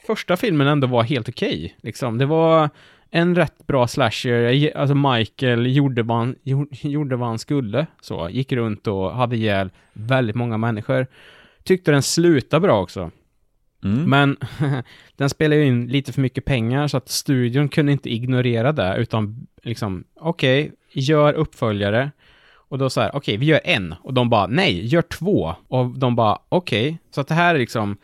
första 0.07 0.37
filmen 0.37 0.67
ändå 0.67 0.87
var 0.87 1.03
helt 1.03 1.29
okej. 1.29 1.77
liksom. 1.83 2.19
Det 2.19 2.27
var 2.27 2.71
en 3.11 3.35
rätt 3.37 3.67
bra 3.67 3.89
slasher. 3.89 4.77
Alltså 4.77 4.95
Michael 4.95 5.77
gjorde 5.77 6.03
vad 6.03 6.17
han, 6.19 6.35
gjo- 6.45 6.67
gjorde 6.89 7.17
vad 7.17 7.29
han 7.29 7.39
skulle. 7.39 7.87
Så, 8.01 8.29
gick 8.31 8.53
runt 8.53 8.87
och 8.87 9.17
hade 9.17 9.37
ihjäl 9.37 9.71
väldigt 9.93 10.37
många 10.37 10.57
människor. 10.59 11.07
Tyckte 11.65 11.91
den 11.91 12.03
slutade 12.03 12.61
bra 12.61 12.83
också. 12.83 13.11
Mm. 13.85 14.11
Men 14.11 14.37
den 15.17 15.31
spelade 15.31 15.61
ju 15.61 15.67
in 15.67 15.87
lite 15.87 16.13
för 16.13 16.21
mycket 16.21 16.45
pengar 16.45 16.89
så 16.89 16.97
att 16.97 17.09
studion 17.09 17.69
kunde 17.69 17.93
inte 17.93 18.11
ignorera 18.15 18.73
det 18.73 18.97
utan 18.99 19.47
liksom, 19.63 20.05
okej, 20.21 20.73
gör 20.93 21.33
uppföljare. 21.33 22.11
Och 22.68 22.79
då 22.79 22.90
så 22.90 23.00
här, 23.00 23.16
okej, 23.16 23.37
vi 23.37 23.46
gör 23.46 23.61
en. 23.64 23.94
Och 24.02 24.14
de 24.14 24.31
bara, 24.31 24.46
nej, 24.46 24.87
gör 24.87 25.02
två. 25.02 25.55
Och 25.68 25.98
de 25.98 26.16
bara, 26.16 26.38
okej. 26.48 26.98
Så 27.11 27.20
att 27.20 27.29
det 27.29 27.35
här 27.35 27.55
är 27.55 27.59
liksom 27.59 27.96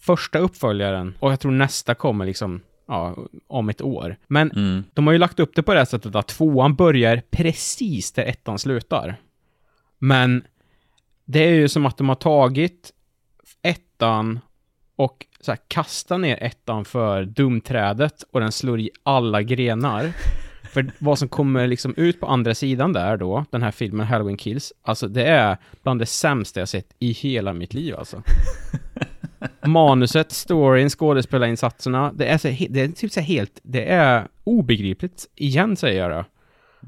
första 0.00 0.38
uppföljaren. 0.38 1.14
Och 1.20 1.32
jag 1.32 1.40
tror 1.40 1.52
nästa 1.52 1.94
kommer 1.94 2.26
liksom, 2.26 2.60
ja, 2.88 3.16
om 3.46 3.68
ett 3.68 3.82
år. 3.82 4.16
Men 4.26 4.50
Mm. 4.50 4.84
de 4.94 5.06
har 5.06 5.12
ju 5.12 5.18
lagt 5.18 5.40
upp 5.40 5.54
det 5.54 5.62
på 5.62 5.72
det 5.72 5.78
här 5.80 5.84
sättet 5.84 6.14
att 6.14 6.28
tvåan 6.28 6.74
börjar 6.74 7.22
precis 7.30 8.12
där 8.12 8.24
ettan 8.24 8.58
slutar. 8.58 9.16
Men 9.98 10.44
det 11.24 11.38
är 11.44 11.54
ju 11.54 11.68
som 11.68 11.86
att 11.86 11.96
de 11.98 12.08
har 12.08 12.16
tagit 12.16 12.92
ettan 13.62 14.40
och 14.96 15.26
så 15.40 15.50
här, 15.50 15.58
kastat 15.68 16.20
ner 16.20 16.42
ettan 16.42 16.84
för 16.84 17.24
dumträdet 17.24 18.22
och 18.32 18.40
den 18.40 18.52
slår 18.52 18.80
i 18.80 18.90
alla 19.02 19.42
grenar. 19.42 20.12
För 20.76 20.90
vad 20.98 21.18
som 21.18 21.28
kommer 21.28 21.66
liksom 21.66 21.94
ut 21.96 22.20
på 22.20 22.26
andra 22.26 22.54
sidan 22.54 22.92
där 22.92 23.16
då, 23.16 23.44
den 23.50 23.62
här 23.62 23.70
filmen 23.70 24.06
Halloween 24.06 24.36
Kills, 24.36 24.72
alltså 24.82 25.08
det 25.08 25.24
är 25.24 25.56
bland 25.82 26.00
det 26.00 26.06
sämsta 26.06 26.60
jag 26.60 26.68
sett 26.68 26.86
i 26.98 27.12
hela 27.12 27.52
mitt 27.52 27.74
liv 27.74 27.94
alltså. 27.98 28.22
Manuset, 29.66 30.32
storyn, 30.32 30.90
skådespelarinsatserna, 30.90 32.12
det 32.12 32.26
är, 32.26 32.38
så, 32.38 32.48
det 32.70 32.80
är 32.80 32.88
typ 32.88 33.12
så 33.12 33.20
helt, 33.20 33.60
det 33.62 33.84
är 33.92 34.28
obegripligt. 34.44 35.26
Igen 35.34 35.76
säger 35.76 36.02
jag 36.02 36.10
det. 36.10 36.24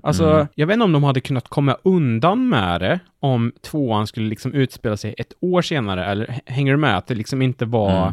Alltså, 0.03 0.47
jag 0.55 0.67
vet 0.67 0.75
inte 0.75 0.85
om 0.85 0.93
de 0.93 1.05
hade 1.05 1.21
kunnat 1.21 1.49
komma 1.49 1.77
undan 1.83 2.49
med 2.49 2.81
det 2.81 3.01
om 3.21 3.53
tvåan 3.63 4.07
skulle 4.07 4.29
liksom 4.29 4.53
utspela 4.53 4.97
sig 4.97 5.15
ett 5.19 5.33
år 5.41 5.63
senare, 5.63 6.05
eller 6.05 6.41
hänger 6.47 6.73
du 6.73 6.79
med? 6.79 6.97
Att 6.97 7.07
det 7.07 7.15
liksom 7.15 7.43
inte 7.43 7.65
var 7.65 8.03
Mm. 8.03 8.13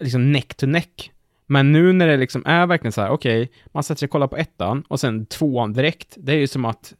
liksom 0.00 0.32
neck 0.32 0.54
to 0.54 0.66
neck. 0.66 1.12
Men 1.50 1.72
nu 1.72 1.92
när 1.92 2.06
det 2.06 2.16
liksom 2.16 2.42
är 2.46 2.66
verkligen 2.66 2.92
så 2.92 3.00
här, 3.00 3.10
okej, 3.10 3.50
man 3.66 3.82
sätter 3.82 3.98
sig 3.98 4.06
och 4.06 4.10
kollar 4.10 4.26
på 4.26 4.36
ettan 4.36 4.82
och 4.88 5.00
sen 5.00 5.26
tvåan 5.26 5.72
direkt, 5.72 6.14
det 6.16 6.32
är 6.32 6.36
ju 6.36 6.46
som 6.46 6.64
att 6.64 6.94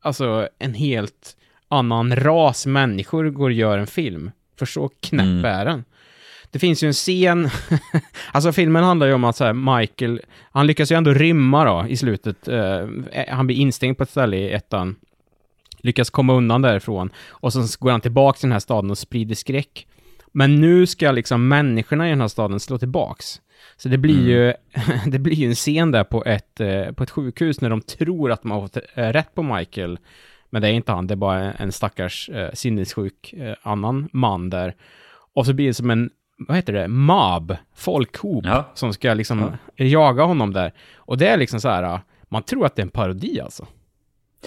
alltså 0.00 0.48
en 0.58 0.74
helt 0.74 1.36
annan 1.68 2.16
ras 2.16 2.66
människor 2.66 3.30
går 3.30 3.44
och 3.44 3.52
gör 3.52 3.78
en 3.78 3.86
film. 3.86 4.30
För 4.58 4.66
så 4.66 4.88
knäpp 5.00 5.24
Mm. 5.24 5.44
är 5.44 5.64
den. 5.64 5.84
Det 6.50 6.58
finns 6.58 6.82
ju 6.82 6.86
en 6.86 6.92
scen, 6.92 7.50
alltså 8.32 8.52
filmen 8.52 8.84
handlar 8.84 9.06
ju 9.06 9.12
om 9.12 9.24
att 9.24 9.36
så 9.36 9.44
här, 9.44 9.78
Michael, 9.78 10.20
han 10.52 10.66
lyckas 10.66 10.92
ju 10.92 10.96
ändå 10.96 11.12
rymma 11.14 11.64
då 11.64 11.88
i 11.88 11.96
slutet. 11.96 12.48
Eh, 12.48 12.86
han 13.28 13.46
blir 13.46 13.56
instängd 13.56 13.96
på 13.96 14.02
ett 14.02 14.10
ställe 14.10 14.36
i 14.36 14.52
ettan. 14.52 14.96
Lyckas 15.78 16.10
komma 16.10 16.34
undan 16.34 16.62
därifrån. 16.62 17.10
Och 17.28 17.52
sen 17.52 17.62
går 17.80 17.90
han 17.90 18.00
tillbaka 18.00 18.36
till 18.38 18.46
den 18.48 18.52
här 18.52 18.60
staden 18.60 18.90
och 18.90 18.98
sprider 18.98 19.34
skräck. 19.34 19.86
Men 20.32 20.60
nu 20.60 20.86
ska 20.86 21.10
liksom 21.12 21.48
människorna 21.48 22.06
i 22.06 22.10
den 22.10 22.20
här 22.20 22.28
staden 22.28 22.60
slå 22.60 22.78
tillbaks. 22.78 23.40
Så 23.80 23.88
det 23.88 23.98
blir 23.98 24.28
ju, 24.28 24.52
det 25.10 25.18
blir 25.18 25.34
ju 25.34 25.46
en 25.48 25.54
scen 25.54 25.90
där 25.90 26.04
på 26.04 26.24
ett, 26.24 26.60
eh, 26.60 26.92
på 26.92 27.02
ett 27.02 27.10
sjukhus 27.10 27.60
när 27.60 27.70
de 27.70 27.80
tror 27.80 28.32
att 28.32 28.42
de 28.42 28.50
har 28.50 28.60
fått 28.60 28.76
eh, 28.94 29.08
rätt 29.08 29.34
på 29.34 29.42
Michael. 29.42 29.98
Men 30.50 30.62
det 30.62 30.68
är 30.68 30.72
inte 30.72 30.92
han, 30.92 31.06
det 31.06 31.14
är 31.14 31.16
bara 31.16 31.52
en 31.52 31.72
stackars 31.72 32.28
eh, 32.28 32.52
sinnessjuk 32.52 33.32
eh, 33.32 33.54
annan 33.62 34.08
man 34.12 34.50
där. 34.50 34.74
Och 35.34 35.46
så 35.46 35.52
blir 35.52 35.66
det 35.66 35.74
som 35.74 35.90
en, 35.90 36.10
vad 36.48 36.56
heter 36.56 36.72
det, 36.72 36.88
mob, 36.88 37.56
folkhop, 37.74 38.44
Ja. 38.46 38.70
som 38.74 38.92
ska 38.92 39.14
liksom 39.14 39.52
jaga 39.76 40.22
honom 40.24 40.52
där. 40.52 40.72
Och 40.96 41.18
det 41.18 41.28
är 41.28 41.36
liksom 41.36 41.60
så 41.60 41.68
här, 41.68 41.82
eh, 41.82 42.00
man 42.28 42.42
tror 42.42 42.66
att 42.66 42.76
det 42.76 42.82
är 42.82 42.84
en 42.86 42.90
parodi 42.90 43.40
alltså. 43.40 43.66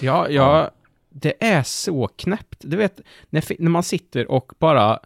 Ja, 0.00 0.28
ja, 0.28 0.70
det 1.10 1.44
är 1.44 1.62
så 1.62 2.06
knäppt. 2.06 2.58
Du 2.60 2.76
vet, 2.76 3.00
när, 3.30 3.44
när 3.62 3.70
man 3.70 3.82
sitter 3.82 4.30
och 4.30 4.52
bara 4.58 4.98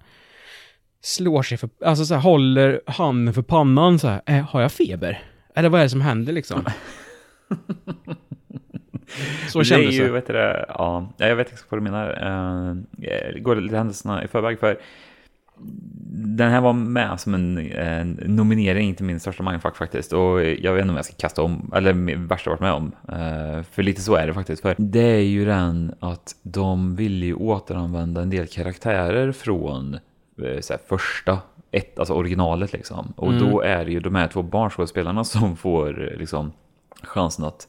slår 1.06 1.42
sig 1.42 1.58
för, 1.58 1.70
alltså 1.84 2.04
så 2.04 2.14
här, 2.14 2.20
håller 2.20 2.80
handen 2.86 3.34
för 3.34 3.42
pannan 3.42 3.98
så 3.98 4.08
här, 4.08 4.22
eh, 4.26 4.44
har 4.44 4.60
jag 4.60 4.72
feber? 4.72 5.22
Eller 5.54 5.68
vad 5.68 5.80
är 5.80 5.84
det 5.84 5.90
som 5.90 6.00
händer 6.00 6.32
liksom? 6.32 6.64
så 9.48 9.58
det 9.58 9.62
är 9.62 9.64
kändes 9.64 9.94
ju, 9.94 10.10
vet 10.10 10.26
du 10.26 10.64
ja, 10.68 11.12
jag 11.16 11.36
vet 11.36 11.52
exakt 11.52 11.70
vad 11.70 11.80
du 11.80 11.82
menar. 11.82 12.08
Uh, 12.08 13.40
går 13.40 13.56
lite 13.56 13.76
händelserna 13.76 14.24
i 14.24 14.28
förväg 14.28 14.58
för 14.60 14.78
den 16.08 16.50
här 16.50 16.60
var 16.60 16.72
med 16.72 17.20
som 17.20 17.34
en, 17.34 17.72
en 17.72 18.10
nominering 18.26 18.94
till 18.94 19.04
min 19.04 19.20
största 19.20 19.42
mindfuck 19.42 19.76
faktiskt. 19.76 20.12
Och 20.12 20.44
jag 20.44 20.72
vet 20.72 20.80
inte 20.80 20.90
om 20.90 20.96
jag 20.96 21.04
ska 21.04 21.14
kasta 21.14 21.42
om, 21.42 21.72
eller 21.74 22.16
värsta 22.16 22.50
varit 22.50 22.60
med 22.60 22.72
om. 22.72 22.92
Eh, 23.08 23.62
för 23.62 23.82
lite 23.82 24.00
så 24.00 24.14
är 24.14 24.26
det 24.26 24.34
faktiskt. 24.34 24.62
För 24.62 24.74
det 24.78 25.00
är 25.00 25.20
ju 25.20 25.44
den 25.44 25.94
att 26.00 26.36
de 26.42 26.96
vill 26.96 27.22
ju 27.22 27.34
återanvända 27.34 28.22
en 28.22 28.30
del 28.30 28.46
karaktärer 28.46 29.32
från 29.32 29.98
så 30.36 30.72
här, 30.72 30.80
första, 30.86 31.38
ett, 31.70 31.98
alltså 31.98 32.14
originalet 32.14 32.72
liksom. 32.72 33.12
Och 33.16 33.32
då 33.32 33.60
är 33.60 33.84
det 33.84 33.90
ju 33.90 34.00
de 34.00 34.14
här 34.14 34.28
två 34.28 34.42
barnskådespelarna 34.42 35.24
som 35.24 35.56
får 35.56 36.12
eh, 36.12 36.18
liksom 36.18 36.52
chansen 37.02 37.44
att 37.44 37.68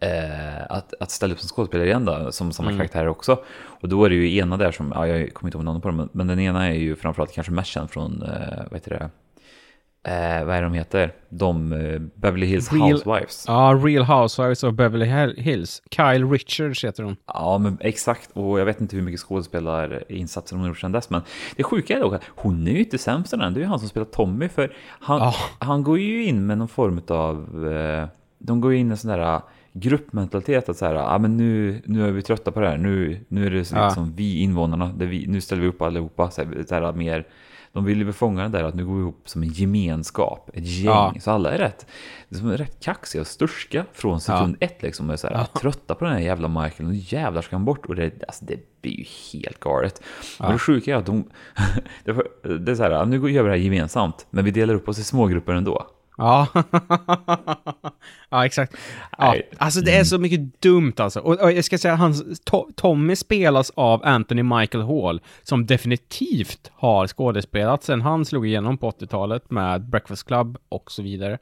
eh, 0.00 0.62
att, 0.68 0.94
att 1.00 1.10
ställa 1.10 1.34
upp 1.34 1.40
som 1.40 1.48
skådespelare 1.48 1.88
igen 1.88 2.04
då, 2.04 2.32
som 2.32 2.52
samma 2.52 2.76
karaktärer 2.76 3.08
också. 3.08 3.38
Och 3.54 3.88
då 3.88 4.04
är 4.04 4.08
det 4.08 4.14
ju 4.14 4.36
ena 4.36 4.56
där 4.56 4.72
som, 4.72 4.92
ja, 4.94 5.06
jag 5.06 5.34
kommer 5.34 5.48
inte 5.48 5.58
ihåg 5.58 5.64
namnet 5.64 5.82
på 5.82 5.88
dem, 5.88 5.96
men, 5.96 6.08
men 6.12 6.26
den 6.26 6.40
ena 6.40 6.68
är 6.68 6.72
ju 6.72 6.96
framförallt 6.96 7.32
kanske 7.32 7.52
mest 7.52 7.70
känd 7.70 7.90
från, 7.90 8.22
eh, 8.22 8.62
vad 8.70 8.74
heter 8.74 8.90
det, 8.90 9.10
eh, 10.06 10.44
vad 10.44 10.56
är 10.56 10.62
de 10.62 10.72
heter? 10.72 11.12
De, 11.28 11.72
eh, 11.72 11.98
Beverly 12.14 12.46
Hills 12.46 12.72
Real- 12.72 12.92
Housewives. 12.92 13.44
Ja, 13.48 13.80
Real 13.84 14.04
Housewives 14.04 14.64
of 14.64 14.74
Beverly 14.74 15.04
Hill- 15.06 15.36
Hills. 15.40 15.82
Kyle 15.90 16.30
Richards 16.30 16.84
heter 16.84 17.02
hon. 17.02 17.16
Ja, 17.26 17.58
men 17.58 17.78
exakt. 17.80 18.30
Och 18.32 18.60
jag 18.60 18.64
vet 18.64 18.80
inte 18.80 18.96
hur 18.96 19.02
mycket 19.02 19.20
skådespelarinsatser 19.20 20.56
hon 20.56 20.60
har 20.60 20.68
gjort 20.68 20.78
sedan 20.78 20.92
dess. 20.92 21.10
Men 21.10 21.22
det 21.56 21.62
sjuka 21.62 21.96
är 21.96 22.00
dock 22.00 22.14
att 22.14 22.22
hon 22.28 22.66
är 22.68 22.72
ju 22.72 22.78
inte 22.78 22.98
sämst 22.98 23.30
den. 23.30 23.54
Det 23.54 23.60
är 23.60 23.62
ju 23.62 23.68
han 23.68 23.78
som 23.78 23.88
spelar 23.88 24.04
Tommy. 24.06 24.48
För 24.48 24.72
han, 24.88 25.18
Ja. 25.18 25.34
han 25.58 25.82
går 25.82 25.98
ju 25.98 26.24
in 26.24 26.46
med 26.46 26.58
någon 26.58 26.68
form 26.68 27.00
av... 27.08 27.68
Eh, 27.72 28.08
de 28.38 28.60
går 28.60 28.72
ju 28.72 28.78
in 28.78 28.88
i 28.88 28.90
en 28.90 28.96
sån 28.96 29.10
där 29.10 29.40
gruppmentalitet. 29.72 30.68
Att 30.68 30.76
så 30.76 30.86
här, 30.86 30.94
ah, 30.94 31.18
men 31.18 31.36
nu, 31.36 31.82
nu 31.84 32.08
är 32.08 32.10
vi 32.12 32.22
trötta 32.22 32.50
på 32.52 32.60
det 32.60 32.68
här. 32.68 32.76
Nu, 32.76 33.20
nu 33.28 33.46
är 33.46 33.50
det 33.50 33.64
så 33.64 33.76
Ja. 33.76 33.84
liksom 33.86 34.12
vi 34.16 34.38
invånarna. 34.40 34.92
Vi, 34.98 35.26
nu 35.26 35.40
ställer 35.40 35.62
vi 35.62 35.68
upp 35.68 35.82
allihopa. 35.82 36.30
Så 36.30 36.42
här, 36.44 36.64
så 36.68 36.74
här, 36.74 36.92
mer, 36.92 37.24
de 37.72 37.84
vill 37.84 37.98
ju 37.98 38.04
befånga 38.04 38.42
det 38.42 38.58
där 38.58 38.64
att 38.64 38.74
nu 38.74 38.86
går 38.86 38.94
vi 38.94 39.00
ihop 39.00 39.22
som 39.28 39.42
en 39.42 39.48
gemenskap. 39.48 40.50
Ett 40.54 40.66
gäng. 40.66 40.84
Ja. 40.84 41.14
Så 41.20 41.30
alla 41.30 41.50
är 41.50 41.58
rätt, 41.58 41.86
är 42.28 42.56
rätt 42.56 42.84
kaxiga 42.84 43.20
och 43.20 43.26
sturska 43.26 43.84
från 43.92 44.20
sekund 44.20 44.56
ett. 44.60 44.82
Liksom, 44.82 45.06
och 45.06 45.12
är 45.12 45.16
så 45.16 45.26
här, 45.26 45.44
Trötta 45.44 45.94
på 45.94 46.04
den 46.04 46.14
här 46.14 46.20
jävla 46.20 46.48
Michael. 46.48 46.88
Nu 46.88 46.94
jävlar 46.94 47.42
ska 47.42 47.56
han 47.56 47.64
bort. 47.64 47.86
Och 47.86 47.96
det, 47.96 48.24
alltså, 48.28 48.44
det 48.44 48.82
blir 48.82 48.92
ju 48.92 49.04
helt 49.32 49.60
galet. 49.60 50.02
Och 50.38 50.52
det 50.52 50.58
sjuka 50.58 50.92
är 50.92 50.96
att 50.96 51.06
de... 51.06 51.24
det 52.04 52.70
är 52.70 52.74
så 52.74 52.82
här, 52.82 53.06
nu 53.06 53.16
gör 53.16 53.42
vi 53.42 53.48
det 53.48 53.56
här 53.56 53.64
gemensamt. 53.64 54.26
Men 54.30 54.44
vi 54.44 54.50
delar 54.50 54.74
upp 54.74 54.88
oss 54.88 54.98
i 54.98 55.04
smågrupper 55.04 55.52
ändå. 55.52 55.86
Ja, 56.20 56.46
ja 58.30 58.46
exakt. 58.46 58.76
Ja, 59.18 59.30
Nej. 59.30 59.50
alltså 59.58 59.80
det 59.80 59.96
är 59.96 60.04
så 60.04 60.18
mycket 60.18 60.62
dumt 60.62 60.92
alltså. 60.96 61.20
Och, 61.20 61.40
och 61.40 61.52
jag 61.52 61.64
ska 61.64 61.78
säga, 61.78 61.94
hans, 61.94 62.40
to, 62.44 62.68
Tommy 62.76 63.16
spelas 63.16 63.72
av 63.74 64.00
Anthony 64.04 64.42
Michael 64.42 64.84
Hall, 64.84 65.20
som 65.42 65.66
definitivt 65.66 66.70
har 66.74 67.06
skådespelat 67.06 67.82
sen 67.84 68.00
han 68.00 68.24
slog 68.24 68.46
igenom 68.46 68.78
på 68.78 68.90
80-talet 68.90 69.50
med 69.50 69.82
Breakfast 69.88 70.26
Club 70.26 70.58
och 70.68 70.92
så 70.92 71.02
vidare. 71.02 71.38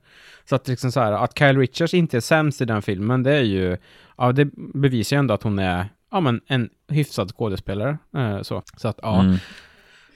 Så 0.49 0.55
att 0.57 0.69
liksom 0.69 0.93
så 0.93 1.01
här, 1.01 1.13
att 1.13 1.39
Kyle 1.39 1.59
Richards 1.59 1.95
inte 1.95 2.17
är 2.17 2.21
sämst 2.21 2.61
i 2.61 2.65
den 2.65 2.83
filmen, 2.83 3.23
det 3.23 3.33
är 3.33 3.43
ju, 3.43 3.77
ja 4.19 4.33
det 4.33 4.49
bevisar 4.75 5.17
ju 5.17 5.19
ändå 5.19 5.35
att 5.35 5.43
hon 5.43 5.59
är, 5.59 5.89
ja 6.11 6.21
men 6.21 6.41
en 6.47 6.69
hyfsad 6.89 7.31
skådespelare. 7.37 7.99
Eh, 8.17 8.43
så. 8.43 8.63
så 8.77 8.89
att 8.89 8.99
ja, 9.03 9.21
Mm. 9.21 9.37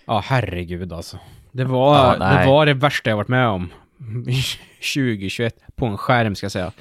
ja 0.06 0.22
herregud 0.24 0.92
alltså. 0.92 1.18
Det 1.52 1.64
var, 1.64 1.96
Ja, 1.96 2.12
det 2.38 2.46
var 2.46 2.66
det 2.66 2.74
värsta 2.74 3.10
jag 3.10 3.16
varit 3.16 3.28
med 3.28 3.48
om. 3.48 3.70
2021 4.94 5.54
på 5.74 5.86
en 5.86 5.98
skärm 5.98 6.34
ska 6.34 6.44
jag 6.44 6.52
säga. 6.52 6.72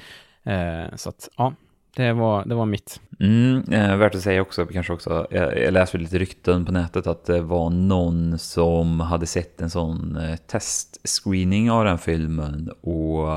Eh, 0.44 0.96
så 0.96 1.08
att 1.08 1.28
ja, 1.36 1.54
det 1.96 2.12
var, 2.12 2.44
det 2.44 2.54
var 2.54 2.66
mitt. 2.66 3.00
Mm, 3.20 3.72
eh, 3.72 3.96
värt 3.96 4.14
att 4.14 4.22
säga 4.22 4.42
också, 4.42 4.66
kanske 4.66 4.92
också, 4.92 5.26
jag, 5.30 5.58
jag 5.58 5.72
läste 5.72 5.98
lite 5.98 6.18
rykten 6.18 6.64
på 6.64 6.72
nätet 6.72 7.06
att 7.06 7.24
det 7.24 7.40
var 7.40 7.70
någon 7.70 8.38
som 8.38 9.00
hade 9.00 9.26
sett 9.26 9.60
en 9.60 9.70
sån 9.70 10.16
eh, 10.16 10.36
testscreening 10.36 11.70
av 11.70 11.84
den 11.84 11.98
filmen 11.98 12.70
och 12.80 13.32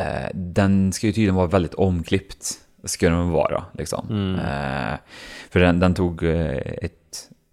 eh, 0.00 0.28
den 0.34 0.92
ska 0.92 1.06
ju 1.06 1.12
tydligen 1.12 1.34
vara 1.34 1.46
väldigt 1.46 1.74
omklippt, 1.74 2.52
ska 2.84 3.10
den 3.10 3.30
vara 3.30 3.64
liksom. 3.78 4.34
Eh, 4.34 4.98
för 5.50 5.60
den, 5.60 5.80
den 5.80 5.94
tog 5.94 6.22
eh, 6.22 6.56
ett 6.56 6.96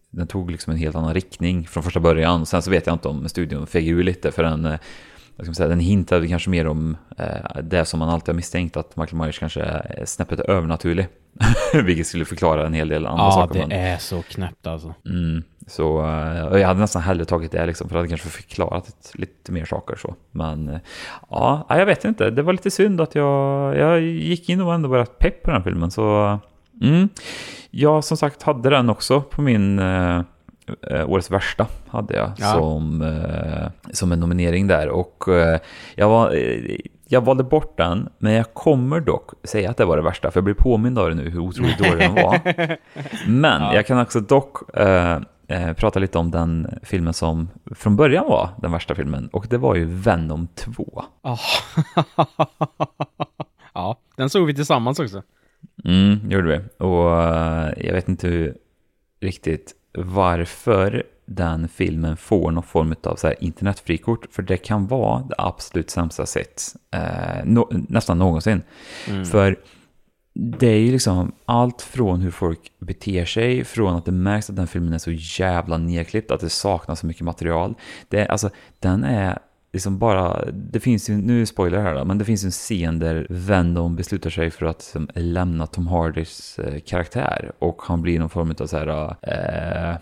den 0.09 0.27
tog 0.27 0.51
liksom 0.51 0.73
en 0.73 0.79
helt 0.79 0.95
annan 0.95 1.13
riktning 1.13 1.67
från 1.67 1.83
första 1.83 1.99
början. 1.99 2.45
Sen 2.45 2.61
så 2.61 2.71
vet 2.71 2.85
jag 2.87 2.95
inte 2.95 3.07
om 3.07 3.29
studion 3.29 3.67
feg 3.67 3.87
ur 3.87 4.03
lite 4.03 4.31
för 4.31 4.43
den, 4.43 4.77
vad 5.37 5.45
ska 5.45 5.49
man 5.49 5.55
säga, 5.55 5.69
den 5.69 5.79
hintade 5.79 6.27
kanske 6.27 6.49
mer 6.49 6.67
om 6.67 6.97
eh, 7.17 7.61
det 7.63 7.85
som 7.85 7.99
man 7.99 8.09
alltid 8.09 8.29
har 8.29 8.35
misstänkt 8.35 8.77
att 8.77 8.95
Michael 8.95 9.21
Myers 9.21 9.39
kanske 9.39 9.61
är 9.61 10.05
snäppet 10.05 10.39
övernaturlig. 10.39 11.07
Vilket 11.83 12.07
skulle 12.07 12.25
förklara 12.25 12.65
en 12.65 12.73
hel 12.73 12.89
del 12.89 13.05
andra 13.05 13.23
Ja, 13.23 13.31
saker. 13.31 13.53
det 13.53 13.67
men- 13.67 13.77
är 13.79 13.97
så 13.97 14.21
knäppt 14.21 14.67
alltså. 14.67 14.93
Mm, 15.05 15.43
så 15.67 16.05
eh, 16.05 16.59
jag 16.59 16.67
hade 16.67 16.79
nästan 16.79 17.01
hellre 17.01 17.25
tagit 17.25 17.51
det 17.51 17.65
liksom, 17.65 17.87
för 17.89 17.95
det 17.95 17.99
hade 17.99 18.09
kanske 18.09 18.27
förklarat 18.29 18.87
ett, 18.87 19.11
lite 19.13 19.51
mer 19.51 19.65
saker 19.65 19.95
så. 19.95 20.15
Men 20.31 20.69
eh, 20.69 20.79
ja, 21.29 21.65
jag 21.69 21.85
vet 21.85 22.05
inte. 22.05 22.29
Det 22.29 22.41
var 22.41 22.53
lite 22.53 22.71
synd 22.71 23.01
att 23.01 23.15
jag, 23.15 23.77
jag 23.77 24.01
gick 24.01 24.49
in 24.49 24.61
och 24.61 24.67
var 24.67 24.75
ändå 24.75 24.89
bara 24.89 25.05
pepp 25.05 25.43
på 25.43 25.49
den 25.51 25.57
här 25.61 25.63
filmen. 25.63 25.91
Så 25.91 26.39
mm. 26.81 27.09
jag 27.71 28.03
som 28.03 28.17
sagt 28.17 28.43
hade 28.43 28.69
den 28.69 28.89
också 28.89 29.21
på 29.21 29.41
min 29.41 29.79
eh, 30.91 31.09
årets 31.09 31.31
värsta. 31.31 31.67
Hade 31.87 32.15
jag 32.15 32.31
Ja. 32.37 32.45
som, 32.53 33.01
eh, 33.01 33.91
som 33.93 34.11
en 34.11 34.19
nominering 34.19 34.67
där. 34.67 34.89
Och 34.89 35.27
eh, 35.27 35.59
jag 35.95 36.09
var... 36.09 36.31
Eh, 36.35 36.75
jag 37.09 37.21
valde 37.21 37.43
bort 37.43 37.77
den, 37.77 38.09
men 38.17 38.33
jag 38.33 38.53
kommer 38.53 38.99
dock 38.99 39.31
säga 39.43 39.69
att 39.69 39.77
det 39.77 39.85
var 39.85 39.97
det 39.97 40.03
värsta, 40.03 40.31
för 40.31 40.37
jag 40.37 40.43
blir 40.43 40.53
påmind 40.53 40.99
av 40.99 41.09
det 41.09 41.15
nu 41.15 41.29
hur 41.29 41.39
otroligt 41.39 41.77
dålig 41.77 41.97
den 41.97 42.15
var. 42.15 42.39
Men 43.27 43.61
jag 43.75 43.85
kan 43.85 43.99
också 43.99 44.19
dock 44.19 44.77
eh, 44.77 45.19
eh, 45.47 45.73
prata 45.73 45.99
lite 45.99 46.17
om 46.17 46.31
den 46.31 46.79
filmen 46.83 47.13
som 47.13 47.49
från 47.75 47.95
början 47.95 48.25
var 48.27 48.49
den 48.61 48.71
värsta 48.71 48.95
filmen, 48.95 49.27
och 49.33 49.45
det 49.49 49.57
var 49.57 49.75
ju 49.75 49.85
Venom 49.85 50.47
2. 50.55 51.03
Ah. 51.21 51.37
ja, 53.73 53.97
den 54.15 54.29
såg 54.29 54.45
vi 54.47 54.53
tillsammans 54.55 54.99
också. 54.99 55.21
Mm, 55.85 56.31
gjorde 56.31 56.47
vi. 56.47 56.85
Och 56.85 57.11
jag 57.85 57.93
vet 57.93 58.09
inte 58.09 58.27
hur, 58.27 58.55
riktigt 59.21 59.73
varför 60.03 61.03
den 61.25 61.67
filmen 61.67 62.17
får 62.17 62.51
någon 62.51 62.63
form 62.63 62.95
av 63.03 63.15
så 63.15 63.27
här 63.27 63.43
internetfrikort, 63.43 64.25
för 64.31 64.41
det 64.43 64.57
kan 64.57 64.87
vara 64.87 65.23
det 65.29 65.35
absolut 65.37 65.89
sämsta 65.89 66.25
sett 66.25 66.63
eh, 66.93 67.43
nå- 67.45 67.69
nästan 67.71 68.19
någonsin. 68.19 68.61
För 69.25 69.59
det 70.33 70.67
är 70.67 70.79
ju 70.79 70.91
liksom 70.91 71.31
allt 71.45 71.81
från 71.81 72.21
hur 72.21 72.31
folk 72.31 72.59
beter 72.79 73.25
sig, 73.25 73.63
från 73.63 73.95
att 73.95 74.05
det 74.05 74.11
märks 74.11 74.49
att 74.49 74.55
den 74.55 74.67
filmen 74.67 74.93
är 74.93 74.97
så 74.97 75.11
jävla 75.11 75.77
nedklippt, 75.77 76.31
att 76.31 76.39
det 76.39 76.49
saknas 76.49 76.99
så 76.99 77.07
mycket 77.07 77.21
material. 77.21 77.75
Det, 78.09 78.27
alltså, 78.27 78.49
den 78.79 79.03
är 79.03 79.39
liksom 79.73 79.97
bara, 79.97 80.45
det 80.53 80.79
finns 80.79 81.09
ju, 81.09 81.17
nu 81.17 81.41
är 81.41 81.45
spoiler 81.45 81.79
här 81.79 81.95
då, 81.95 82.05
men 82.05 82.17
det 82.17 82.25
finns 82.25 82.43
ju 82.43 82.45
en 82.45 82.51
scen 82.51 82.99
där 82.99 83.27
Venom 83.29 83.95
beslutar 83.95 84.29
sig 84.29 84.51
för 84.51 84.65
att 84.65 84.77
liksom, 84.77 85.09
lämna 85.15 85.67
Tom 85.67 85.87
Hardys 85.87 86.59
eh, 86.59 86.79
karaktär 86.79 87.51
och 87.59 87.81
han 87.83 88.01
blir 88.01 88.19
någon 88.19 88.29
form 88.29 88.55
av 88.59 88.67
så 88.67 88.77
här... 88.77 89.15
Eh, 89.21 89.97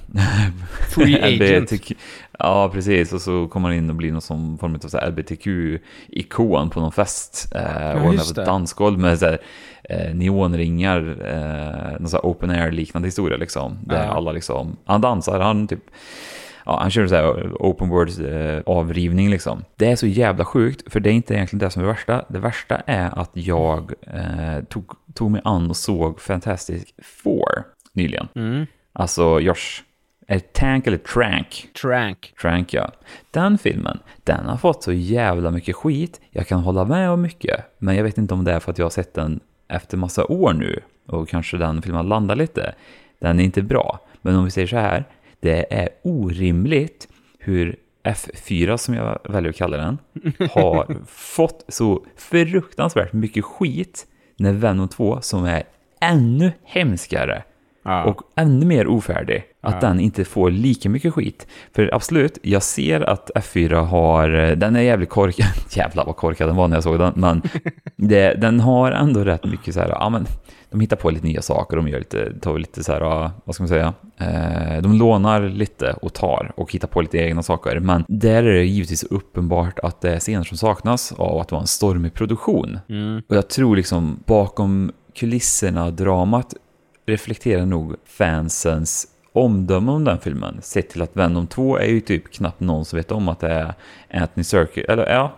Free 0.90 1.22
agent. 1.22 1.72
LBTQ 1.72 1.92
Ja, 2.40 2.70
precis. 2.74 3.14
Och 3.14 3.22
så 3.22 3.48
kommer 3.48 3.70
han 3.70 3.78
in 3.78 3.90
och 3.90 3.96
blir 3.96 4.12
någon 4.12 4.22
som 4.22 4.58
form 4.58 4.76
av 4.76 4.88
så 4.88 4.98
här 4.98 5.08
LBTQ-ikon 5.12 6.70
på 6.70 6.80
någon 6.80 6.92
fest. 6.92 7.52
Eh, 7.56 7.92
och 7.92 8.00
han 8.00 8.16
det. 8.16 8.22
ett 8.22 8.36
dansgolv 8.36 9.00
med 9.00 9.20
så 9.20 9.26
här, 9.26 9.38
eh, 9.84 10.16
neonringar, 10.16 11.00
eh, 11.26 12.00
någon 12.00 12.10
så 12.10 12.18
här 12.18 12.26
open 12.26 12.50
air-liknande 12.50 13.08
historia 13.08 13.38
liksom. 13.38 13.78
Där 13.82 14.04
Ja. 14.04 14.12
alla 14.12 14.32
liksom, 14.32 14.78
han 14.86 15.02
dansar, 15.02 15.40
han 15.40 15.68
typ 15.68 15.84
Ja, 16.66 16.80
han 16.82 16.92
kör 16.92 17.08
så 17.08 17.16
här 17.16 17.54
open 17.60 17.90
world 17.90 18.26
eh, 18.26 18.64
avrivning 18.66 19.30
liksom. 19.30 19.64
Det 19.76 19.92
är 19.92 19.96
så 19.96 20.08
jävla 20.08 20.46
sjukt, 20.46 20.94
för 20.94 21.00
det 21.00 21.10
är 21.10 21.14
inte 21.14 21.34
egentligen 21.34 21.60
det 21.60 21.70
som 21.70 21.82
är 21.82 21.86
det 21.86 21.94
värsta. 21.94 22.26
Det 22.28 22.40
värsta 22.40 22.76
är 22.86 23.20
att 23.20 23.32
jag 23.34 23.94
eh, 24.02 24.64
tog, 24.70 24.92
tog 25.14 25.32
mig 25.32 25.42
an 25.44 25.70
och 25.70 25.78
såg 25.78 26.22
Fantastic 26.22 26.94
Four 27.04 27.64
nyligen. 27.94 28.28
Mm. 28.36 28.66
Alltså 28.94 29.40
Josh, 29.40 29.82
är 30.28 30.36
det 30.36 30.54
Tank 30.54 30.88
eller 30.88 30.98
Trank? 30.98 31.68
Trank. 31.82 32.34
Trank 32.42 32.74
ja. 32.74 32.92
Den 33.32 33.58
filmen, 33.58 34.00
den 34.24 34.46
har 34.46 34.58
fått 34.58 34.84
så 34.84 34.94
jävla 34.94 35.52
mycket 35.52 35.76
skit. 35.76 36.22
Jag 36.30 36.48
kan 36.48 36.60
hålla 36.60 36.86
med 36.86 37.10
om 37.10 37.22
mycket, 37.22 37.62
men 37.78 37.96
jag 37.96 38.04
vet 38.04 38.18
inte 38.18 38.34
om 38.34 38.44
det 38.44 38.52
är 38.52 38.60
för 38.60 38.72
att 38.72 38.78
jag 38.78 38.86
har 38.86 38.90
sett 38.90 39.14
den 39.14 39.40
efter 39.68 39.98
massa 39.98 40.26
år 40.26 40.54
nu 40.54 40.80
och 41.08 41.30
kanske 41.30 41.58
den 41.58 41.82
filmen 41.82 42.08
landar 42.08 42.36
lite. 42.36 42.74
Den 43.20 43.40
är 43.40 43.44
inte 43.44 43.62
bra, 43.62 44.00
men 44.22 44.36
om 44.36 44.46
vi 44.46 44.52
säger 44.52 44.68
så 44.68 44.78
här, 44.78 45.06
det 45.46 45.66
är 45.74 45.90
orimligt 46.04 47.08
hur 47.40 47.76
F4, 48.04 48.78
som 48.78 48.94
jag 48.94 49.20
väljer 49.30 49.50
att 49.50 49.56
kalla 49.56 49.78
den, 49.78 49.98
har 50.52 50.98
fått 51.08 51.66
så 51.68 52.06
fruktansvärt 52.18 53.14
mycket 53.14 53.46
skit 53.46 54.06
när 54.38 54.54
Venom 54.54 54.88
2, 54.88 55.22
som 55.22 55.46
är 55.46 55.64
ännu 56.02 56.52
hemskare, 56.64 57.44
Ja. 57.88 58.04
och 58.04 58.22
ännu 58.36 58.66
mer 58.66 58.88
ofärdig. 58.88 59.44
Att 59.62 59.74
Ja. 59.82 59.88
den 59.88 60.00
inte 60.00 60.26
får 60.26 60.52
lika 60.52 60.90
mycket 60.90 61.14
skit. 61.14 61.48
För 61.76 61.90
absolut, 61.94 62.38
jag 62.42 62.64
ser 62.64 63.02
att 63.02 63.32
F4 63.36 63.74
har, 63.86 64.30
den 64.56 64.76
är 64.76 64.82
jävligt 64.82 65.10
korkad, 65.10 65.48
jävlar 65.78 66.06
vad 66.06 66.16
korkad 66.16 66.50
den 66.50 66.56
var 66.56 66.68
när 66.68 66.76
jag 66.76 66.84
såg 66.84 67.00
den, 67.00 67.14
men 67.16 67.42
det, 67.96 68.34
den 68.34 68.60
har 68.60 68.92
ändå 68.92 69.24
rätt 69.24 69.46
mycket 69.46 69.74
så 69.74 69.80
här, 69.80 69.90
ja 69.90 70.10
men 70.10 70.26
de 70.70 70.80
hittar 70.80 70.96
på 70.96 71.10
lite 71.10 71.26
nya 71.26 71.42
saker, 71.42 71.78
de 71.78 71.88
gör 71.88 72.00
lite, 72.00 72.40
tar 72.40 72.60
lite 72.60 72.84
så 72.84 72.94
här, 72.94 73.32
vad 73.46 73.56
ska 73.56 73.64
man 73.64 73.68
säga, 73.68 73.94
eh, 74.18 74.82
de 74.82 74.94
lånar 74.94 75.42
lite 75.42 75.94
och 76.02 76.14
tar 76.14 76.52
och 76.56 76.72
hittar 76.72 76.88
på 76.88 77.02
lite 77.02 77.18
egna 77.18 77.44
saker. 77.44 77.80
Men 77.80 78.06
där 78.08 78.44
är 78.44 78.54
det 78.54 78.66
givetvis 78.66 79.04
uppenbart 79.04 79.80
att 79.80 80.02
det 80.02 80.14
är 80.14 80.20
scener 80.20 80.44
som 80.44 80.58
saknas 80.58 81.12
av 81.12 81.40
att 81.40 81.48
det 81.48 81.56
var 81.56 81.62
en 81.62 81.68
stormig 81.68 82.14
produktion. 82.14 82.80
Mm. 82.90 83.22
Och 83.30 83.36
jag 83.36 83.48
tror 83.50 83.76
liksom 83.76 84.20
bakom 84.26 84.92
kulisserna, 85.14 85.92
dramat, 85.92 86.54
reflekterar 87.06 87.66
nog 87.66 87.96
fansens 88.06 89.08
omdöme 89.34 89.92
om 89.92 90.04
den 90.04 90.20
filmen. 90.20 90.60
Sett 90.62 90.90
till 90.90 91.02
att 91.02 91.18
Venom 91.18 91.48
2 91.48 91.78
är 91.78 91.88
ju 91.88 92.02
typ 92.02 92.34
knappt 92.34 92.60
någon 92.60 92.86
som 92.86 92.98
vet 92.98 93.12
om 93.12 93.30
att 93.30 93.40
det 93.40 93.50
är 93.50 93.74
Anthony 94.14 94.44
Serkis, 94.44 94.86
eller 94.90 95.10
ja, 95.10 95.36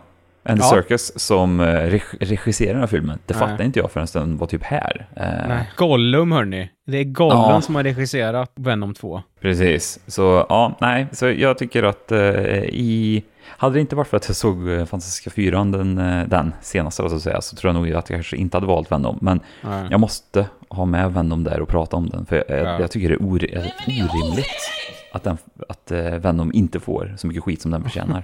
Andy 0.47 0.61
Ja. 0.61 0.69
Serkis 0.69 1.19
som 1.19 1.59
eh, 1.59 1.65
reg- 1.65 2.17
regisserar 2.19 2.71
den 2.71 2.79
här 2.79 2.87
filmen. 2.87 3.19
Det 3.25 3.33
Nej. 3.33 3.39
fattade 3.39 3.63
inte 3.63 3.79
jag 3.79 3.91
förrän 3.91 4.07
den 4.13 4.37
var 4.37 4.47
typ 4.47 4.63
här. 4.63 5.07
Eh, 5.15 5.47
Nej. 5.49 5.69
Gollum 5.75 6.31
hörni. 6.31 6.69
Det 6.87 6.97
är 6.97 7.03
Gollum 7.03 7.37
Ja. 7.39 7.61
som 7.61 7.75
har 7.75 7.83
regisserat 7.83 8.51
Venom 8.55 8.93
2. 8.93 9.21
Precis, 9.41 9.99
så 10.07 10.45
ja, 10.49 10.77
nej, 10.81 11.07
så 11.11 11.29
jag 11.29 11.57
tycker 11.57 11.83
att 11.83 12.11
eh, 12.11 12.19
i... 12.63 13.23
Hade 13.57 13.73
det 13.75 13.81
inte 13.81 13.95
varit 13.95 14.07
för 14.07 14.17
att 14.17 14.27
jag 14.27 14.35
såg 14.35 14.69
eh, 14.69 14.85
Fantastiska 14.85 15.29
Fyran, 15.29 15.71
den, 15.71 15.97
eh, 15.97 16.27
den 16.27 16.53
senaste 16.61 17.09
så 17.09 17.15
att 17.15 17.21
säga, 17.21 17.41
så 17.41 17.55
tror 17.55 17.73
jag 17.73 17.81
nog 17.81 17.93
att 17.93 18.09
jag 18.09 18.17
kanske 18.17 18.37
inte 18.37 18.57
hade 18.57 18.67
valt 18.67 18.91
Venom. 18.91 19.17
Men 19.21 19.39
Nej. 19.63 19.87
jag 19.91 19.99
måste 19.99 20.49
ha 20.69 20.85
med 20.85 21.13
Venom 21.13 21.43
där 21.43 21.61
och 21.61 21.67
prata 21.69 21.97
om 21.97 22.09
den, 22.09 22.25
för 22.25 22.35
jag, 22.35 22.59
Ja. 22.59 22.79
jag 22.79 22.91
tycker 22.91 23.09
det 23.09 23.15
är 23.15 23.19
ori- 23.19 23.55
är 23.55 23.71
orimligt 23.87 24.69
att, 25.13 25.23
den, 25.23 25.37
att 25.69 25.91
eh, 25.91 26.11
Venom 26.15 26.53
inte 26.53 26.79
får 26.79 27.15
så 27.17 27.27
mycket 27.27 27.43
skit 27.43 27.61
som 27.61 27.71
den 27.71 27.83
förtjänar. 27.83 28.23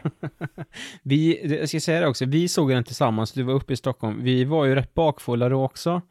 Vi, 1.04 1.56
jag 1.60 1.70
ska 1.70 1.80
säga 1.80 2.00
det 2.00 2.08
också, 2.08 2.26
vi 2.26 2.48
såg 2.48 2.70
den 2.70 2.84
tillsammans, 2.84 3.32
du 3.32 3.44
var 3.44 3.54
uppe 3.54 3.74
i 3.74 3.78
Stockholm. 3.78 4.24
Vi 4.24 4.44
var 4.46 4.66
ju 4.66 4.76
rätt 4.76 4.94
bakfulla 4.94 5.50
då 5.50 5.64
också. 5.64 6.02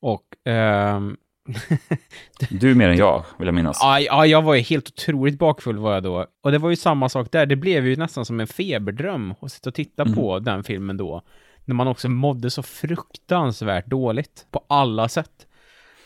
Och... 0.00 0.22
ehm, 0.52 1.16
Du 2.50 2.74
mer 2.74 2.88
än 2.88 2.96
jag, 2.96 3.24
vill 3.38 3.46
jag 3.46 3.54
minnas. 3.54 3.78
Ja, 3.80 4.00
ja, 4.00 4.26
jag 4.26 4.42
var 4.42 4.54
ju 4.54 4.60
helt 4.60 4.88
otroligt 4.88 5.38
bakfull 5.38 5.78
var 5.78 5.94
jag 5.94 6.02
då. 6.02 6.26
Och 6.42 6.52
det 6.52 6.58
var 6.58 6.70
ju 6.70 6.76
samma 6.76 7.08
sak 7.08 7.32
där, 7.32 7.46
det 7.46 7.56
blev 7.56 7.86
ju 7.86 7.96
nästan 7.96 8.24
som 8.24 8.40
en 8.40 8.46
feberdröm 8.46 9.34
att 9.40 9.52
sitta 9.52 9.70
och 9.70 9.74
titta 9.74 10.02
Mm. 10.02 10.14
på 10.14 10.38
den 10.38 10.64
filmen 10.64 10.96
då. 10.96 11.22
När 11.64 11.74
man 11.74 11.88
också 11.88 12.08
mådde 12.08 12.50
så 12.50 12.62
fruktansvärt 12.62 13.86
dåligt 13.86 14.46
på 14.50 14.64
alla 14.68 15.08
sätt. 15.08 15.46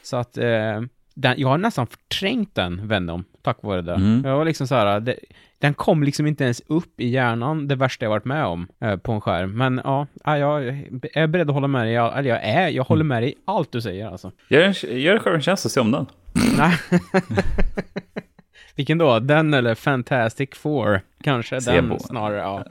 Så 0.03 0.17
att, 0.17 0.39
eh, 0.39 0.81
den, 1.15 1.35
jag 1.37 1.49
har 1.49 1.59
nästan 1.59 1.87
förträngt 1.87 2.55
den, 2.55 2.89
Venom, 2.89 3.25
tack 3.43 3.63
vare 3.63 3.83
det. 3.83 3.95
Mm. 3.95 4.23
Jag 4.25 4.37
var 4.37 4.45
liksom 4.45 4.67
så 4.69 4.75
här, 4.75 5.01
det, 5.01 5.15
den 5.61 5.75
kom 5.75 6.03
liksom 6.03 6.27
inte 6.27 6.45
ens 6.45 6.63
upp 6.67 7.01
i 7.01 7.09
hjärnan, 7.09 7.69
det 7.69 7.75
värsta 7.77 8.05
jag 8.05 8.11
varit 8.11 8.25
med 8.25 8.45
om 8.45 8.69
eh, 8.81 8.97
på 8.97 9.13
en 9.13 9.21
skärm. 9.21 9.59
Men 9.59 9.81
ja, 9.85 10.07
ja, 10.25 10.39
jag 10.39 10.69
är 11.13 11.27
beredd 11.27 11.49
att 11.49 11.55
hålla 11.55 11.69
med 11.69 11.87
dig, 11.87 11.97
all- 11.97 12.19
eller 12.19 12.31
jag 12.31 12.45
är, 12.45 12.69
jag 12.69 12.85
håller 12.85 13.05
med 13.05 13.23
dig 13.23 13.31
i 13.31 13.35
allt 13.45 13.73
du 13.73 13.81
säger 13.81 14.07
alltså. 14.07 14.33
Gör, 14.49 14.63
en, 14.63 15.01
gör 15.01 15.19
själv 15.19 15.37
en 15.37 15.43
tjänst 15.43 15.65
och 15.65 15.71
se 15.71 15.81
om 15.81 15.91
den. 15.91 16.07
Nej. 16.59 16.75
Vilken 18.79 18.99
då? 18.99 19.19
Den 19.19 19.55
eller 19.55 19.75
Fantastic 19.75 20.49
Four? 20.53 21.01
Kanske 21.23 21.61
Se 21.61 21.73
den 21.73 22.01
snarare, 22.01 22.39
ja. 22.39 22.65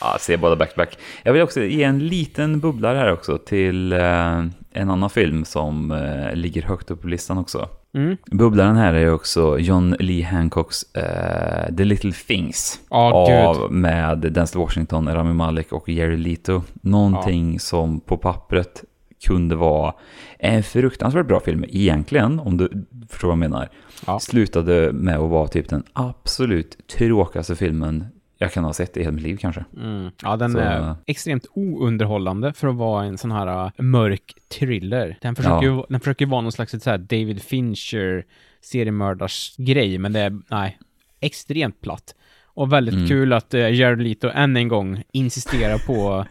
Ja, 0.00 0.16
se 0.20 0.36
båda 0.36 0.56
back 0.56 0.74
to 0.74 0.76
back. 0.76 0.98
Jag 1.22 1.32
vill 1.32 1.42
också 1.42 1.60
ge 1.62 1.82
en 1.82 1.98
liten 1.98 2.60
bubblare 2.60 2.98
här 2.98 3.12
också 3.12 3.38
till 3.38 3.92
eh, 3.92 4.44
en 4.72 4.90
annan 4.90 5.10
film 5.10 5.44
som 5.44 5.90
eh, 5.90 6.34
ligger 6.34 6.62
högt 6.62 6.90
upp 6.90 7.02
på 7.02 7.08
listan 7.08 7.38
också. 7.38 7.68
Mm. 7.94 8.16
Bubblaren 8.26 8.76
här 8.76 8.94
är 8.94 9.12
också 9.12 9.58
John 9.58 9.96
Lee 9.98 10.24
Hancocks 10.24 10.82
eh, 10.96 11.74
The 11.76 11.84
Little 11.84 12.12
Things. 12.12 12.80
Ja, 12.90 13.12
av, 13.46 13.72
med 13.72 14.18
Denzel 14.18 14.60
Washington, 14.60 15.08
Rami 15.08 15.32
Malek 15.32 15.72
och 15.72 15.88
Jerry 15.88 16.16
Leto. 16.16 16.62
Någonting 16.72 17.60
som 17.60 18.00
på 18.00 18.16
pappret 18.16 18.84
kunde 19.26 19.56
vara 19.56 19.94
en 20.38 20.62
fruktansvärt 20.62 21.26
bra 21.26 21.40
film 21.40 21.64
egentligen, 21.68 22.40
om 22.40 22.56
du 22.56 22.86
förstår 23.08 23.28
vad 23.28 23.32
jag 23.34 23.38
menar. 23.38 23.68
Ja. 24.06 24.20
Slutade 24.20 24.92
med 24.92 25.16
att 25.16 25.30
vara 25.30 25.48
typ 25.48 25.68
den 25.68 25.82
absolut 25.92 26.86
tråkigaste 26.98 27.56
filmen 27.56 28.06
jag 28.38 28.52
kan 28.52 28.64
ha 28.64 28.72
sett 28.72 28.96
i 28.96 29.00
hela 29.00 29.12
mitt 29.12 29.22
liv 29.22 29.36
kanske. 29.36 29.64
Mm. 29.76 30.10
Ja, 30.22 30.36
den 30.36 30.52
Så- 30.52 30.58
är 30.58 30.94
extremt 31.06 31.46
ounderhållande 31.54 32.52
för 32.52 32.68
att 32.68 32.74
vara 32.76 33.04
en 33.04 33.18
sån 33.18 33.32
här 33.32 33.64
uh, 33.66 33.70
mörk 33.78 34.34
thriller. 34.48 35.18
Den 35.20 35.34
försöker, 35.36 35.66
Ja. 35.66 35.76
ju, 35.76 35.82
den 35.88 36.00
försöker 36.00 36.26
vara 36.26 36.40
någon 36.40 36.52
slags 36.52 36.74
så 36.82 36.90
här 36.90 36.98
David 36.98 37.42
Fincher 37.42 38.24
seriemördars 38.60 39.54
grej, 39.56 39.98
men 39.98 40.12
det 40.12 40.20
är, 40.20 40.38
nej, 40.50 40.78
extremt 41.20 41.80
platt. 41.80 42.14
Och 42.54 42.72
väldigt 42.72 42.94
Mm. 42.94 43.08
kul 43.08 43.32
att 43.32 43.54
uh, 43.54 43.74
Jared 43.74 44.02
Leto 44.02 44.28
än 44.34 44.56
en 44.56 44.68
gång 44.68 45.02
insisterar 45.12 45.78
på 45.86 46.26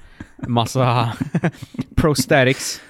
massa 0.47 1.13
prosthetics 1.95 2.82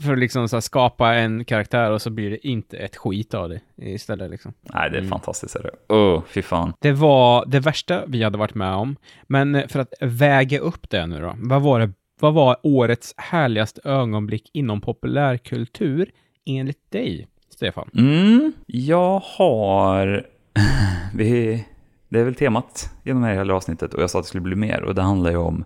för 0.00 0.12
att 0.12 0.18
liksom 0.18 0.48
så 0.48 0.60
skapa 0.60 1.14
en 1.14 1.44
karaktär 1.44 1.90
och 1.90 2.02
så 2.02 2.10
blir 2.10 2.30
det 2.30 2.46
inte 2.46 2.76
ett 2.76 2.96
skit 2.96 3.34
av 3.34 3.48
det 3.48 3.60
istället 3.76 4.30
liksom. 4.30 4.52
Nej, 4.62 4.90
det 4.90 4.98
är 4.98 5.02
fantastiskt. 5.02 5.56
Är 5.56 5.62
det. 5.62 5.94
Åh, 5.94 6.22
fy 6.26 6.42
fan. 6.42 6.72
Det 6.80 6.92
var 6.92 7.44
det 7.46 7.60
värsta 7.60 8.06
vi 8.06 8.22
hade 8.22 8.38
varit 8.38 8.54
med 8.54 8.74
om. 8.74 8.96
Men 9.22 9.68
för 9.68 9.80
att 9.80 9.94
väga 10.00 10.58
upp 10.58 10.90
det 10.90 11.06
nu 11.06 11.20
då. 11.20 11.34
Vad 11.36 11.62
var, 11.62 11.80
det, 11.80 11.92
vad 12.20 12.34
var 12.34 12.56
årets 12.62 13.14
härligaste 13.16 13.80
ögonblick 13.84 14.50
inom 14.52 14.80
populärkultur 14.80 16.10
enligt 16.44 16.90
dig, 16.90 17.28
Stefan? 17.50 17.90
Mm, 17.94 18.52
jag 18.66 19.22
har... 19.24 20.26
Vi, 21.14 21.64
det 22.08 22.20
är 22.20 22.24
väl 22.24 22.34
temat 22.34 22.90
genom 23.02 23.22
det 23.22 23.28
här 23.28 23.34
hela 23.34 23.54
avsnittet 23.54 23.94
och 23.94 24.02
jag 24.02 24.10
sa 24.10 24.18
att 24.18 24.24
det 24.24 24.28
skulle 24.28 24.40
bli 24.40 24.56
mer 24.56 24.82
och 24.82 24.94
det 24.94 25.02
handlar 25.02 25.30
ju 25.30 25.36
om 25.36 25.64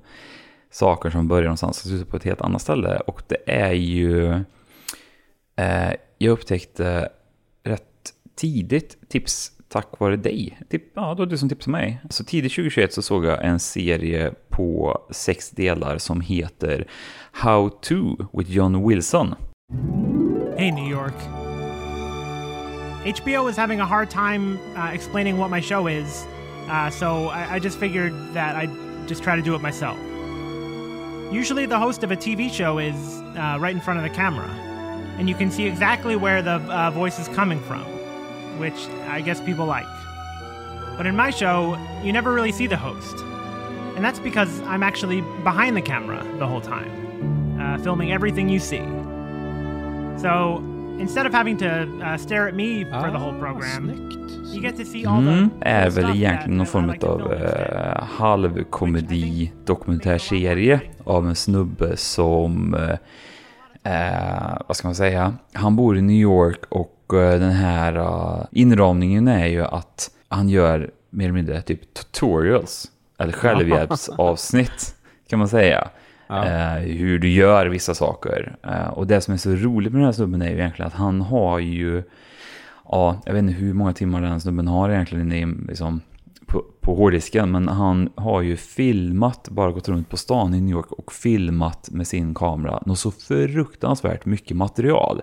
saker 0.77 1.11
som 1.11 1.29
börjar 1.29 1.45
någonstans 1.45 1.85
och 1.85 1.89
slutar 1.89 2.05
på 2.05 2.17
ett 2.17 2.25
helt 2.25 2.41
annat 2.41 2.63
ställe 2.63 3.01
och 3.07 3.23
det 3.29 3.37
är 3.47 3.73
ju... 3.73 4.33
Eh, 5.57 5.93
jag 6.19 6.33
upptäckte 6.33 7.09
rätt 7.65 8.13
tidigt 8.35 8.97
tips 9.09 9.53
tack 9.69 9.99
vare 9.99 10.17
dig. 10.17 10.59
Tip, 10.71 10.83
ja, 10.95 11.15
det 11.15 11.19
var 11.19 11.27
du 11.27 11.39
som 11.39 11.49
tipsade 11.49 11.73
mig. 11.73 12.01
Så 12.11 12.25
tidigt 12.25 12.53
2021 12.53 12.93
så 12.93 13.03
såg 13.03 13.25
jag 13.25 13.45
en 13.45 13.59
serie 13.59 14.33
på 14.49 15.01
sex 15.11 15.51
delar 15.51 15.99
som 15.99 16.21
heter 16.21 16.87
How 17.33 17.69
to 17.69 18.17
with 18.33 18.51
John 18.51 18.89
Wilson. 18.89 19.35
Hey, 20.57 20.73
New 20.73 20.91
York. 20.91 21.15
HBO 23.05 23.51
is 23.51 23.57
having 23.57 23.81
a 23.81 23.85
hard 23.85 24.11
time 24.11 24.59
uh, 24.77 24.95
explaining 24.95 25.39
what 25.39 25.51
my 25.51 25.63
show 25.63 25.89
is, 25.89 26.27
uh, 26.69 26.91
so 26.91 27.07
I, 27.07 27.57
I 27.57 27.61
just 27.61 27.79
figured 27.79 28.13
that 28.35 28.57
I'd 28.57 28.71
just 29.09 29.23
try 29.23 29.37
to 29.37 29.43
do 29.43 29.55
it 29.55 29.63
myself. 29.63 30.16
Usually, 31.33 31.67
the 31.67 31.79
host 31.79 32.05
of 32.05 32.13
a 32.13 32.17
TV 32.17 32.53
show 32.53 32.79
is 32.79 32.95
uh, 33.37 33.57
right 33.59 33.75
in 33.75 33.81
front 33.81 33.99
of 33.99 34.05
the 34.05 34.15
camera, 34.15 34.49
and 35.19 35.29
you 35.29 35.35
can 35.35 35.51
see 35.51 35.67
exactly 35.67 36.15
where 36.15 36.41
the 36.41 36.53
uh, 36.53 36.91
voice 36.93 37.19
is 37.19 37.27
coming 37.29 37.61
from, 37.61 37.83
which 38.59 38.87
I 39.09 39.21
guess 39.23 39.41
people 39.41 39.67
like. 39.67 39.87
But 40.97 41.05
in 41.07 41.17
my 41.17 41.31
show, 41.31 41.77
you 42.03 42.13
never 42.13 42.33
really 42.33 42.53
see 42.53 42.67
the 42.67 42.77
host. 42.77 43.17
And 43.97 44.05
that's 44.05 44.21
because 44.21 44.61
I'm 44.63 44.83
actually 44.83 45.21
behind 45.43 45.77
the 45.77 45.83
camera 45.83 46.23
the 46.39 46.47
whole 46.47 46.61
time, 46.61 47.61
uh, 47.61 47.79
filming 47.79 48.13
everything 48.13 48.49
you 48.49 48.61
see. 48.61 48.85
So 50.21 50.59
instead 50.99 51.27
of 51.27 51.33
having 51.33 51.57
to 51.59 52.05
uh, 52.05 52.17
stare 52.19 52.47
at 52.47 52.55
me 52.55 52.85
for 52.85 53.11
the 53.11 53.19
whole 53.19 53.35
program, 53.39 54.16
Mm, 55.29 55.51
är 55.61 55.91
väl 55.91 56.17
egentligen 56.17 56.57
någon 56.57 56.67
form 56.67 56.95
av 57.03 57.33
eh, 57.33 58.03
halvkomedi 58.05 59.53
dokumentärserie 59.65 60.81
av 61.05 61.29
en 61.29 61.35
snubbe 61.35 61.97
som, 61.97 62.75
eh, 62.75 62.99
eh, 63.93 64.59
vad 64.67 64.77
ska 64.77 64.89
man 64.89 64.95
säga, 64.95 65.35
han 65.53 65.77
bor 65.77 65.99
i 65.99 66.03
New 66.03 66.17
York 66.17 66.61
och 66.69 67.15
eh, 67.15 67.41
den 67.41 67.53
här 67.53 67.97
eh, 67.97 68.45
inramningen 68.51 69.29
är 69.29 69.47
ju 69.47 69.65
att 69.65 70.11
han 70.29 70.49
gör 70.49 70.91
mer 71.11 71.25
eller 71.25 71.35
mindre 71.35 71.63
typ 71.63 71.95
tutorials, 71.95 72.91
eller 73.19 73.33
självhjälpsavsnitt 73.43 74.95
kan 75.29 75.39
man 75.39 75.49
säga. 75.49 75.89
Eh, 76.31 76.75
hur 76.79 77.19
du 77.19 77.29
gör 77.29 77.67
vissa 77.67 77.95
saker. 77.95 78.57
Eh, 78.63 78.89
och 78.89 79.07
det 79.07 79.21
som 79.21 79.35
är 79.35 79.39
så 79.39 79.51
roligt 79.51 79.93
med 79.93 80.01
den 80.01 80.07
här 80.07 80.13
snubben 80.13 80.43
är 80.43 80.49
ju 80.51 80.55
egentligen 80.59 80.87
att 80.87 80.95
han 80.95 81.21
har 81.21 81.59
ju 81.59 82.03
ja, 82.91 83.21
jag 83.27 83.33
vet 83.33 83.43
inte 83.43 83.55
hur 83.55 83.75
många 83.75 83.93
timmar 83.93 84.23
den 84.23 84.41
snubben 84.41 84.69
har 84.69 84.91
egentligen 84.91 85.33
i, 85.33 85.47
liksom, 85.69 86.01
på, 86.47 86.65
på 86.81 86.95
hårddisken, 86.95 87.51
men 87.51 87.69
han 87.69 88.09
har 88.15 88.43
ju 88.43 88.57
filmat, 88.57 89.49
bara 89.49 89.73
gått 89.73 89.89
runt 89.89 90.09
på 90.09 90.17
stan 90.17 90.55
i 90.55 90.61
New 90.61 90.77
York 90.77 90.93
och 90.93 91.13
filmat 91.13 91.89
med 91.91 92.07
sin 92.07 92.35
kamera 92.35 92.83
något 92.87 92.99
så 92.99 93.11
fruktansvärt 93.11 94.27
mycket 94.27 94.57
material 94.57 95.23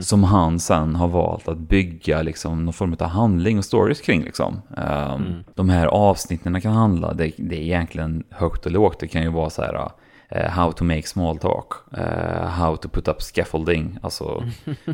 som 0.00 0.24
han 0.24 0.60
sen 0.60 0.94
har 0.94 1.08
valt 1.08 1.48
att 1.48 1.58
bygga 1.58 2.22
liksom, 2.22 2.64
någon 2.64 2.74
form 2.74 2.96
av 3.00 3.06
handling 3.06 3.58
och 3.58 3.64
stories 3.64 4.00
kring. 4.00 4.22
Liksom. 4.24 4.60
Um, 4.76 5.44
De 5.54 5.68
här 5.68 5.86
avsnitten 5.86 6.60
kan 6.60 6.72
handla, 6.72 7.14
det, 7.14 7.32
det 7.38 7.56
är 7.56 7.62
egentligen 7.62 8.24
högt 8.30 8.66
och 8.66 8.72
lågt, 8.72 9.00
det 9.00 9.08
kan 9.08 9.22
ju 9.22 9.30
vara 9.30 9.50
så 9.50 9.62
här 9.62 9.88
How 10.34 10.72
to 10.72 10.84
make 10.84 11.02
small 11.02 11.38
talk, 11.38 11.74
eh, 11.96 12.48
How 12.48 12.76
to 12.76 12.88
put 12.88 13.08
up 13.08 13.22
scaffolding, 13.22 13.98
alltså 14.02 14.44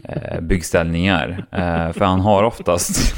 eh, 0.04 0.40
byggställningar. 0.40 1.46
Eh, 1.50 1.92
för 1.92 2.04
han 2.04 2.20
har 2.20 2.42
oftast... 2.42 3.14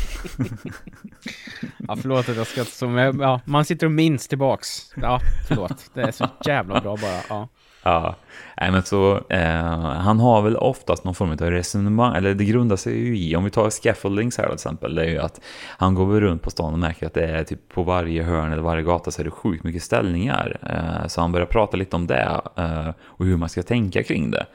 Ja, 1.88 1.96
förlåt 1.96 2.28
att 2.28 2.36
jag 2.36 2.46
skrattar 2.46 2.70
så, 2.70 2.86
men 2.86 3.20
ja, 3.20 3.40
man 3.44 3.64
sitter 3.64 3.86
och 3.86 3.92
minns 3.92 4.28
tillbaks. 4.28 4.68
Ja, 4.96 5.20
förlåt. 5.48 5.90
Det 5.94 6.00
är 6.00 6.12
så 6.12 6.28
jävla 6.44 6.80
bra 6.80 6.96
bara. 6.96 7.20
Ja. 7.28 7.48
Ja, 7.82 8.16
nej 8.60 8.70
men 8.70 8.82
så, 8.82 9.20
eh, 9.28 9.80
han 9.80 10.20
har 10.20 10.42
väl 10.42 10.56
oftast 10.56 11.04
någon 11.04 11.14
form 11.14 11.30
av 11.30 11.40
resonemang, 11.40 12.16
eller 12.16 12.34
det 12.34 12.44
grundar 12.44 12.76
sig 12.76 12.98
ju 12.98 13.18
i, 13.18 13.36
om 13.36 13.44
vi 13.44 13.50
tar 13.50 13.70
scaffoldings 13.70 14.38
här 14.38 14.44
till 14.44 14.54
exempel, 14.54 14.94
det 14.94 15.04
är 15.04 15.08
ju 15.08 15.18
att 15.18 15.40
han 15.68 15.94
går 15.94 16.06
väl 16.06 16.20
runt 16.20 16.42
på 16.42 16.50
stan 16.50 16.72
och 16.72 16.78
märker 16.78 17.06
att 17.06 17.14
det 17.14 17.26
är 17.26 17.44
typ 17.44 17.68
på 17.68 17.82
varje 17.82 18.22
hörn 18.22 18.52
eller 18.52 18.62
varje 18.62 18.82
gata 18.82 19.10
så 19.10 19.22
är 19.22 19.24
det 19.24 19.30
sjukt 19.30 19.64
mycket 19.64 19.82
ställningar. 19.82 20.58
Eh, 20.62 21.06
så 21.08 21.20
han 21.20 21.32
börjar 21.32 21.46
prata 21.46 21.76
lite 21.76 21.96
om 21.96 22.06
det 22.06 22.40
eh, 22.56 22.90
och 23.02 23.26
hur 23.26 23.36
man 23.36 23.48
ska 23.48 23.62
tänka 23.62 24.02
kring 24.02 24.30
det. 24.30 24.46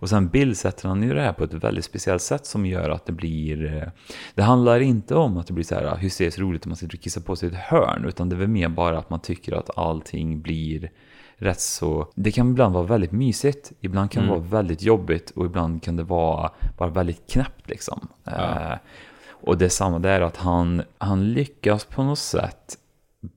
Och 0.00 0.08
sen 0.08 0.28
bildsätter 0.28 0.88
han 0.88 1.02
ju 1.02 1.14
det 1.14 1.22
här 1.22 1.32
på 1.32 1.44
ett 1.44 1.54
väldigt 1.54 1.84
speciellt 1.84 2.22
sätt 2.22 2.46
som 2.46 2.66
gör 2.66 2.90
att 2.90 3.06
det 3.06 3.12
blir... 3.12 3.76
Eh, 3.76 3.88
det 4.34 4.42
handlar 4.42 4.80
inte 4.80 5.14
om 5.14 5.36
att 5.36 5.46
det 5.46 5.52
blir 5.52 5.64
så 5.64 5.74
här 5.74 5.96
hysteriskt 5.96 6.38
roligt 6.38 6.66
om 6.66 6.70
man 6.70 6.76
sitter 6.76 6.96
och 6.96 7.02
kissar 7.02 7.20
på 7.20 7.36
sig 7.36 7.48
i 7.48 7.52
ett 7.52 7.58
hörn, 7.58 8.04
utan 8.08 8.28
det 8.28 8.36
är 8.36 8.38
väl 8.38 8.48
mer 8.48 8.68
bara 8.68 8.98
att 8.98 9.10
man 9.10 9.20
tycker 9.20 9.52
att 9.52 9.78
allting 9.78 10.40
blir 10.40 10.90
rätt 11.40 11.60
så... 11.60 12.06
Det 12.14 12.32
kan 12.32 12.50
ibland 12.50 12.74
vara 12.74 12.84
väldigt 12.84 13.12
mysigt, 13.12 13.72
ibland 13.80 14.10
kan 14.10 14.22
det 14.22 14.30
vara 14.30 14.40
väldigt 14.40 14.82
jobbigt 14.82 15.30
och 15.30 15.46
ibland 15.46 15.82
kan 15.82 15.96
det 15.96 16.02
vara 16.02 16.50
bara 16.78 16.88
väldigt 16.88 17.32
knäppt 17.32 17.68
liksom. 17.68 18.08
Eh, 18.26 18.74
och 19.30 19.58
det 19.58 19.64
är 19.64 19.68
samma 19.68 19.98
där 19.98 20.20
att 20.20 20.36
han, 20.36 20.82
han 20.98 21.32
lyckas 21.32 21.84
på 21.84 22.02
något 22.02 22.18
sätt 22.18 22.78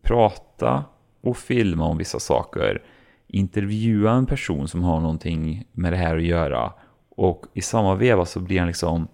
prata 0.01 0.83
och 1.21 1.37
filma 1.37 1.85
om 1.85 1.97
vissa 1.97 2.19
saker, 2.19 2.81
intervjua 3.27 4.11
en 4.11 4.25
person 4.25 4.67
som 4.67 4.83
har 4.83 4.99
någonting 5.01 5.67
med 5.71 5.93
det 5.93 5.97
här 5.97 6.17
att 6.17 6.23
göra 6.23 6.73
och 7.15 7.45
i 7.53 7.61
samma 7.61 7.95
veva 7.95 8.25
så 8.25 8.39
blir 8.39 8.59
han 8.59 8.67
liksom 8.67 9.07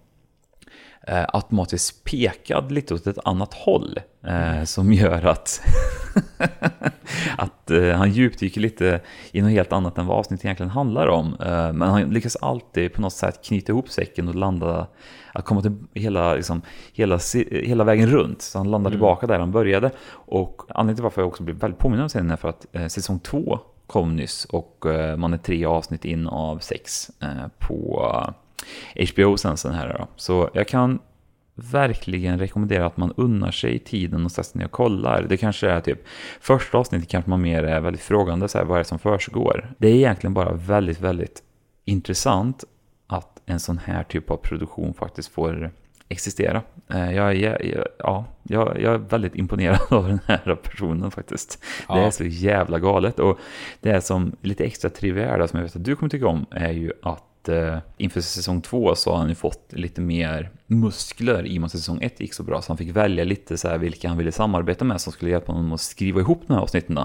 eh, 1.06 1.24
automatiskt 1.28 2.04
pekad 2.04 2.72
lite 2.72 2.94
åt 2.94 3.06
ett 3.06 3.18
annat 3.24 3.54
håll 3.54 3.98
eh, 4.22 4.64
som 4.64 4.92
gör 4.92 5.26
att, 5.26 5.60
att 7.38 7.70
eh, 7.70 7.90
han 7.90 8.10
djupdyker 8.10 8.60
lite 8.60 9.00
i 9.32 9.42
något 9.42 9.50
helt 9.50 9.72
annat 9.72 9.98
än 9.98 10.06
vad 10.06 10.18
avsnittet 10.18 10.44
egentligen 10.44 10.70
handlar 10.70 11.06
om. 11.06 11.36
Eh, 11.40 11.72
men 11.72 11.82
han 11.82 12.02
lyckas 12.02 12.36
alltid 12.36 12.92
på 12.92 13.00
något 13.00 13.12
sätt 13.12 13.44
knyta 13.44 13.72
ihop 13.72 13.88
säcken 13.88 14.28
och 14.28 14.34
landa, 14.34 14.86
att 15.32 15.44
komma 15.44 15.62
till 15.62 15.76
hela, 15.94 16.34
liksom, 16.34 16.62
hela, 16.92 17.18
hela 17.50 17.84
vägen 17.84 18.10
runt. 18.10 18.42
Så 18.42 18.58
han 18.58 18.70
landar 18.70 18.90
tillbaka 18.90 19.26
där 19.26 19.38
han 19.38 19.52
började. 19.52 19.90
Och 20.12 20.62
anledningen 20.68 20.96
till 20.96 21.02
varför 21.02 21.22
jag 21.22 21.28
också 21.28 21.42
blev 21.42 21.56
väldigt 21.56 21.80
påmind 21.80 22.02
om 22.02 22.08
serien 22.08 22.30
är 22.30 22.36
för 22.36 22.48
att 22.48 22.66
eh, 22.72 22.86
säsong 22.86 23.18
två 23.18 23.58
kom 23.86 24.16
nyss 24.16 24.44
och 24.44 24.86
eh, 24.86 25.16
man 25.16 25.32
är 25.32 25.38
tre 25.38 25.64
avsnitt 25.64 26.04
in 26.04 26.26
av 26.26 26.58
sex 26.58 27.10
eh, 27.20 27.46
på 27.58 28.06
eh, 28.94 29.06
HBO 29.14 29.36
sen, 29.36 29.56
sen 29.56 29.74
här 29.74 29.96
då. 29.98 30.06
Så 30.16 30.50
jag 30.52 30.68
kan 30.68 30.98
verkligen 31.62 32.38
rekommendera 32.38 32.86
att 32.86 32.96
man 32.96 33.12
unnar 33.16 33.50
sig 33.50 33.78
tiden 33.78 34.24
och 34.24 34.30
sätter 34.32 34.50
sig 34.50 34.58
ner 34.58 34.64
och 34.66 34.70
kollar. 34.72 35.26
Det 35.28 35.36
kanske 35.36 35.70
är 35.70 35.80
typ 35.80 35.98
första 36.40 36.78
avsnittet 36.78 37.08
kanske 37.08 37.30
man 37.30 37.40
mer 37.42 37.62
är 37.62 37.80
väldigt 37.80 38.02
frågande 38.02 38.48
så 38.48 38.58
här, 38.58 38.64
vad 38.64 38.74
är 38.76 38.78
det 38.80 38.84
som 38.88 38.98
försiggår? 38.98 39.74
Det 39.78 39.88
är 39.88 39.94
egentligen 39.94 40.34
bara 40.34 40.52
väldigt, 40.52 41.00
väldigt 41.00 41.42
intressant 41.84 42.64
att 43.06 43.42
en 43.46 43.60
sån 43.60 43.78
här 43.78 44.02
typ 44.04 44.30
av 44.30 44.36
produktion 44.36 44.94
faktiskt 44.94 45.28
får 45.32 45.70
existera. 46.08 46.62
Eh, 46.94 47.12
Jag, 47.14 47.36
är- 47.36 47.86
ja, 47.98 48.24
jag, 48.42 48.80
jag 48.80 48.94
är 48.94 48.98
väldigt 48.98 49.34
imponerad 49.34 49.78
av 49.90 50.08
den 50.08 50.20
här 50.26 50.54
personen 50.62 51.10
faktiskt. 51.10 51.60
Det 51.60 51.84
Ja. 51.88 52.06
är 52.06 52.10
så 52.10 52.24
jävla 52.24 52.78
galet. 52.78 53.18
Och 53.18 53.38
det 53.80 54.00
som 54.04 54.36
är 54.42 54.48
lite 54.48 54.64
extra 54.64 54.90
triviära 54.90 55.48
som 55.48 55.56
jag 55.58 55.64
vet 55.64 55.76
att 55.76 55.84
du 55.84 55.96
kommer 55.96 56.10
tycka 56.10 56.26
om 56.26 56.46
är 56.50 56.72
ju 56.72 56.92
att 57.02 57.24
eh, 57.48 57.78
inför 57.96 58.20
säsong 58.20 58.60
två 58.60 58.94
så 58.94 59.10
har 59.10 59.18
han 59.18 59.28
ju 59.28 59.34
fått 59.34 59.72
lite 59.72 60.00
mer 60.00 60.50
muskler 60.66 61.46
i 61.46 61.56
och 61.58 61.60
med 61.60 61.66
att 61.66 61.72
säsong 61.72 62.02
ett 62.02 62.20
gick 62.20 62.34
så 62.34 62.42
bra. 62.42 62.62
Så 62.62 62.70
han 62.70 62.76
fick 62.76 62.96
välja 62.96 63.24
lite 63.24 63.58
så 63.58 63.68
här 63.68 63.78
vilka 63.78 64.08
han 64.08 64.18
ville 64.18 64.32
samarbeta 64.32 64.84
med 64.84 65.00
som 65.00 65.12
skulle 65.12 65.30
hjälpa 65.30 65.52
honom 65.52 65.72
att 65.72 65.80
skriva 65.80 66.20
ihop 66.20 66.42
de 66.46 66.52
här 66.52 66.60
avsnitten. 66.60 66.98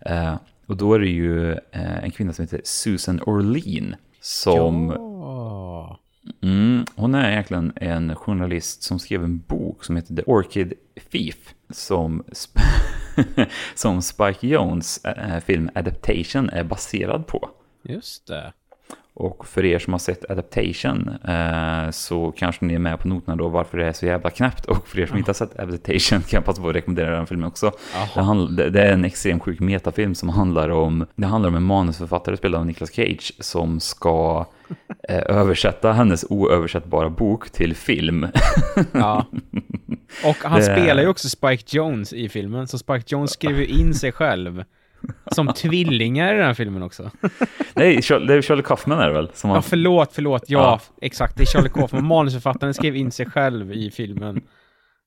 Eh, 0.00 0.34
och 0.66 0.76
då 0.76 0.94
är 0.94 0.98
det 0.98 1.08
ju 1.08 1.52
eh, 1.52 2.04
en 2.04 2.10
kvinna 2.10 2.32
som 2.32 2.42
heter 2.42 2.60
Susan 2.64 3.20
Orlean 3.26 3.94
som 4.20 4.90
Åh. 4.90 5.96
Mm, 6.42 6.84
hon 6.96 7.14
är 7.14 7.30
egentligen 7.30 7.72
en 7.76 8.14
journalist 8.14 8.82
som 8.82 8.98
skrev 8.98 9.24
en 9.24 9.38
bok 9.38 9.84
som 9.84 9.96
heter 9.96 10.16
The 10.16 10.22
Orchid 10.22 10.72
Thief. 11.12 11.54
Som, 11.70 12.22
sp- 12.22 13.46
som 13.74 14.02
Spike 14.02 14.46
Jones 14.46 15.04
eh, 15.04 15.40
film 15.40 15.70
Adaptation 15.74 16.50
är 16.50 16.64
baserad 16.64 17.26
på. 17.26 17.48
Just 17.84 18.26
det. 18.26 18.52
Och 19.14 19.46
för 19.46 19.64
er 19.64 19.78
som 19.78 19.92
har 19.92 19.98
sett 19.98 20.30
Adaptation 20.30 21.08
eh, 21.28 21.90
så 21.90 22.32
kanske 22.36 22.64
ni 22.64 22.74
är 22.74 22.78
med 22.78 22.98
på 22.98 23.08
noterna 23.08 23.36
då 23.36 23.48
varför 23.48 23.78
det 23.78 23.86
är 23.86 23.92
så 23.92 24.06
jävla 24.06 24.30
knäppt. 24.30 24.64
Och 24.64 24.88
för 24.88 25.00
er 25.00 25.06
som 25.06 25.18
inte 25.18 25.28
har 25.28 25.34
sett 25.34 25.58
Adaptation 25.58 26.20
kan 26.20 26.36
jag 26.38 26.44
passa 26.44 26.62
på 26.62 26.68
att 26.68 26.74
rekommendera 26.74 27.16
den 27.16 27.26
filmen 27.26 27.46
också. 27.46 27.72
Det, 28.14 28.20
handl- 28.20 28.70
det, 28.70 28.82
är 28.82 28.92
en 28.92 29.04
extremt 29.04 29.42
sjuk 29.42 29.60
metafilm 29.60 30.14
som 30.14 30.28
handlar 30.28 30.68
om, 30.68 31.06
det 31.16 31.26
handlar 31.26 31.48
om 31.48 31.56
en 31.56 31.62
manusförfattare 31.62 32.36
spelad 32.36 32.60
av 32.60 32.66
Nicolas 32.66 32.90
Cage 32.92 33.32
som 33.40 33.80
ska 33.80 34.46
eh, 35.08 35.22
översätta 35.26 35.92
hennes 35.92 36.24
oöversättbara 36.28 37.10
bok 37.10 37.50
till 37.50 37.76
film. 37.76 38.26
Ja. 38.92 39.26
Och 40.24 40.36
han 40.44 40.58
Det- 40.60 40.64
spelar 40.64 41.02
ju 41.02 41.08
också 41.08 41.28
Spike 41.28 41.76
Jones 41.76 42.12
i 42.12 42.28
filmen, 42.28 42.68
så 42.68 42.78
Spike 42.78 43.04
Jones 43.06 43.30
skriver 43.30 43.60
ju 43.60 43.66
in 43.66 43.94
sig 43.94 44.12
själv 44.12 44.64
som 45.32 45.52
tvillingar 45.52 46.34
i 46.34 46.36
den 46.36 46.46
här 46.46 46.54
filmen 46.54 46.82
också. 46.82 47.10
Nej, 47.74 47.94
det 48.26 48.34
är 48.34 48.42
Charlie 48.42 48.62
Kaufman 48.62 48.98
är 48.98 49.08
det 49.08 49.14
väl? 49.14 49.30
Som 49.34 49.50
har, 49.50 49.56
Ja, 49.56 49.62
förlåt, 49.62 50.10
förlåt. 50.12 50.42
Ja, 50.46 50.60
Ja. 50.60 50.80
exakt. 51.06 51.36
Det 51.36 51.42
är 51.42 51.46
Charlie 51.46 51.68
Kaufman. 51.68 52.06
Manusförfattaren 52.06 52.74
skrev 52.74 52.96
in 52.96 53.10
sig 53.10 53.26
själv 53.26 53.72
i 53.72 53.90
filmen. 53.90 54.40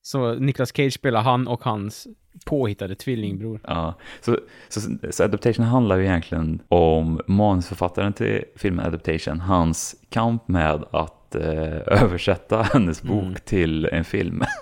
Så 0.01 0.33
Nicolas 0.33 0.71
Cage 0.75 0.93
spelar 0.93 1.21
han 1.21 1.47
och 1.47 1.63
hans 1.63 2.07
påhittade 2.45 2.95
tvillingbror. 2.95 3.59
Ja, 3.63 3.93
så, 4.21 4.37
så, 4.69 4.81
så 5.09 5.23
Adaptation 5.23 5.65
handlar 5.65 5.97
ju 5.97 6.05
egentligen 6.05 6.61
om 6.67 7.21
manusförfattaren 7.27 8.13
till 8.13 8.43
filmen 8.55 8.85
Adaptation, 8.85 9.39
hans 9.39 9.95
kamp 10.09 10.47
med 10.47 10.83
att 10.91 11.35
eh, 11.35 11.77
översätta 12.03 12.61
hennes 12.61 13.01
bok 13.01 13.41
till 13.45 13.85
en 13.85 14.03
film. 14.03 14.43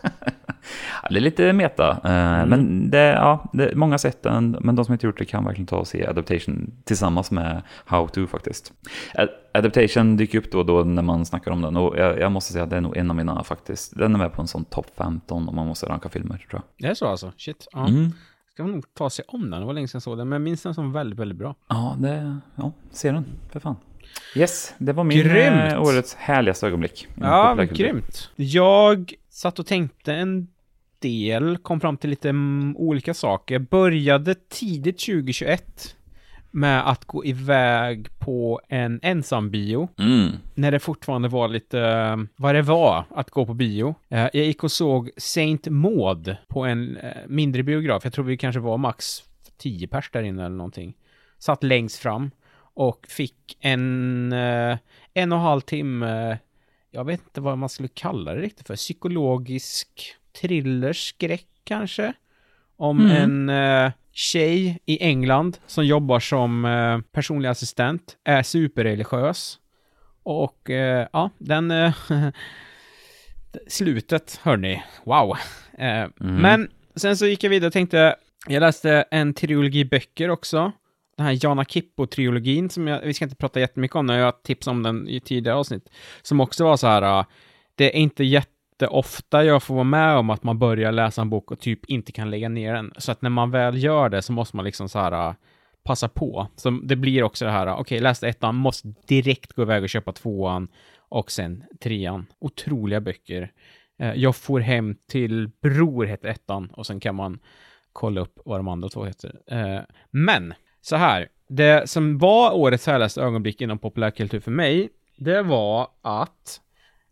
Det 1.09 1.15
är 1.17 1.21
lite 1.21 1.53
meta, 1.53 1.89
eh, 1.89 2.45
men 2.45 2.89
det, 2.89 2.97
ja, 2.97 3.49
det, 3.53 3.75
många 3.75 3.97
sett 3.97 4.23
den, 4.23 4.57
men 4.59 4.75
de 4.75 4.85
som 4.85 4.93
inte 4.93 5.05
gjort 5.05 5.17
det 5.17 5.25
kan 5.25 5.45
verkligen 5.45 5.67
ta 5.67 5.77
och 5.77 5.87
se 5.87 6.07
Adaptation 6.07 6.71
tillsammans 6.83 7.31
med 7.31 7.61
How 7.85 8.07
To 8.07 8.27
faktiskt. 8.27 8.73
Ad- 9.53 9.59
Adaptation 9.65 10.17
dyker 10.17 10.37
upp 10.37 10.51
då 10.51 10.59
och 10.59 10.65
då 10.65 10.83
när 10.83 11.01
man 11.01 11.25
snackar 11.25 11.51
om 11.51 11.61
den 11.61 11.77
och 11.77 11.97
jag, 11.97 12.19
jag 12.19 12.31
måste 12.31 12.53
säga 12.53 12.63
att 12.63 12.69
det 12.69 12.75
är 12.77 12.81
nog 12.81 12.97
en 12.97 13.09
av 13.09 13.15
mina 13.15 13.43
faktiskt, 13.43 13.97
den 13.97 14.13
är 14.15 14.19
med 14.19 14.33
på 14.33 14.41
en 14.41 14.47
sån 14.47 14.65
topp 14.65 14.87
15 14.97 15.49
om 15.49 15.55
man 15.55 15.67
måste 15.67 15.85
ranka 15.85 16.09
filmer 16.09 16.37
tror 16.37 16.61
jag. 16.77 16.87
Det 16.87 16.91
är 16.91 16.93
så 16.95 17.07
alltså? 17.07 17.31
Shit. 17.37 17.67
Ja. 17.71 17.87
Mm. 17.87 18.11
Ska 18.53 18.63
man 18.63 18.71
nog 18.71 18.93
ta 18.93 19.09
sig 19.09 19.25
om 19.27 19.49
den. 19.51 19.59
Det 19.59 19.65
var 19.65 19.73
länge 19.73 19.87
sedan 19.87 19.97
jag 19.97 20.03
såg 20.03 20.17
den, 20.17 20.29
men 20.29 20.35
jag 20.35 20.41
minns 20.41 20.61
den 20.63 20.73
som 20.73 20.91
väldigt, 20.91 21.19
väldigt 21.19 21.37
bra. 21.37 21.55
Ja, 21.67 21.95
det, 21.99 22.37
ja, 22.55 22.71
ser 22.91 23.13
den, 23.13 23.25
för 23.51 23.59
fan. 23.59 23.75
Yes, 24.35 24.73
det 24.77 24.93
var 24.93 25.03
min 25.03 25.17
Grymt! 25.17 25.73
eh, 25.73 25.81
årets 25.81 26.15
härligaste 26.15 26.67
ögonblick. 26.67 27.07
Ja, 27.21 27.55
grymt. 27.55 28.29
Jag 28.35 29.13
satt 29.29 29.59
och 29.59 29.65
tänkte 29.65 30.13
en 30.13 30.47
del, 30.99 31.57
kom 31.57 31.79
fram 31.79 31.97
till 31.97 32.09
lite 32.09 32.29
mm, 32.29 32.77
olika 32.77 33.13
saker. 33.13 33.59
Började 33.59 34.35
tidigt 34.49 34.99
2021 34.99 35.95
med 36.53 36.89
att 36.89 37.05
gå 37.05 37.25
iväg 37.25 38.07
på 38.19 38.61
en 38.69 38.99
ensambio. 39.03 39.89
Mm. 39.99 40.31
När 40.55 40.71
det 40.71 40.79
fortfarande 40.79 41.27
var 41.27 41.47
lite 41.47 41.79
eh, 41.79 42.17
vad 42.35 42.55
det 42.55 42.61
var 42.61 43.05
att 43.09 43.29
gå 43.29 43.45
på 43.45 43.53
bio. 43.53 43.95
Eh, 44.09 44.19
Jag 44.19 44.45
gick 44.45 44.63
och 44.63 44.71
såg 44.71 45.09
Saint 45.17 45.67
Maud 45.67 46.35
på 46.47 46.65
en 46.65 46.97
eh, 46.97 47.11
mindre 47.27 47.63
biograf. 47.63 48.03
Jag 48.03 48.13
tror 48.13 48.25
vi 48.25 48.37
kanske 48.37 48.59
var 48.59 48.77
max 48.77 49.23
10 49.57 49.87
pers 49.87 50.09
där 50.11 50.23
inne 50.23 50.45
eller 50.45 50.55
någonting. 50.55 50.93
Satt 51.39 51.63
längst 51.63 51.97
fram 51.97 52.31
och 52.75 53.05
fick 53.09 53.57
en 53.59 54.33
en 54.33 55.31
och 55.31 55.37
en 55.37 55.43
halv 55.43 55.61
timme 55.61 56.37
jag 56.95 57.05
vet 57.05 57.21
inte 57.21 57.41
vad 57.41 57.57
man 57.57 57.69
skulle 57.69 57.87
kalla 57.87 58.33
det 58.33 58.41
riktigt 58.41 58.67
för, 58.67 58.75
psykologisk 58.75 60.15
thriller, 60.41 60.93
skräck 60.93 61.47
kanske? 61.63 62.13
Om 62.83 63.05
en 63.11 63.49
eh, 63.49 63.91
tjej 64.11 64.79
i 64.85 65.03
England 65.03 65.57
som 65.67 65.85
jobbar 65.85 66.19
som 66.19 66.65
eh, 66.65 66.99
personlig 67.11 67.49
assistent, 67.49 68.17
är 68.23 68.43
superreligiös. 68.43 69.57
Och 70.23 70.69
eh, 70.69 71.07
ja, 71.13 71.29
den... 71.37 71.71
Eh, 71.71 71.93
slutet, 73.67 74.39
hörni. 74.43 74.83
Wow. 75.03 75.37
Eh, 75.77 76.07
Men 76.17 76.69
sen 76.95 77.17
så 77.17 77.25
gick 77.25 77.43
jag 77.43 77.49
vidare 77.49 77.67
och 77.67 77.73
tänkte, 77.73 78.15
jag 78.47 78.61
läste 78.61 79.05
en 79.11 79.33
trilogi 79.33 79.85
böcker 79.85 80.29
också. 80.29 80.71
Den 81.17 81.25
här 81.25 81.39
Jana 81.45 81.63
Kippo-trilogin, 81.63 82.69
som 82.69 82.87
jag, 82.87 83.01
vi 83.01 83.13
ska 83.13 83.25
inte 83.25 83.35
prata 83.35 83.59
jättemycket 83.59 83.95
om, 83.95 84.05
när 84.05 84.19
jag 84.19 84.43
tipsade 84.43 84.75
om 84.75 84.83
den 84.83 85.07
i 85.07 85.19
tidigare 85.19 85.57
avsnitt. 85.57 85.89
Som 86.21 86.39
också 86.39 86.63
var 86.63 86.77
så 86.77 86.87
här, 86.87 87.19
uh, 87.19 87.25
det 87.75 87.95
är 87.95 87.99
inte 87.99 88.23
ofta 88.81 89.43
jag 89.43 89.63
får 89.63 89.73
vara 89.73 89.83
med 89.83 90.15
om 90.15 90.29
att 90.29 90.43
man 90.43 90.59
börjar 90.59 90.91
läsa 90.91 91.21
en 91.21 91.29
bok 91.29 91.51
och 91.51 91.59
typ 91.59 91.85
inte 91.85 92.11
kan 92.11 92.29
lägga 92.29 92.49
ner 92.49 92.73
den. 92.73 92.93
Så 92.97 93.11
att 93.11 93.21
när 93.21 93.29
man 93.29 93.51
väl 93.51 93.83
gör 93.83 94.09
det 94.09 94.21
så 94.21 94.33
måste 94.33 94.55
man 94.55 94.65
liksom 94.65 94.89
så 94.89 94.99
här 94.99 95.27
äh, 95.27 95.33
passa 95.83 96.07
på. 96.07 96.47
Så 96.55 96.69
det 96.69 96.95
blir 96.95 97.23
också 97.23 97.45
det 97.45 97.51
här, 97.51 97.67
äh, 97.67 97.79
okej, 97.79 97.99
läste 97.99 98.27
ettan, 98.27 98.55
måste 98.55 98.93
direkt 99.07 99.53
gå 99.53 99.61
iväg 99.61 99.83
och 99.83 99.89
köpa 99.89 100.11
tvåan 100.11 100.67
och 100.97 101.31
sen 101.31 101.63
trean. 101.81 102.25
Otroliga 102.39 103.01
böcker. 103.01 103.51
Äh, 103.99 104.13
jag 104.13 104.35
får 104.35 104.59
hem 104.59 104.95
till 105.07 105.49
Bror 105.61 106.05
heter 106.05 106.29
ettan 106.29 106.69
och 106.73 106.85
sen 106.85 106.99
kan 106.99 107.15
man 107.15 107.39
kolla 107.93 108.21
upp 108.21 108.39
vad 108.45 108.59
de 108.59 108.67
andra 108.67 108.89
två 108.89 109.05
heter. 109.05 109.39
Men, 110.11 110.53
så 110.81 110.95
här, 110.95 111.27
det 111.49 111.89
som 111.89 112.17
var 112.17 112.51
årets 112.51 112.87
härligaste 112.87 113.21
ögonblick 113.21 113.61
inom 113.61 113.79
populärkultur 113.79 114.39
för 114.39 114.51
mig, 114.51 114.89
det 115.17 115.41
var 115.41 115.87
att 116.01 116.61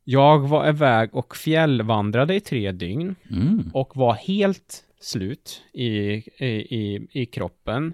jag 0.04 0.39
var 0.47 0.70
iväg 0.70 1.16
och 1.16 1.36
fjällvandrade 1.36 2.36
i 2.36 2.39
tre 2.39 2.72
dygn 2.72 3.16
Mm. 3.32 3.72
och 3.74 3.91
var 3.97 4.14
helt 4.14 4.84
slut 5.02 5.62
i, 5.74 5.88
i, 5.88 6.45
i, 6.47 7.08
i 7.12 7.26
kroppen. 7.26 7.93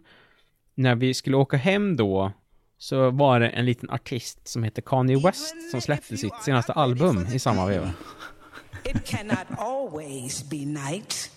När 0.75 0.95
vi 0.95 1.13
skulle 1.13 1.37
åka 1.37 1.57
hem 1.57 1.95
då 1.95 2.31
så 2.77 3.09
var 3.09 3.39
det 3.39 3.47
en 3.49 3.65
liten 3.65 3.89
artist 3.89 4.47
som 4.47 4.63
heter 4.63 4.81
Kanye 4.81 5.17
West 5.19 5.55
som 5.71 5.81
släppte 5.81 6.17
sitt 6.17 6.41
senaste 6.41 6.73
album 6.73 7.25
i 7.33 7.39
samma 7.39 7.65
veva. 7.65 7.89
It 8.83 9.05
cannot 9.05 9.47
always 9.57 10.49
be 10.49 10.57
night. 10.65 11.31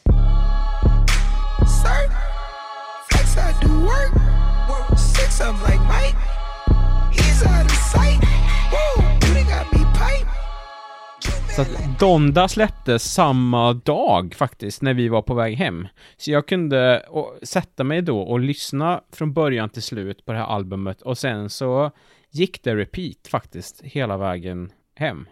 Sir, 1.82 2.10
flex 3.10 3.36
I 3.36 3.66
do 3.66 3.72
work. 3.80 4.12
Work 4.68 4.98
six 4.98 5.40
I'm 5.40 5.56
like 5.62 5.80
Mike. 5.80 6.16
He's 7.12 7.42
out 7.46 7.64
of 7.66 7.72
sight. 7.72 8.20
Whoa, 8.72 9.02
you 9.38 9.44
got 9.44 9.72
me. 9.72 9.89
Så 11.56 11.62
att 11.62 12.00
Donda 12.00 12.48
släpptes 12.48 13.12
samma 13.12 13.72
dag 13.72 14.34
faktiskt, 14.34 14.82
när 14.82 14.94
vi 14.94 15.08
var 15.08 15.22
på 15.22 15.34
väg 15.34 15.56
hem. 15.56 15.88
Så 16.16 16.30
jag 16.30 16.48
kunde 16.48 17.06
sätta 17.42 17.84
mig 17.84 18.02
då 18.02 18.20
och 18.20 18.40
lyssna 18.40 19.00
från 19.12 19.32
början 19.32 19.70
till 19.70 19.82
slut 19.82 20.24
på 20.24 20.32
det 20.32 20.38
här 20.38 20.44
albumet 20.46 21.02
och 21.02 21.18
sen 21.18 21.50
så 21.50 21.90
gick 22.30 22.62
det 22.62 22.76
repeat 22.76 23.28
faktiskt 23.28 23.82
hela 23.82 24.16
vägen 24.16 24.72
hem. 24.94 25.26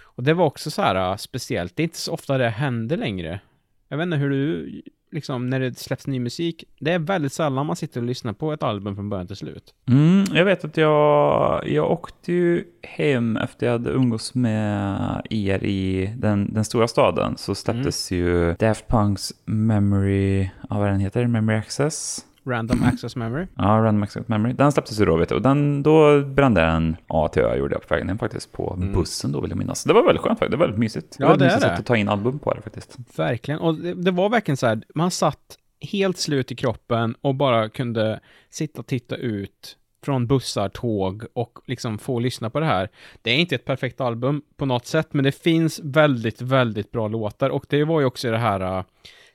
Och 0.00 0.22
det 0.22 0.34
var 0.34 0.44
också 0.44 0.70
så 0.70 0.82
här 0.82 1.10
äh, 1.10 1.16
speciellt, 1.16 1.76
det 1.76 1.82
är 1.82 1.84
inte 1.84 1.98
så 1.98 2.12
ofta 2.12 2.38
det 2.38 2.48
händer 2.48 2.96
längre. 2.96 3.40
Jag 3.88 3.96
vet 3.96 4.04
inte 4.04 4.16
hur 4.16 4.30
du, 4.30 4.82
liksom, 5.12 5.50
när 5.50 5.60
det 5.60 5.78
släpps 5.78 6.06
ny 6.06 6.20
musik, 6.20 6.64
det 6.80 6.92
är 6.92 6.98
väldigt 6.98 7.32
sällan 7.32 7.66
man 7.66 7.76
sitter 7.76 8.00
och 8.00 8.06
lyssnar 8.06 8.32
på 8.32 8.52
ett 8.52 8.62
album 8.62 8.94
från 8.94 9.08
början 9.08 9.26
till 9.26 9.36
slut. 9.36 9.74
Mm, 9.88 10.24
jag 10.34 10.44
vet 10.44 10.64
att 10.64 10.76
jag, 10.76 11.68
jag 11.68 11.90
åkte 11.90 12.32
ju 12.32 12.64
hem 12.82 13.36
efter 13.36 13.66
jag 13.66 13.72
hade 13.72 13.90
umgås 13.90 14.34
med 14.34 15.22
er 15.30 15.64
i 15.64 16.12
den, 16.16 16.54
den 16.54 16.64
stora 16.64 16.88
staden. 16.88 17.36
Så 17.36 17.54
släpptes 17.54 18.10
ju 18.10 18.54
Daft 18.54 18.88
Punks 18.88 19.32
Memory, 19.44 20.42
ja, 20.42 20.78
vad 20.78 20.88
den 20.88 21.00
heter, 21.00 21.26
Memory 21.26 21.56
Access. 21.56 22.24
Random 22.44 22.82
Access 22.82 23.16
Memory. 23.16 23.46
Ja, 23.56 23.64
Random 23.64 24.02
Access 24.02 24.28
Memory. 24.28 24.52
Den 24.52 24.72
släpptes 24.72 25.00
ju 25.00 25.04
då, 25.04 25.16
vet 25.16 25.28
du. 25.28 25.34
Och 25.34 25.42
den, 25.42 25.82
då 25.82 26.20
brände 26.20 26.60
jag 26.60 26.74
en 26.74 26.96
A 27.06 27.28
till 27.32 27.42
Ö, 27.42 27.56
gjorde 27.56 27.74
jag 27.74 27.88
på 27.88 27.94
vägen 27.94 28.08
hem 28.08 28.18
faktiskt, 28.18 28.52
på 28.52 28.76
bussen 28.94 29.32
då 29.32 29.40
vill 29.40 29.50
jag 29.50 29.58
minnas. 29.58 29.84
Det 29.84 29.92
var 29.92 30.02
väldigt 30.02 30.22
skönt 30.22 30.38
faktiskt, 30.38 30.50
det 30.50 30.56
var 30.56 30.66
väldigt 30.66 30.80
mysigt. 30.80 31.16
Ja, 31.18 31.26
det 31.26 31.32
är 31.32 31.38
mysigt 31.38 31.62
det. 31.62 31.68
sätt 31.68 31.78
att 31.78 31.86
ta 31.86 31.96
in 31.96 32.08
album 32.08 32.38
på 32.38 32.54
det 32.54 32.62
faktiskt. 32.62 32.98
Verkligen. 33.16 33.60
Och 33.60 33.74
det, 33.74 33.94
det 33.94 34.10
var 34.10 34.28
verkligen 34.28 34.56
så 34.56 34.66
här, 34.66 34.82
man 34.94 35.10
satt 35.10 35.58
helt 35.92 36.18
slut 36.18 36.52
i 36.52 36.56
kroppen 36.56 37.14
och 37.20 37.34
bara 37.34 37.68
kunde 37.68 38.20
sitta 38.50 38.80
och 38.80 38.86
titta 38.86 39.16
ut 39.16 39.76
från 40.04 40.26
bussar, 40.26 40.68
tåg 40.68 41.24
och 41.32 41.58
liksom 41.66 41.98
få 41.98 42.18
lyssna 42.20 42.50
på 42.50 42.60
det 42.60 42.66
här. 42.66 42.88
Det 43.22 43.30
är 43.30 43.36
inte 43.36 43.54
ett 43.54 43.64
perfekt 43.64 44.00
album 44.00 44.42
på 44.56 44.66
något 44.66 44.86
sätt, 44.86 45.08
men 45.10 45.24
det 45.24 45.32
finns 45.32 45.80
väldigt, 45.84 46.40
väldigt 46.40 46.90
bra 46.90 47.08
låtar 47.08 47.50
och 47.50 47.64
det 47.68 47.84
var 47.84 48.00
ju 48.00 48.06
också 48.06 48.30
det 48.30 48.38
här 48.38 48.78
äh, 48.78 48.84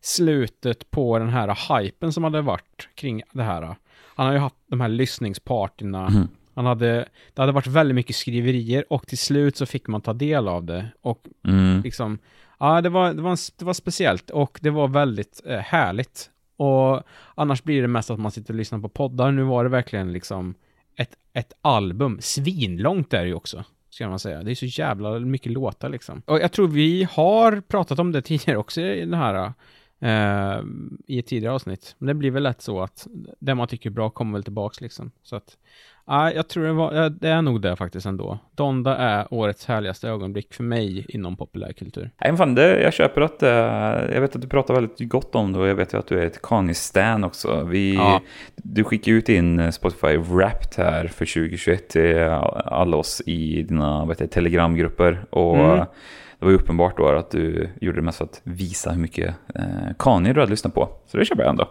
slutet 0.01 0.91
på 0.91 1.19
den 1.19 1.29
här 1.29 1.79
hypen 1.79 2.13
som 2.13 2.23
hade 2.23 2.41
varit 2.41 2.89
kring 2.95 3.21
det 3.33 3.43
här. 3.43 3.75
Han 4.15 4.25
har 4.25 4.33
ju 4.33 4.39
haft 4.39 4.55
de 4.67 4.81
här 4.81 4.87
lyssningspartyna. 4.89 6.27
Han 6.55 6.65
hade, 6.65 7.07
det 7.33 7.41
hade 7.41 7.51
varit 7.51 7.67
väldigt 7.67 7.95
mycket 7.95 8.15
skriverier 8.15 8.93
och 8.93 9.07
till 9.07 9.17
slut 9.17 9.57
så 9.57 9.65
fick 9.65 9.87
man 9.87 10.01
ta 10.01 10.13
del 10.13 10.47
av 10.47 10.63
det. 10.63 10.87
Och 11.01 11.25
Mm. 11.47 11.81
liksom, 11.81 12.19
ja 12.59 12.81
det 12.81 12.89
var, 12.89 13.13
det 13.13 13.21
var, 13.21 13.37
det 13.59 13.65
var 13.65 13.73
speciellt 13.73 14.29
och 14.29 14.59
det 14.61 14.69
var 14.69 14.87
väldigt 14.87 15.41
eh, 15.45 15.57
härligt. 15.59 16.29
Och 16.57 17.03
annars 17.35 17.63
blir 17.63 17.81
det 17.81 17.87
mest 17.87 18.09
att 18.09 18.19
man 18.19 18.31
sitter 18.31 18.53
och 18.53 18.57
lyssnar 18.57 18.79
på 18.79 18.89
poddar. 18.89 19.31
Nu 19.31 19.43
var 19.43 19.63
det 19.63 19.69
verkligen 19.69 20.13
liksom 20.13 20.53
ett, 20.95 21.15
ett 21.33 21.53
album. 21.61 22.17
Svinlångt 22.21 23.13
är 23.13 23.21
det 23.21 23.27
ju 23.27 23.33
också, 23.33 23.63
ska 23.89 24.09
man 24.09 24.19
säga. 24.19 24.43
Det 24.43 24.51
är 24.51 24.55
så 24.55 24.65
jävla 24.65 25.19
mycket 25.19 25.51
låtar 25.51 25.89
liksom. 25.89 26.21
Och 26.25 26.39
jag 26.39 26.51
tror 26.51 26.67
vi 26.67 27.07
har 27.11 27.61
pratat 27.61 27.99
om 27.99 28.11
det 28.11 28.21
tidigare 28.31 28.57
också 28.57 28.81
i 28.81 28.99
den 28.99 29.13
här 29.13 29.53
eh, 29.99 30.61
i 31.07 31.19
ett 31.19 31.27
tidigare 31.27 31.53
avsnitt. 31.53 31.95
Men 31.97 32.07
det 32.07 32.13
blir 32.13 32.31
väl 32.31 32.43
lätt 32.43 32.61
så 32.61 32.81
att 32.81 33.07
det 33.39 33.55
man 33.55 33.67
tycker 33.67 33.89
är 33.89 33.93
bra 33.93 34.09
kommer 34.09 34.33
väl 34.33 34.43
tillbaks 34.43 34.81
liksom. 34.81 35.11
Så 35.23 35.35
att, 35.35 35.57
ja, 36.07 36.31
jag 36.31 36.47
tror 36.47 36.63
det, 36.63 36.73
var, 36.73 37.09
det 37.09 37.29
är 37.29 37.41
nog 37.41 37.61
det 37.61 37.75
faktiskt 37.75 38.05
ändå. 38.05 38.39
Donda 38.55 38.95
är 38.97 39.33
årets 39.33 39.65
härligaste 39.65 40.09
ögonblick 40.09 40.53
för 40.53 40.63
mig 40.63 41.05
inom 41.09 41.35
populärkultur. 41.35 42.11
Nej, 42.21 42.37
fan, 42.37 42.55
det, 42.55 42.81
jag 42.81 42.93
köper 42.93 43.21
att 43.21 43.43
eh, 43.43 43.49
jag 44.13 44.21
vet 44.21 44.35
att 44.35 44.41
du 44.41 44.47
pratar 44.47 44.73
väldigt 44.73 45.09
gott 45.09 45.35
om 45.35 45.53
det 45.53 45.59
och 45.59 45.67
jag 45.67 45.75
vet 45.75 45.93
ju 45.93 45.97
att 45.97 46.07
du 46.07 46.19
är 46.19 46.25
ett 46.25 46.41
Kanye-stan 46.41 47.23
också. 47.23 47.63
Vi, 47.63 47.95
Ja. 47.95 48.21
Du 48.55 48.83
skickar 48.83 49.11
ut 49.11 49.29
in 49.29 49.59
eh, 49.59 49.69
Spotify 49.69 50.17
Wrapped 50.17 50.85
här 50.85 51.07
för 51.07 51.25
2021 51.25 51.89
till 51.89 52.17
alla 52.65 52.97
oss 52.97 53.21
i 53.25 53.63
dina 53.63 54.05
heter, 54.05 54.25
det, 54.25 54.31
telegramgrupper. 54.31 55.25
Och 55.29 55.57
Mm. 55.57 55.85
Det 56.39 56.45
var 56.45 56.51
ju 56.51 56.57
uppenbart 56.57 56.97
då 56.97 57.07
att 57.07 57.31
du 57.31 57.69
gjorde 57.81 57.97
det 57.97 58.01
mest 58.01 58.17
för 58.17 58.25
att 58.25 58.41
visa 58.43 58.91
hur 58.91 58.99
mycket 59.01 59.35
eh, 59.55 59.65
Kanye 59.99 60.33
du 60.33 60.39
hade 60.39 60.49
lyssnat 60.49 60.73
på. 60.73 60.89
Så 61.07 61.17
det 61.17 61.25
köper 61.25 61.43
jag 61.43 61.49
ändå. 61.49 61.69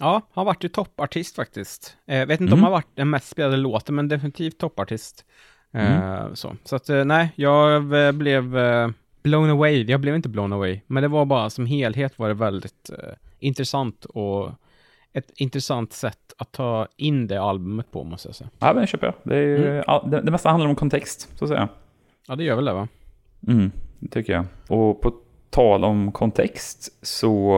Ja, 0.00 0.22
har 0.32 0.44
varit 0.44 0.64
ju 0.64 0.68
toppartist 0.68 1.36
faktiskt. 1.36 1.96
Eh, 2.06 2.26
vet 2.26 2.40
inte 2.40 2.42
Mm. 2.42 2.52
om 2.52 2.58
han 2.58 2.64
har 2.72 2.78
varit 2.78 2.96
den 2.96 3.10
mest 3.10 3.28
spelade 3.28 3.56
låten, 3.56 3.94
men 3.94 4.08
definitivt 4.08 4.58
toppartist. 4.58 5.24
Eh, 5.72 6.32
så 6.34 6.56
så 6.64 6.76
att, 6.76 6.88
eh, 6.88 7.04
nej, 7.04 7.32
jag 7.36 7.94
eh, 8.06 8.12
blev 8.12 8.58
eh, 8.58 8.88
blown 9.22 9.50
away. 9.50 9.84
Jag 9.84 10.00
blev 10.00 10.14
inte 10.14 10.28
blown 10.28 10.52
away, 10.52 10.80
men 10.86 11.02
det 11.02 11.08
var 11.08 11.24
bara 11.24 11.50
som 11.50 11.66
helhet 11.66 12.18
var 12.18 12.28
det 12.28 12.34
väldigt 12.34 12.90
intressant 13.38 14.04
och 14.04 14.50
ett 15.12 15.30
intressant 15.36 15.92
sätt 15.92 16.18
att 16.38 16.52
ta 16.52 16.86
in 16.96 17.26
det 17.26 17.40
albumet 17.42 17.90
på, 17.92 18.04
måste 18.04 18.28
jag 18.28 18.34
säga. 18.36 18.50
Ja, 18.58 18.72
men 18.72 18.80
det 18.80 18.86
köper 18.86 19.06
jag. 19.06 19.14
Det, 19.22 19.36
är 19.36 19.40
ju, 19.58 19.82
ja, 19.86 20.06
det, 20.10 20.20
det 20.20 20.30
mesta 20.30 20.50
handlar 20.50 20.68
om 20.68 20.74
kontext, 20.76 21.38
så 21.38 21.44
att 21.44 21.48
säga. 21.48 21.68
Ja, 22.28 22.36
det 22.36 22.44
gör 22.44 22.56
väl 22.56 22.64
det, 22.64 22.72
va? 22.72 22.88
Mm, 23.48 23.70
tycker 24.10 24.32
jag. 24.32 24.44
Och 24.68 25.00
på 25.00 25.12
tal 25.50 25.84
om 25.84 26.12
kontext 26.12 26.98
så 27.02 27.52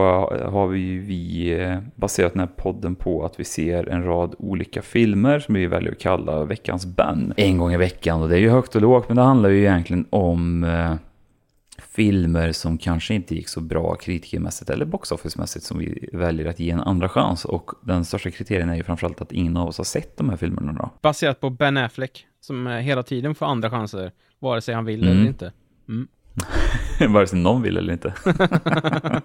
har 0.45 0.67
vi, 0.67 0.97
vi 0.97 1.79
baserat 1.95 2.33
den 2.33 2.39
här 2.39 2.47
podden 2.47 2.95
på 2.95 3.25
att 3.25 3.39
vi 3.39 3.43
ser 3.43 3.89
en 3.89 4.03
rad 4.03 4.35
olika 4.37 4.81
filmer 4.81 5.39
som 5.39 5.55
vi 5.55 5.67
väljer 5.67 5.91
att 5.91 5.99
kalla 5.99 6.43
veckans 6.43 6.85
band. 6.85 7.33
En 7.37 7.57
gång 7.57 7.73
i 7.73 7.77
veckan 7.77 8.21
och 8.21 8.29
det 8.29 8.35
är 8.35 8.39
ju 8.39 8.49
högt 8.49 8.75
och 8.75 8.81
lågt 8.81 9.07
men 9.07 9.17
det 9.17 9.23
handlar 9.23 9.49
ju 9.49 9.59
egentligen 9.59 10.05
om 10.09 10.63
eh, 10.63 10.93
filmer 11.95 12.51
som 12.51 12.77
kanske 12.77 13.13
inte 13.13 13.35
gick 13.35 13.47
så 13.47 13.61
bra 13.61 13.95
kritikermässigt 13.95 14.69
eller 14.69 14.85
boxoffice-mässigt 14.85 15.63
som 15.63 15.79
vi 15.79 16.09
väljer 16.13 16.45
att 16.45 16.59
ge 16.59 16.71
en 16.71 16.79
andra 16.79 17.09
chans. 17.09 17.45
Och 17.45 17.71
den 17.83 18.05
största 18.05 18.31
kriterien 18.31 18.69
är 18.69 18.75
ju 18.75 18.83
framförallt 18.83 19.21
att 19.21 19.31
ingen 19.31 19.57
av 19.57 19.67
oss 19.67 19.77
har 19.77 19.85
sett 19.85 20.17
de 20.17 20.29
här 20.29 20.37
filmerna 20.37 20.73
då. 20.73 20.89
Baserat 21.01 21.39
på 21.39 21.49
Ben 21.49 21.77
Affleck, 21.77 22.25
som 22.39 22.67
eh, 22.67 22.73
hela 22.73 23.03
tiden 23.03 23.35
får 23.35 23.45
andra 23.45 23.69
chanser, 23.69 24.11
vare 24.39 24.61
sig 24.61 24.75
han 24.75 24.85
vill 24.85 25.03
Mm. 25.03 25.17
eller 25.17 25.27
inte. 25.27 25.51
Vare 27.09 27.27
sig 27.27 27.39
någon 27.39 27.61
vill 27.61 27.77
eller 27.77 27.93
inte. 27.93 28.13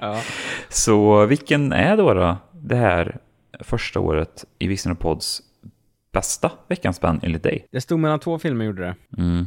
Ja. 0.00 0.22
Så 0.68 1.26
vilken 1.26 1.72
är 1.72 1.96
då, 1.96 2.14
då 2.14 2.36
det 2.52 2.76
här 2.76 3.18
första 3.60 4.00
året 4.00 4.44
i 4.58 4.68
Visner 4.68 4.94
Pods 4.94 5.42
bästa 6.12 6.52
veckans 6.68 7.00
band 7.00 7.20
enligt 7.22 7.42
dig? 7.42 7.66
Det 7.70 7.80
stod 7.80 7.98
mellan 7.98 8.20
två 8.20 8.38
filmer, 8.38 8.64
gjorde 8.64 8.82
det. 8.82 8.94
Mm. 9.22 9.46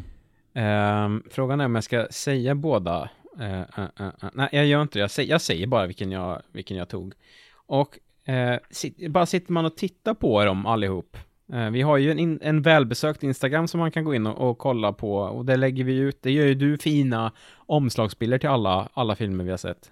Ehm, 0.53 1.23
frågan 1.31 1.61
är 1.61 1.65
om 1.65 1.75
jag 1.75 1.83
ska 1.83 2.07
säga 2.11 2.55
båda. 2.55 3.09
Eh, 3.39 3.61
eh, 3.61 3.85
eh. 3.99 4.29
Nej, 4.33 4.49
jag 4.51 4.65
gör 4.65 4.81
inte 4.81 4.99
det. 4.99 5.01
Jag, 5.01 5.11
säger, 5.11 5.29
jag 5.29 5.41
säger 5.41 5.67
bara 5.67 5.87
vilken 5.87 6.11
jag, 6.11 6.41
vilken 6.51 6.77
jag 6.77 6.89
tog. 6.89 7.13
Och 7.55 7.99
eh, 8.29 8.59
sit, 8.69 9.11
bara 9.11 9.25
sitter 9.25 9.53
man 9.53 9.65
och 9.65 9.77
tittar 9.77 10.13
på 10.13 10.45
dem 10.45 10.65
allihop. 10.65 11.17
Eh, 11.53 11.69
vi 11.69 11.81
har 11.81 11.97
ju 11.97 12.11
en, 12.11 12.39
en 12.41 12.61
välbesökt 12.61 13.23
Instagram 13.23 13.67
som 13.67 13.79
man 13.79 13.91
kan 13.91 14.03
gå 14.03 14.15
in 14.15 14.27
och, 14.27 14.49
och 14.49 14.57
kolla 14.57 14.93
på. 14.93 15.15
Och 15.15 15.45
det 15.45 15.57
lägger 15.57 15.83
vi 15.83 15.95
ut. 15.95 16.21
Det 16.21 16.31
gör 16.31 16.45
ju 16.45 16.55
du 16.55 16.77
fina 16.77 17.31
omslagsbilder 17.55 18.37
till 18.37 18.49
alla, 18.49 18.89
alla 18.93 19.15
filmer 19.15 19.43
vi 19.43 19.49
har 19.49 19.57
sett. 19.57 19.91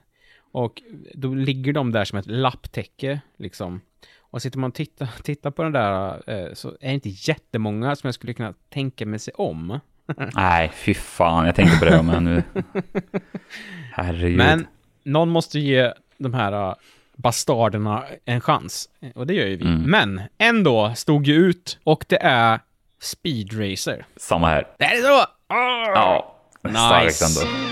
Och 0.52 0.82
då 1.14 1.34
ligger 1.34 1.74
de 1.74 1.92
där 1.92 2.06
som 2.06 2.20
ett 2.20 2.28
lapptäcke, 2.28 3.22
liksom. 3.38 3.82
Och 4.20 4.42
sitter 4.42 4.60
man 4.60 4.68
och 4.68 4.76
tittar, 4.76 5.10
tittar 5.24 5.52
på 5.52 5.64
den 5.64 5.72
där 5.72 6.22
eh, 6.28 6.54
så 6.54 6.70
är 6.70 6.88
det 6.88 6.94
inte 6.94 7.10
jättemånga 7.10 7.96
som 7.96 8.08
jag 8.08 8.14
skulle 8.14 8.34
kunna 8.34 8.54
tänka 8.70 9.06
mig 9.06 9.20
se 9.20 9.32
om. 9.32 9.80
Nej, 10.36 10.72
fy 10.74 10.94
fan, 10.94 11.46
jag 11.46 11.56
tänkte 11.56 11.80
på 11.80 11.86
det 11.86 12.04
men 12.04 12.24
nu. 12.24 12.44
Herregud. 13.92 14.38
Men 14.38 14.68
någon 15.04 15.30
måste 15.30 15.60
ge 15.60 15.94
de 16.18 16.34
här 16.34 16.70
uh, 16.70 16.76
bastarderna 17.24 18.04
en 18.26 18.42
chans. 18.42 18.90
Och 19.16 19.28
det 19.28 19.34
gör 19.34 19.46
ju 19.46 19.56
vi. 19.56 19.66
Mm. 19.66 19.82
Men 19.82 20.22
ändå 20.38 20.94
stod 20.96 21.28
ju 21.28 21.34
ut 21.34 21.80
och 21.84 22.06
det 22.08 22.22
är 22.22 22.60
Speed 23.02 23.54
Racer. 23.54 24.06
Samma 24.18 24.48
här. 24.48 24.68
Det 24.78 24.86
är 24.86 24.96
det 24.96 25.04
så! 25.04 25.26
Ja, 25.48 26.36
starkt 26.70 27.06
Nice. 27.06 27.26
ändå. 27.26 27.70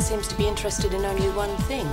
man 0.00 0.08
seems 0.08 0.28
to 0.28 0.36
be 0.36 0.46
interested 0.46 0.94
in 0.94 1.04
only 1.04 1.28
one 1.28 1.54
thing. 1.68 1.86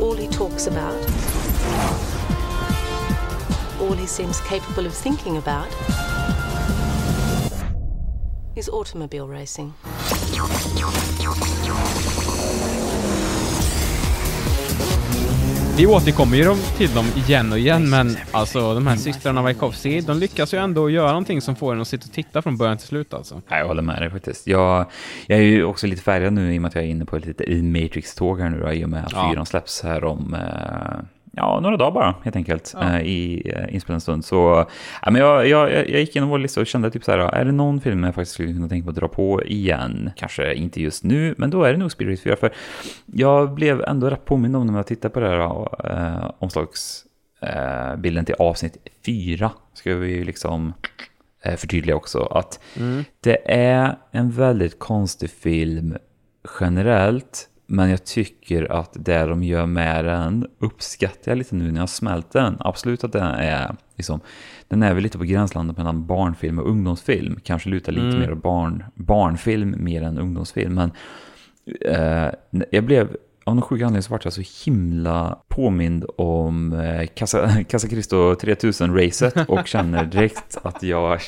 All 0.00 0.14
he 0.14 0.26
talks 0.28 0.66
about, 0.66 0.98
all 3.82 3.96
he 3.96 4.06
seems 4.06 4.40
capable 4.40 4.86
of 4.86 4.94
thinking 4.94 5.36
about, 5.36 5.68
is 8.56 8.68
automobile 8.68 9.26
racing. 9.26 9.72
Vi 15.76 15.86
återkommer 15.86 16.36
ju 16.36 16.54
till 16.76 16.94
dem 16.94 17.04
igen 17.26 17.52
och 17.52 17.58
igen, 17.58 17.90
men 17.90 18.16
alltså 18.30 18.74
de 18.74 18.86
här 18.86 18.96
systrarna 18.96 19.42
Wajkowski, 19.42 20.00
de 20.00 20.18
lyckas 20.18 20.54
ju 20.54 20.58
ändå 20.58 20.90
göra 20.90 21.08
någonting 21.08 21.40
som 21.40 21.56
får 21.56 21.74
en 21.74 21.80
att 21.80 21.88
sitta 21.88 22.04
och 22.06 22.12
titta 22.12 22.42
från 22.42 22.56
början 22.56 22.78
till 22.78 22.86
slut 22.86 23.14
alltså. 23.14 23.42
Jag 23.48 23.66
håller 23.66 23.82
med 23.82 24.02
dig 24.02 24.10
faktiskt. 24.10 24.46
Jag, 24.46 24.86
jag 25.26 25.38
är 25.38 25.42
ju 25.42 25.64
också 25.64 25.86
lite 25.86 26.02
färgad 26.02 26.32
nu 26.32 26.54
i 26.54 26.58
och 26.58 26.62
med 26.62 26.68
att 26.68 26.74
jag 26.74 26.84
är 26.84 26.88
inne 26.88 27.04
på 27.04 27.16
ett 27.16 27.26
lite 27.26 27.44
i 27.44 27.62
Matrix-tåg 27.62 28.40
här 28.40 28.50
nu 28.50 28.60
då, 28.60 28.72
i 28.72 28.84
och 28.84 28.88
med 28.88 29.04
att 29.04 29.12
Ja. 29.12 29.30
fyran 29.30 29.46
släpps 29.46 29.82
här 29.82 30.04
om 30.04 30.34
eh, 30.34 31.04
ja, 31.32 31.60
några 31.60 31.76
dagar 31.76 31.90
bara, 31.92 32.14
helt 32.24 32.36
enkelt, 32.36 32.74
Ja. 32.76 32.98
eh, 32.98 33.00
i 33.02 33.52
eh, 33.56 33.74
inspelningsstund. 33.74 34.24
Så 34.24 34.66
ja, 35.02 35.10
men 35.10 35.20
jag, 35.20 35.48
jag, 35.48 35.70
jag 35.72 36.00
gick 36.00 36.10
igenom 36.16 36.28
vår 36.30 36.38
lista 36.38 36.60
och 36.60 36.66
kände 36.66 36.90
typ 36.90 37.04
så 37.04 37.10
här, 37.12 37.18
är 37.18 37.44
det 37.44 37.52
någon 37.52 37.80
film 37.80 38.04
jag 38.04 38.14
faktiskt 38.14 38.32
skulle 38.34 38.52
kunna 38.52 38.68
tänka 38.68 38.84
mig 38.84 38.90
att 38.90 38.96
dra 38.96 39.08
på 39.08 39.42
igen? 39.44 40.10
Kanske 40.16 40.54
inte 40.54 40.82
just 40.82 41.04
nu, 41.04 41.34
men 41.38 41.50
då 41.50 41.64
är 41.64 41.72
det 41.72 41.78
nog 41.78 41.92
Spirit 41.92 42.10
Race 42.10 42.22
4, 42.22 42.36
för 42.36 42.52
jag 43.06 43.54
blev 43.54 43.82
ändå 43.82 44.10
rätt 44.10 44.24
påmind 44.24 44.56
om 44.56 44.66
när 44.66 44.74
jag 44.76 44.86
tittade 44.86 45.14
på 45.14 45.20
det 45.20 45.28
här 45.28 45.68
eh, 46.20 46.30
omslags 46.38 47.04
eh, 47.42 47.96
bilden 47.96 48.24
till 48.24 48.34
avsnitt 48.38 48.76
4. 49.06 49.50
Ska 49.74 49.94
vi 49.94 50.08
ju 50.16 50.24
liksom 50.24 50.72
eh, 51.44 51.56
förtydliga 51.56 51.96
också 51.96 52.18
att 52.24 52.60
det 53.20 53.52
är 53.52 53.96
en 54.10 54.30
väldigt 54.30 54.78
konstig 54.78 55.30
film 55.30 55.96
generellt, 56.60 57.48
men 57.72 57.90
jag 57.90 58.04
tycker 58.04 58.72
att 58.72 58.90
det 58.94 59.26
de 59.26 59.42
gör 59.42 59.66
med 59.66 60.04
den 60.04 60.46
uppskattar 60.58 61.30
jag 61.32 61.38
lite 61.38 61.54
nu 61.54 61.64
när 61.64 61.74
jag 61.74 61.82
har 61.82 61.86
smält 61.86 62.32
den. 62.32 62.56
Absolut 62.60 63.04
att 63.04 63.12
den 63.12 63.26
är 63.26 63.76
liksom, 63.96 64.20
den 64.68 64.82
är 64.82 64.94
väl 64.94 65.02
lite 65.02 65.18
på 65.18 65.24
gränslandet 65.24 65.76
mellan 65.76 66.06
barnfilm 66.06 66.58
och 66.58 66.68
ungdomsfilm. 66.68 67.40
Kanske 67.44 67.68
lutar 67.68 67.92
lite 67.92 68.06
Mm. 68.06 68.20
mer 68.20 68.34
barn, 68.34 68.84
barnfilm 68.94 69.74
mer 69.78 70.02
än 70.02 70.18
ungdomsfilm, 70.18 70.74
men 70.74 70.90
eh, 71.80 72.32
jag 72.70 72.84
blev 72.84 73.16
av 73.44 73.54
någon 73.54 73.62
sjuk 73.62 73.82
anledning 73.82 74.02
så 74.02 74.10
vart 74.10 74.24
jag 74.24 74.32
så 74.32 74.42
himla 74.64 75.38
påmind 75.48 76.04
om 76.16 76.72
eh, 76.72 77.06
Casa, 77.06 77.64
Casa 77.68 77.88
Cristo 77.88 78.34
3000-racet 78.34 79.46
och 79.48 79.66
känner 79.66 80.04
direkt 80.04 80.58
att 80.62 80.82
jag... 80.82 81.20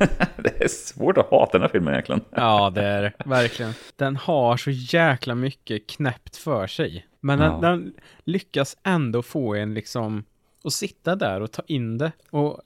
det 0.36 0.64
är 0.64 0.68
svårt 0.68 1.18
att 1.18 1.30
hata 1.30 1.52
den 1.52 1.62
här 1.62 1.68
filmen 1.68 1.94
egentligen. 1.94 2.20
Ja, 2.30 2.70
det 2.74 2.82
är 2.82 3.02
det. 3.02 3.12
Verkligen. 3.24 3.72
Den 3.96 4.16
har 4.16 4.56
så 4.56 4.70
jäkla 4.70 5.34
mycket 5.34 5.86
knäppt 5.86 6.36
för 6.36 6.66
sig. 6.66 7.06
Men 7.20 7.38
den, 7.38 7.52
Ja. 7.52 7.58
den 7.60 7.92
lyckas 8.24 8.76
ändå 8.82 9.22
få 9.22 9.54
en 9.54 9.74
liksom 9.74 10.24
att 10.64 10.72
sitta 10.72 11.16
där 11.16 11.40
och 11.40 11.52
ta 11.52 11.62
in 11.66 11.98
det. 11.98 12.12
Och 12.30 12.60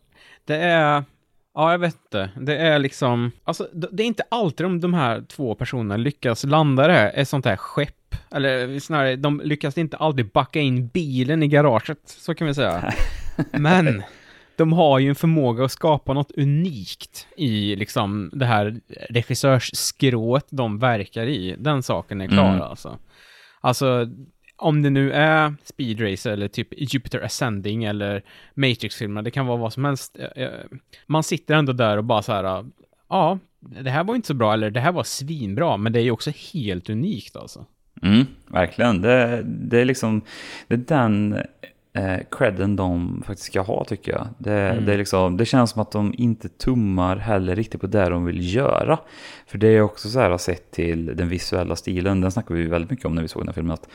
det 0.44 0.56
är, 0.56 1.04
ja 1.54 1.70
jag 1.70 1.78
vet 1.78 1.94
inte, 2.04 2.30
det 2.40 2.56
är 2.56 2.78
liksom, 2.78 3.30
alltså 3.44 3.68
det 3.72 4.02
är 4.02 4.06
inte 4.06 4.22
alltid 4.28 4.66
de, 4.66 4.80
de 4.80 4.94
här 4.94 5.24
två 5.28 5.54
personerna 5.54 5.96
lyckas 5.96 6.44
landa 6.44 6.86
det, 6.86 7.08
ett 7.10 7.28
sånt 7.28 7.44
här 7.44 7.56
skepp. 7.56 8.14
Eller 8.30 8.78
snarare, 8.78 9.16
de 9.16 9.40
lyckas 9.44 9.78
inte 9.78 9.96
alltid 9.96 10.30
backa 10.30 10.60
in 10.60 10.86
bilen 10.88 11.42
i 11.42 11.48
garaget, 11.48 11.98
så 12.04 12.34
kan 12.34 12.46
vi 12.46 12.54
säga. 12.54 12.92
Men 13.52 14.02
de 14.56 14.72
har 14.72 14.98
ju 14.98 15.08
en 15.08 15.14
förmåga 15.14 15.64
att 15.64 15.72
skapa 15.72 16.12
något 16.12 16.32
unikt 16.36 17.26
i 17.36 17.76
liksom 17.76 18.30
det 18.34 18.46
här 18.46 18.80
regissörsskrået 19.10 20.46
de 20.50 20.78
verkar 20.78 21.26
i. 21.26 21.56
Den 21.58 21.82
saken 21.82 22.20
är 22.20 22.26
klar 22.26 22.48
Mm. 22.50 22.62
alltså. 22.62 22.98
Alltså, 23.60 24.08
om 24.56 24.82
det 24.82 24.90
nu 24.90 25.12
är 25.12 25.54
Speed 25.64 26.00
Racer 26.00 26.30
eller 26.30 26.48
typ 26.48 26.68
Jupiter 26.94 27.20
Ascending 27.24 27.84
eller 27.84 28.22
Matrix-filmer, 28.54 29.22
det 29.22 29.30
kan 29.30 29.46
vara 29.46 29.56
vad 29.56 29.72
som 29.72 29.84
helst. 29.84 30.18
Eh, 30.18 30.42
eh, 30.44 30.50
Man 31.06 31.22
sitter 31.22 31.54
ändå 31.54 31.72
där 31.72 31.96
och 31.96 32.04
bara 32.04 32.22
så 32.22 32.32
här, 32.32 32.64
ja, 33.08 33.38
det 33.60 33.90
här 33.90 34.04
var 34.04 34.14
inte 34.14 34.26
så 34.26 34.34
bra, 34.34 34.52
eller 34.52 34.70
det 34.70 34.80
här 34.80 34.92
var 34.92 35.02
svinbra, 35.04 35.76
men 35.76 35.92
det 35.92 35.98
är 36.00 36.02
ju 36.04 36.10
också 36.10 36.30
helt 36.54 36.90
unikt 36.90 37.36
alltså. 37.36 37.64
Mm, 38.02 38.26
verkligen. 38.46 39.00
Det, 39.02 39.42
det 39.44 39.80
är 39.80 39.84
liksom, 39.84 40.22
det 40.68 40.74
är 40.74 40.78
den 40.78 41.42
eh, 41.94 42.18
credden 42.30 42.76
de 42.76 43.22
faktiskt 43.26 43.46
ska 43.46 43.60
ha 43.60 43.84
tycker 43.84 44.12
jag. 44.12 44.28
Det, 44.38 44.82
det, 44.86 44.92
är 44.92 44.98
liksom, 44.98 45.36
det 45.36 45.44
känns 45.44 45.70
som 45.70 45.82
att 45.82 45.90
de 45.90 46.14
inte 46.18 46.48
tummar 46.48 47.16
heller 47.16 47.56
riktigt 47.56 47.80
på 47.80 47.86
det 47.86 48.08
de 48.08 48.24
vill 48.24 48.54
göra. 48.54 48.98
För 49.46 49.58
det 49.58 49.68
är 49.68 49.80
också 49.80 50.08
så 50.08 50.20
här 50.20 50.38
sett 50.38 50.70
till 50.70 51.16
den 51.16 51.28
visuella 51.28 51.76
stilen, 51.76 52.20
den 52.20 52.30
snackade 52.30 52.60
vi 52.60 52.66
väldigt 52.66 52.90
mycket 52.90 53.06
om 53.06 53.14
när 53.14 53.22
vi 53.22 53.28
såg 53.28 53.42
den 53.42 53.48
här 53.48 53.54
filmen, 53.54 53.74
att 53.74 53.88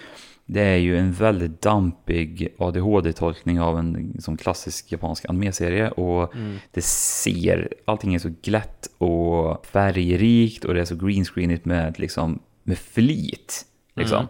det 0.46 0.62
är 0.62 0.78
ju 0.78 0.98
en 0.98 1.12
väldigt 1.12 1.62
dampig 1.62 2.56
ADHD-tolkning 2.58 3.62
av 3.62 3.80
en 3.80 4.22
som 4.22 4.38
klassisk 4.38 4.92
japansk 4.92 5.26
animeserie 5.30 5.90
och 5.90 6.34
det 6.72 6.84
ser, 6.86 7.74
allting 7.86 8.16
är 8.16 8.20
så 8.20 8.34
glatt 8.42 8.90
och 8.98 9.66
färgrikt 9.66 10.66
och 10.66 10.74
det 10.74 10.82
är 10.82 10.86
så 10.86 10.96
greenscreenigt 10.96 11.66
med, 11.66 12.00
liksom, 12.00 12.40
med 12.64 12.78
flit. 12.78 13.66
Liksom. 13.96 14.28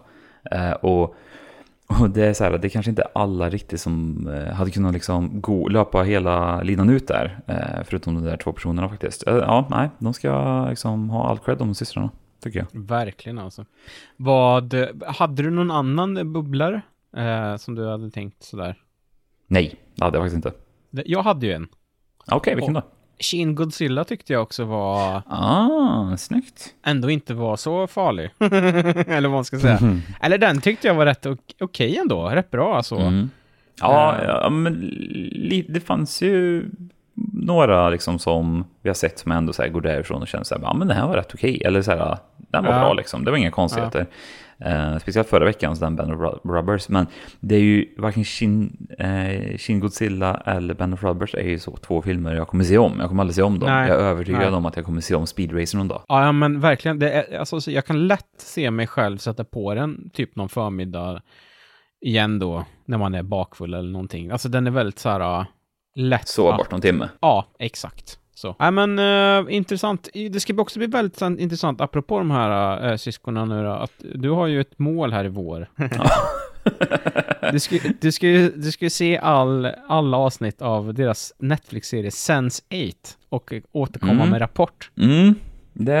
Eh, 0.50 0.70
och, 0.70 1.14
och 2.00 2.10
det 2.10 2.26
är 2.26 2.32
så 2.32 2.44
här, 2.44 2.58
det 2.58 2.66
är 2.66 2.68
kanske 2.68 2.90
inte 2.90 3.02
alla 3.02 3.50
riktigt 3.50 3.80
som 3.80 4.26
eh, 4.28 4.54
hade 4.54 4.70
kunnat 4.70 4.92
liksom 4.92 5.40
gå, 5.40 5.68
löpa 5.68 6.02
hela 6.02 6.62
linan 6.62 6.90
ut 6.90 7.08
där, 7.08 7.40
eh, 7.46 7.84
förutom 7.84 8.14
de 8.14 8.24
där 8.24 8.36
två 8.36 8.52
personerna 8.52 8.88
faktiskt. 8.88 9.26
Eh, 9.26 9.36
ja, 9.36 9.66
nej, 9.70 9.90
de 9.98 10.14
ska 10.14 10.66
liksom 10.68 11.10
ha 11.10 11.28
all 11.28 11.38
cred 11.38 11.58
de 11.58 11.74
systrarna, 11.74 12.10
tycker 12.42 12.58
jag. 12.58 12.66
Verkligen 12.72 13.38
alltså. 13.38 13.64
Vad, 14.16 14.74
hade 15.06 15.42
du 15.42 15.50
någon 15.50 15.70
annan 15.70 16.32
bubblare 16.32 16.82
eh, 17.16 17.56
som 17.56 17.74
du 17.74 17.88
hade 17.88 18.10
tänkt 18.10 18.42
sådär? 18.42 18.76
Nej, 19.46 19.74
det 19.94 20.04
hade 20.04 20.18
jag 20.18 20.24
faktiskt 20.24 20.46
inte. 20.46 20.52
Jag 20.90 21.22
hade 21.22 21.46
ju 21.46 21.52
en. 21.52 21.68
Okej, 22.30 22.54
vilken 22.54 22.74
då? 22.74 22.82
Shin 23.20 23.54
Godzilla 23.54 24.04
tyckte 24.04 24.32
jag 24.32 24.42
också 24.42 24.64
var, 24.64 25.22
Ah, 25.28 26.16
snyggt. 26.16 26.74
ändå 26.86 27.10
inte 27.10 27.34
var 27.34 27.56
så 27.56 27.86
farlig. 27.86 28.30
Eller 28.38 29.28
vad 29.28 29.30
man 29.36 29.44
ska 29.44 29.58
säga. 29.58 29.78
Eller 30.20 30.38
den 30.38 30.60
tyckte 30.60 30.86
jag 30.86 30.94
var 30.94 31.06
rätt 31.06 31.26
ok- 31.26 31.54
okej 31.60 31.96
ändå, 31.96 32.28
rätt 32.28 32.50
bra 32.50 32.76
alltså. 32.76 32.96
Mm. 32.96 33.30
Ja, 33.80 34.16
Eh. 34.18 34.24
ja, 34.28 34.50
men 34.50 34.80
det 35.68 35.80
fanns 35.80 36.22
ju 36.22 36.70
några 37.32 37.90
liksom 37.90 38.18
som 38.18 38.64
vi 38.82 38.88
har 38.88 38.94
sett 38.94 39.18
som 39.18 39.32
ändå 39.32 39.52
så 39.52 39.62
här 39.62 39.68
går 39.68 39.80
därifrån 39.80 40.22
och 40.22 40.28
känner 40.28 40.44
så 40.44 40.54
här, 40.54 40.62
ja 40.62 40.74
men 40.74 40.88
det 40.88 40.94
här 40.94 41.06
var 41.06 41.16
rätt 41.16 41.34
okej. 41.34 41.62
Eller 41.64 41.82
så 41.82 41.90
här, 41.90 42.18
den 42.36 42.64
var 42.64 42.72
Ja. 42.72 42.78
bra 42.80 42.92
liksom, 42.92 43.24
det 43.24 43.30
var 43.30 43.38
inga 43.38 43.50
konstigheter. 43.50 44.06
Eh, 44.64 44.98
speciellt 44.98 45.28
förra 45.28 45.44
veckans 45.44 45.80
den 45.80 45.96
Band 45.96 46.12
of 46.12 46.18
Ru- 46.20 46.40
Rubbers, 46.56 46.88
men 46.88 47.06
det 47.40 47.54
är 47.54 47.60
ju 47.60 47.94
varken 47.98 48.24
Shin, 48.24 48.86
eh, 48.98 49.58
Shin 49.58 49.80
Godzilla 49.80 50.42
eller 50.46 50.74
Band 50.74 50.94
of 50.94 51.02
Rubbers 51.02 51.34
är 51.34 51.48
ju 51.48 51.58
så 51.58 51.76
två 51.76 52.02
filmer 52.02 52.34
jag 52.34 52.48
kommer 52.48 52.64
se 52.64 52.78
om. 52.78 52.96
Jag 53.00 53.08
kommer 53.08 53.22
aldrig 53.22 53.34
se 53.34 53.42
om 53.42 53.58
dem. 53.58 53.68
Nej. 53.70 53.88
Jag 53.88 54.00
är 54.00 54.04
övertygad 54.04 54.40
Nej. 54.40 54.50
om 54.50 54.66
att 54.66 54.76
jag 54.76 54.84
kommer 54.84 55.00
se 55.00 55.14
om 55.14 55.26
Speed 55.26 55.60
Racer 55.60 55.78
någon 55.78 55.88
dag. 55.88 56.02
Ja, 56.08 56.32
men 56.32 56.60
verkligen. 56.60 56.98
Det 56.98 57.10
är, 57.12 57.38
alltså, 57.38 57.60
så 57.60 57.70
jag 57.70 57.86
kan 57.86 58.06
lätt 58.06 58.26
se 58.36 58.70
mig 58.70 58.86
själv 58.86 59.18
sätta 59.18 59.44
på 59.44 59.74
den 59.74 60.10
typ 60.12 60.36
någon 60.36 60.48
förmiddag 60.48 61.22
igen 62.00 62.38
då, 62.38 62.64
när 62.84 62.98
man 62.98 63.14
är 63.14 63.22
bakfull 63.22 63.74
eller 63.74 63.90
någonting. 63.90 64.30
Alltså 64.30 64.48
den 64.48 64.66
är 64.66 64.70
väldigt 64.70 64.98
så 64.98 65.08
här 65.08 65.46
lätt. 65.96 66.28
Sova 66.28 66.56
bort 66.56 66.70
någon 66.70 66.80
timme. 66.80 67.08
Ja, 67.20 67.46
exakt. 67.58 68.18
Så. 68.40 68.56
Ja, 68.58 68.70
men 68.70 68.98
uh, 68.98 69.54
intressant. 69.54 70.08
Det 70.30 70.40
ska 70.40 70.54
också 70.60 70.78
bli 70.78 70.86
väldigt 70.88 71.16
sant- 71.18 71.40
intressant, 71.40 71.80
apropå 71.80 72.18
de 72.18 72.30
här 72.30 72.90
uh, 72.90 72.96
syskonen 72.96 73.48
nu 73.48 73.62
då, 73.64 73.70
att 73.70 73.92
du 74.14 74.30
har 74.30 74.46
ju 74.46 74.60
ett 74.60 74.78
mål 74.78 75.12
här 75.12 75.24
i 75.24 75.28
vår. 75.28 75.66
du, 77.52 77.60
ska, 77.60 77.76
du, 78.00 78.12
ska, 78.12 78.26
ju- 78.26 78.52
du 78.56 78.72
ska 78.72 78.84
ju 78.84 78.90
se 78.90 79.18
all, 79.18 79.68
alla 79.88 80.16
avsnitt 80.16 80.62
av 80.62 80.94
deras 80.94 81.32
Netflix-serie 81.38 82.10
Sense 82.10 82.62
8 82.70 83.16
och 83.28 83.52
återkomma 83.72 84.12
Mm. 84.12 84.28
med 84.30 84.40
rapport. 84.40 84.90
Mm. 84.98 85.34
Det, 85.72 85.92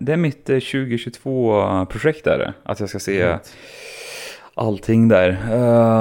det 0.00 0.12
är 0.12 0.16
mitt 0.16 0.50
eh, 0.50 0.56
2022-projekt 0.56 2.24
där, 2.24 2.52
att 2.62 2.80
jag 2.80 2.88
ska 2.88 2.98
se 2.98 3.36
allting 4.58 5.08
där. 5.08 5.52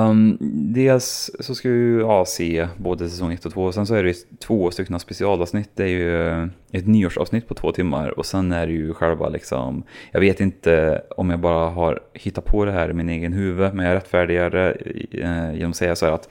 Um, 0.10 0.38
dels 0.74 1.32
så 1.40 1.56
ska 1.56 1.70
vi 1.70 2.00
ja, 2.00 2.26
se 2.26 2.68
både 2.78 3.10
säsong 3.10 3.34
1 3.34 3.46
och 3.46 3.54
2, 3.54 3.72
sen 3.72 3.88
så 3.88 3.96
är 3.96 4.04
det 4.04 4.10
ju 4.10 4.16
två 4.40 4.72
stycken 4.72 5.00
specialavsnitt. 5.00 5.70
Det 5.74 5.84
är 5.84 5.88
ju 5.88 6.28
eh, 6.28 6.48
ett 6.72 6.88
nyårsavsnitt 6.88 7.48
på 7.48 7.54
två 7.54 7.72
timmar 7.72 8.20
och 8.20 8.26
sen 8.26 8.52
är 8.52 8.68
det 8.68 8.74
ju 8.74 8.94
själva 8.94 9.30
liksom, 9.30 9.84
jag 10.12 10.20
vet 10.20 10.40
inte 10.40 11.02
om 11.10 11.30
jag 11.30 11.40
bara 11.40 11.70
har 11.70 12.00
hittat 12.14 12.46
på 12.46 12.66
det 12.66 12.72
här 12.72 12.90
i 12.90 12.94
min 12.94 13.10
egen 13.10 13.34
huvud, 13.34 13.74
men 13.74 13.86
jag 13.86 13.96
rättfärdigar 13.96 14.50
det 14.50 14.72
eh, 15.12 15.54
genom 15.56 15.70
att 15.70 15.76
säga 15.76 15.96
så 15.96 16.06
här 16.06 16.14
att 16.14 16.30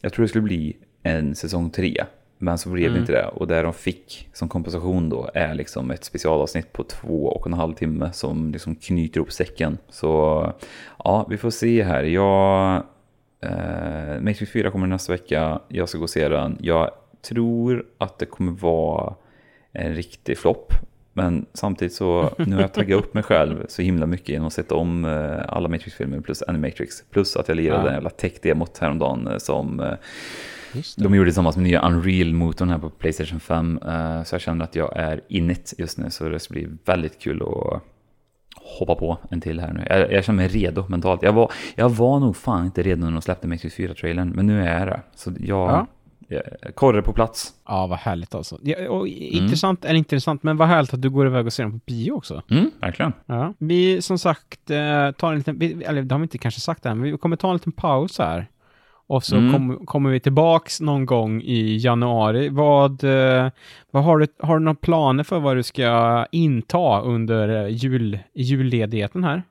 jag 0.00 0.12
tror 0.12 0.22
det 0.22 0.28
skulle 0.28 0.42
bli 0.42 0.76
en 1.02 1.34
säsong 1.34 1.70
3. 1.70 2.04
Men 2.44 2.58
så 2.58 2.68
blev 2.68 2.84
det 2.84 2.88
Mm. 2.90 3.00
inte 3.00 3.12
det. 3.12 3.26
Och 3.26 3.46
det 3.46 3.62
de 3.62 3.72
fick 3.72 4.28
som 4.32 4.48
kompensation 4.48 5.08
då 5.08 5.30
är 5.34 5.54
liksom 5.54 5.90
ett 5.90 6.04
specialavsnitt 6.04 6.72
på 6.72 6.82
två 6.84 7.26
och 7.26 7.46
en 7.46 7.52
halv 7.52 7.74
timme 7.74 8.12
som 8.12 8.52
liksom 8.52 8.74
knyter 8.74 9.16
ihop 9.18 9.32
säcken. 9.32 9.78
Så 9.88 10.52
ja, 11.04 11.26
vi 11.30 11.36
får 11.36 11.50
se 11.50 11.82
här. 11.82 12.02
Jag, 12.02 12.82
eh, 13.40 14.20
Matrix 14.20 14.52
4 14.52 14.70
kommer 14.70 14.86
nästa 14.86 15.12
vecka. 15.12 15.60
Jag 15.68 15.88
ska 15.88 15.98
gå 15.98 16.04
och 16.04 16.10
se 16.10 16.28
den. 16.28 16.58
Jag 16.60 16.90
tror 17.28 17.86
att 17.98 18.18
det 18.18 18.26
kommer 18.26 18.52
vara 18.52 19.14
en 19.72 19.94
riktig 19.94 20.38
flopp. 20.38 20.72
Men 21.12 21.46
samtidigt 21.52 21.94
så, 21.94 22.30
nu 22.38 22.54
har 22.54 22.62
jag 22.62 22.72
taggat 22.72 22.98
upp 22.98 23.14
mig 23.14 23.22
själv 23.22 23.64
så 23.68 23.82
himla 23.82 24.06
mycket 24.06 24.28
genom 24.28 24.46
att 24.46 24.52
sätta 24.52 24.74
om 24.74 25.04
eh, 25.04 25.40
alla 25.48 25.68
Matrix-filmer 25.68 26.20
plus 26.20 26.42
Animatrix. 26.42 27.04
Plus 27.10 27.36
att 27.36 27.48
jag 27.48 27.56
lirade 27.56 27.78
Ja. 27.80 27.84
den 27.84 27.94
jävla 27.94 28.10
tech-demot 28.10 28.78
häromdagen 28.78 29.26
eh, 29.26 29.38
som 29.38 29.80
det. 30.74 31.02
de 31.02 31.14
gjorde 31.14 31.28
tillsammans 31.30 31.56
med 31.56 31.62
nya 31.62 31.80
Unreal-motorn 31.88 32.68
här 32.68 32.78
på 32.78 32.90
Playstation 32.90 33.40
5. 33.40 33.78
eh, 33.86 34.22
Så 34.22 34.34
jag 34.34 34.40
känner 34.40 34.64
att 34.64 34.74
jag 34.76 34.96
är 34.96 35.20
in 35.28 35.50
it 35.50 35.74
just 35.78 35.98
nu, 35.98 36.10
så 36.10 36.28
det 36.28 36.38
ska 36.38 36.54
bli 36.54 36.68
väldigt 36.84 37.18
kul 37.20 37.42
att 37.42 37.82
hoppa 38.78 38.94
på 38.94 39.18
en 39.30 39.40
till 39.40 39.60
här 39.60 39.72
nu. 39.72 39.86
Jag, 39.90 40.12
jag 40.12 40.24
känner 40.24 40.36
mig 40.36 40.48
redo 40.48 40.84
mentalt. 40.88 41.22
Jag 41.22 41.32
var, 41.32 41.52
jag 41.74 41.88
var 41.88 42.20
nog 42.20 42.36
fan 42.36 42.64
inte 42.64 42.82
redo 42.82 43.04
när 43.04 43.12
de 43.12 43.22
släppte 43.22 43.48
Matrix 43.48 43.76
4-trailern, 43.76 44.30
men 44.34 44.46
nu 44.46 44.62
är 44.64 44.78
jag 44.78 44.88
det. 44.88 45.00
Så 45.14 45.32
jag, 45.40 45.86
Ja. 46.28 46.40
korre 46.74 47.02
på 47.02 47.12
plats. 47.12 47.52
Ja, 47.68 47.86
vad 47.86 47.98
härligt 47.98 48.34
alltså. 48.34 48.58
Ja, 48.62 48.88
och 48.90 49.08
Intressant, 49.08 49.84
eller 49.84 49.98
intressant, 49.98 50.42
men 50.42 50.56
vad 50.56 50.68
härligt 50.68 50.94
att 50.94 51.02
du 51.02 51.10
går 51.10 51.26
iväg 51.26 51.46
och 51.46 51.52
ser 51.52 51.62
den 51.62 51.72
på 51.72 51.80
bio 51.86 52.12
också. 52.12 52.42
Mm, 52.50 52.70
verkligen. 52.80 53.12
Ja. 53.26 53.54
Vi 53.58 54.02
som 54.02 54.18
sagt 54.18 54.70
eh, 54.70 55.10
tar 55.10 55.32
en 55.32 55.38
liten, 55.38 55.82
eller 55.86 56.02
det 56.02 56.14
har 56.14 56.18
vi 56.18 56.22
inte 56.22 56.38
kanske 56.38 56.60
sagt 56.60 56.86
än, 56.86 56.98
men 57.00 57.10
vi 57.12 57.18
kommer 57.18 57.36
ta 57.36 57.48
en 57.48 57.54
liten 57.54 57.72
paus 57.72 58.18
här. 58.18 58.46
Och 59.06 59.24
så 59.24 59.36
Mm. 59.36 59.52
kom, 59.52 59.86
kommer 59.86 60.10
vi 60.10 60.20
tillbaks 60.20 60.80
någon 60.80 61.06
gång 61.06 61.42
i 61.42 61.76
januari. 61.76 62.48
Vad, 62.48 63.04
eh, 63.04 63.50
vad 63.90 64.04
har, 64.04 64.18
du, 64.18 64.26
har 64.38 64.58
du 64.58 64.64
några 64.64 64.74
planer 64.76 65.24
för 65.24 65.40
vad 65.40 65.56
du 65.56 65.62
ska 65.62 66.26
inta 66.30 67.00
under 67.00 67.64
eh, 67.64 67.68
jul, 67.68 68.18
julledigheten 68.34 69.24
här? 69.24 69.42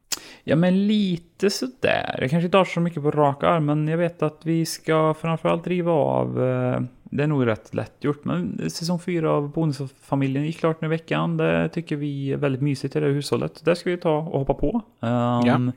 Ja, 0.44 0.56
men 0.56 0.88
lite 0.88 1.50
sådär. 1.50 2.18
Jag 2.22 2.30
kanske 2.30 2.46
inte 2.46 2.58
har 2.58 2.66
så 2.66 2.80
mycket 2.80 3.04
på 3.04 3.12
rak 3.12 3.44
arm, 3.44 3.66
men 3.66 3.88
jag 3.88 3.98
vet 3.98 4.24
att 4.24 4.40
vi 4.44 4.66
ska 4.66 5.14
framförallt 5.22 5.68
riva 5.68 5.92
av, 5.92 6.44
eh, 6.44 6.80
det 7.04 7.24
är 7.24 7.28
nog 7.28 7.48
rätt 7.48 7.74
lätt 7.76 7.94
gjort, 8.00 8.26
men 8.26 8.70
säsong 8.70 9.00
fyra 9.00 9.32
av 9.32 9.52
Bonusfamiljen 9.52 10.46
gick 10.46 10.60
klart 10.60 10.82
nu 10.82 10.88
i 10.88 10.90
veckan. 10.90 11.38
Det 11.38 11.70
tycker 11.70 11.96
vi 11.96 12.32
är 12.34 12.38
väldigt 12.38 12.62
mysigt 12.62 12.96
i 12.96 13.00
det 13.00 13.06
här 13.06 13.14
hushållet. 13.14 13.62
Det 13.66 13.76
ska 13.76 13.90
vi 13.90 13.98
ta 13.98 14.18
och 14.18 14.40
hoppa 14.40 14.54
på. 14.54 14.82
Um, 15.00 15.10
Ja. 15.48 15.72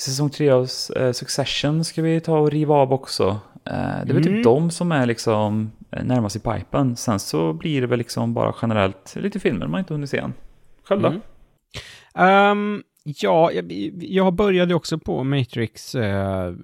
Säsong 0.00 0.30
tre 0.30 0.50
av 0.50 0.68
eh, 0.96 1.12
Succession 1.12 1.84
ska 1.84 2.02
vi 2.02 2.20
ta 2.20 2.38
och 2.38 2.50
riva 2.50 2.74
av 2.74 2.92
också. 2.92 3.24
Eh, 3.64 3.72
det 3.72 4.10
är 4.10 4.14
väl 4.14 4.16
Mm. 4.16 4.22
typ 4.22 4.44
de 4.44 4.70
som 4.70 4.92
är 4.92 5.06
liksom 5.06 5.72
eh, 5.90 6.04
närmast 6.04 6.36
i 6.36 6.38
pipen. 6.38 6.96
Sen 6.96 7.18
så 7.20 7.52
blir 7.52 7.80
det 7.80 7.86
väl 7.86 7.98
liksom 7.98 8.34
bara 8.34 8.54
generellt 8.62 9.16
lite 9.16 9.40
filmer 9.40 9.66
man 9.66 9.78
inte 9.78 9.94
hunnit 9.94 10.10
se 10.10 10.18
än. 10.18 10.34
Själv 10.84 11.02
då? 11.02 11.08
Mm. 11.08 11.20
Ehm, 12.14 12.82
ja, 13.04 13.52
jag, 13.52 13.72
jag 14.00 14.34
började 14.34 14.74
också 14.74 14.98
på 14.98 15.24
Matrix 15.24 15.94
eh, 15.94 16.54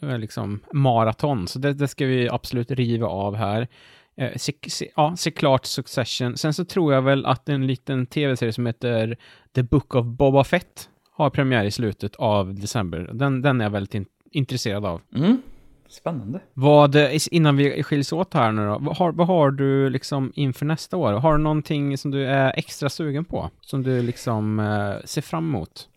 liksom 0.00 0.60
maraton, 0.72 1.48
så 1.48 1.58
det, 1.58 1.72
det 1.72 1.88
ska 1.88 2.06
vi 2.06 2.28
absolut 2.28 2.70
riva 2.70 3.06
av 3.06 3.36
här. 3.36 3.68
Eh, 4.16 4.30
se, 4.36 4.52
se, 4.68 4.90
ja, 4.96 5.14
se 5.16 5.30
klart 5.30 5.64
Succession. 5.66 6.36
Sen 6.36 6.54
så 6.54 6.64
tror 6.64 6.94
jag 6.94 7.02
väl 7.02 7.26
att 7.26 7.48
en 7.48 7.66
liten 7.66 8.06
tv-serie 8.06 8.52
som 8.52 8.66
heter 8.66 9.16
The 9.54 9.62
Book 9.62 9.94
of 9.94 10.06
Boba 10.06 10.44
Fett 10.44 10.88
har 11.16 11.30
premiär 11.30 11.64
i 11.64 11.70
slutet 11.70 12.16
av 12.16 12.54
december. 12.54 13.10
Den, 13.12 13.42
den 13.42 13.60
är 13.60 13.64
jag 13.64 13.70
väldigt 13.70 13.94
in, 13.94 14.06
intresserad 14.30 14.84
av. 14.84 15.00
Mm. 15.14 15.42
Spännande. 15.88 16.40
Vad, 16.54 16.96
eh, 16.96 17.10
innan 17.30 17.56
vi 17.56 17.82
skiljs 17.82 18.12
åt 18.12 18.34
här 18.34 18.52
nu 18.52 18.66
då, 18.66 18.78
vad 18.80 18.96
har, 18.96 19.12
vad 19.12 19.26
har 19.26 19.50
du 19.50 19.90
liksom 19.90 20.32
inför 20.34 20.66
nästa 20.66 20.96
år? 20.96 21.12
Har 21.12 21.32
du 21.32 21.42
någonting 21.42 21.98
som 21.98 22.10
du 22.10 22.26
är 22.26 22.52
extra 22.58 22.88
sugen 22.88 23.24
på? 23.24 23.50
Som 23.60 23.82
du 23.82 24.02
liksom 24.02 24.60
eh, 24.60 25.04
ser 25.04 25.22
fram 25.22 25.48
emot? 25.48 25.88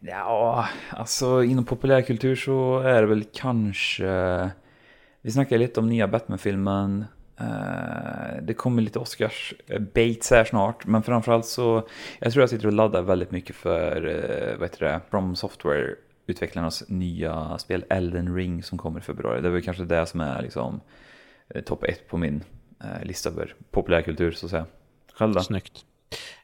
Ja, 0.00 0.68
alltså 0.90 1.42
inom 1.42 1.64
populärkultur 1.64 2.36
så 2.36 2.78
är 2.78 3.00
det 3.00 3.06
väl 3.06 3.24
kanske... 3.34 4.50
Vi 5.22 5.30
snackade 5.30 5.58
lite 5.58 5.80
om 5.80 5.88
nya 5.88 6.08
Batman-filmen. 6.08 7.04
Eh, 7.40 8.42
Det 8.42 8.54
kommer 8.54 8.82
lite 8.82 8.98
Oscars 8.98 9.54
eh, 9.66 9.80
här 10.30 10.44
snart, 10.44 10.86
men 10.86 11.02
framförallt 11.02 11.46
så... 11.46 11.88
Jag 12.20 12.32
tror 12.32 12.42
jag 12.42 12.50
sitter 12.50 12.66
och 12.66 12.72
laddar 12.72 13.02
väldigt 13.02 13.30
mycket 13.30 13.56
för, 13.56 14.06
eh, 14.06 14.58
vad 14.58 14.68
heter 14.70 14.86
det, 14.86 15.00
From 15.10 15.36
Software 15.36 15.94
utvecklarnas 16.26 16.84
nya 16.88 17.58
spel 17.58 17.84
Elden 17.90 18.34
Ring 18.34 18.62
som 18.62 18.78
kommer 18.78 19.00
i 19.00 19.02
februari. 19.02 19.40
Det 19.40 19.48
är 19.48 19.52
väl 19.52 19.62
kanske 19.62 19.84
det 19.84 20.06
som 20.06 20.20
är 20.20 20.42
liksom 20.42 20.80
topp 21.66 21.84
ett 21.84 22.08
på 22.08 22.16
min 22.16 22.44
lista 23.02 23.30
över 23.30 23.54
populärkultur 23.70 24.32
så 24.32 24.46
att 24.46 24.50
säga. 24.50 24.66
Själv 25.14 25.34
då? 25.34 25.40
Snyggt. 25.40 25.84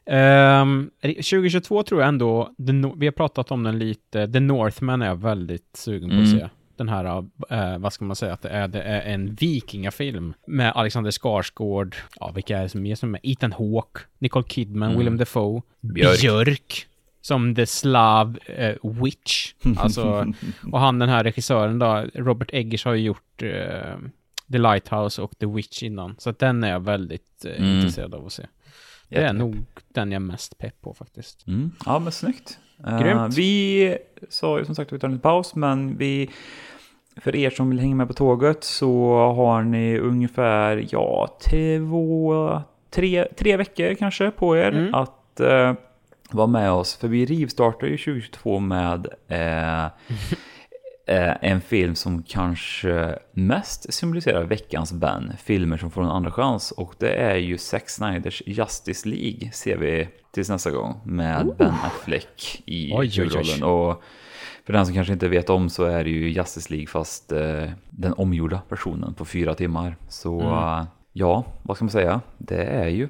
Ehm, 0.05 0.91
2022 1.01 1.83
tror 1.83 2.01
jag 2.01 2.07
ändå, 2.07 2.53
vi 2.97 3.07
har 3.07 3.11
pratat 3.11 3.51
om 3.51 3.63
den 3.63 3.79
lite, 3.79 4.27
The 4.31 4.39
Northman 4.39 5.01
är 5.01 5.05
jag 5.07 5.15
väldigt 5.15 5.69
sugen 5.73 6.09
på 6.09 6.15
att 6.15 6.21
Mm. 6.21 6.49
Den 6.81 6.89
här, 6.89 7.23
eh, 7.49 7.77
vad 7.77 7.93
ska 7.93 8.05
man 8.05 8.15
säga, 8.15 8.33
att 8.33 8.41
det 8.41 8.49
är, 8.49 8.67
det 8.67 8.81
är 8.81 9.01
en 9.13 9.33
vikingafilm 9.35 10.33
med 10.47 10.71
Alexander 10.75 11.11
Skarsgård, 11.11 11.95
ja 12.19 12.31
vilka 12.31 12.57
är 12.57 12.63
det 12.63 12.69
som 12.69 12.85
är 12.85 12.95
som 12.95 13.15
är 13.15 13.19
Ethan 13.23 13.51
Hawke, 13.51 13.99
Nicole 14.19 14.45
Kidman, 14.47 14.89
Mm. 14.89 14.99
Willem 14.99 15.17
Dafoe, 15.17 15.61
Björk. 15.79 16.21
Björk 16.21 16.87
som 17.21 17.55
The 17.55 17.65
Slav 17.65 18.39
eh, 18.45 18.75
Witch. 18.83 19.53
Alltså, 19.77 20.33
och 20.71 20.79
han 20.79 20.99
den 20.99 21.09
här 21.09 21.23
regissören 21.23 21.79
då, 21.79 22.05
Robert 22.13 22.49
Eggers 22.53 22.85
har 22.85 22.93
ju 22.93 23.03
gjort 23.03 23.41
eh, 23.41 23.95
The 24.51 24.57
Lighthouse 24.57 25.21
och 25.21 25.37
The 25.39 25.45
Witch 25.45 25.83
innan. 25.83 26.15
Så 26.17 26.29
att 26.29 26.39
den 26.39 26.63
är 26.63 26.69
jag 26.71 26.79
väldigt 26.79 27.45
eh, 27.45 27.51
Mm. 27.57 27.75
intresserad 27.75 28.13
av 28.13 28.25
att 28.25 28.33
se. 28.33 28.43
Det 29.09 29.17
är 29.23 29.33
nog 29.33 29.55
den 29.93 30.11
jag 30.11 30.15
är 30.21 30.25
mest 30.25 30.57
pepp 30.57 30.81
på 30.81 30.93
faktiskt. 30.93 31.47
Mm. 31.47 31.71
Ja, 31.85 31.99
men 31.99 32.11
snyggt. 32.11 32.57
Eh, 32.87 32.99
Grymt. 33.01 33.37
vi 33.37 33.97
sa 34.29 34.59
ju 34.59 34.65
som 34.65 34.75
sagt 34.75 34.89
att 34.89 34.95
vi 34.95 34.99
tar 34.99 35.07
en 35.07 35.11
liten 35.13 35.21
paus, 35.21 35.55
men 35.55 35.97
vi... 35.97 36.29
För 37.17 37.35
er 37.35 37.49
som 37.49 37.69
vill 37.69 37.79
hänga 37.79 37.95
med 37.95 38.07
på 38.07 38.13
tåget 38.13 38.63
så 38.63 39.15
har 39.35 39.63
ni 39.63 39.97
ungefär, 39.99 40.87
ja, 40.89 41.37
två, 41.49 42.61
tre, 42.89 43.27
tre 43.37 43.57
veckor 43.57 43.93
kanske 43.93 44.31
på 44.31 44.57
er 44.57 44.71
Mm. 44.71 44.93
att 44.93 45.39
eh, 45.39 45.73
vara 46.31 46.47
med 46.47 46.71
oss. 46.71 46.95
För 46.95 47.07
vi 47.07 47.25
rivstartar 47.25 47.87
ju 47.87 47.97
2022 47.97 48.59
med 48.59 49.07
eh, 49.27 49.83
eh, 51.05 51.33
en 51.41 51.61
film 51.61 51.95
som 51.95 52.23
kanske 52.23 53.15
mest 53.31 53.93
symboliserar 53.93 54.43
veckans 54.43 54.91
vän. 54.91 55.33
Filmer 55.43 55.77
som 55.77 55.91
får 55.91 56.01
en 56.01 56.09
andra 56.09 56.31
chans. 56.31 56.71
Och 56.71 56.93
det 56.97 57.13
är 57.13 57.35
ju 57.35 57.57
Zack 57.57 57.89
Snyders 57.89 58.43
Justice 58.45 59.09
League 59.09 59.51
ser 59.53 59.77
vi 59.77 60.07
tills 60.31 60.49
nästa 60.49 60.71
gång. 60.71 61.01
Med 61.05 61.55
Ben 61.57 61.73
Affleck 61.83 62.61
i 62.65 62.93
huvudrollen. 62.95 63.63
Och 63.63 64.03
för 64.65 64.73
den 64.73 64.85
som 64.85 64.95
kanske 64.95 65.13
inte 65.13 65.27
vet 65.27 65.49
om 65.49 65.69
så 65.69 65.83
är 65.83 66.03
det 66.03 66.09
ju 66.09 66.29
Justice 66.29 66.73
League 66.73 66.87
fast 66.87 67.31
eh, 67.31 67.69
den 67.89 68.13
omgjorda 68.13 68.61
versionen 68.69 69.13
på 69.13 69.25
fyra 69.25 69.55
timmar. 69.55 69.95
Så 70.09 70.41
Mm. 70.41 70.53
eh, 70.53 70.85
ja, 71.13 71.45
vad 71.63 71.77
ska 71.77 71.85
man 71.85 71.91
säga? 71.91 72.21
Det 72.37 72.63
är 72.63 72.87
ju 72.87 73.07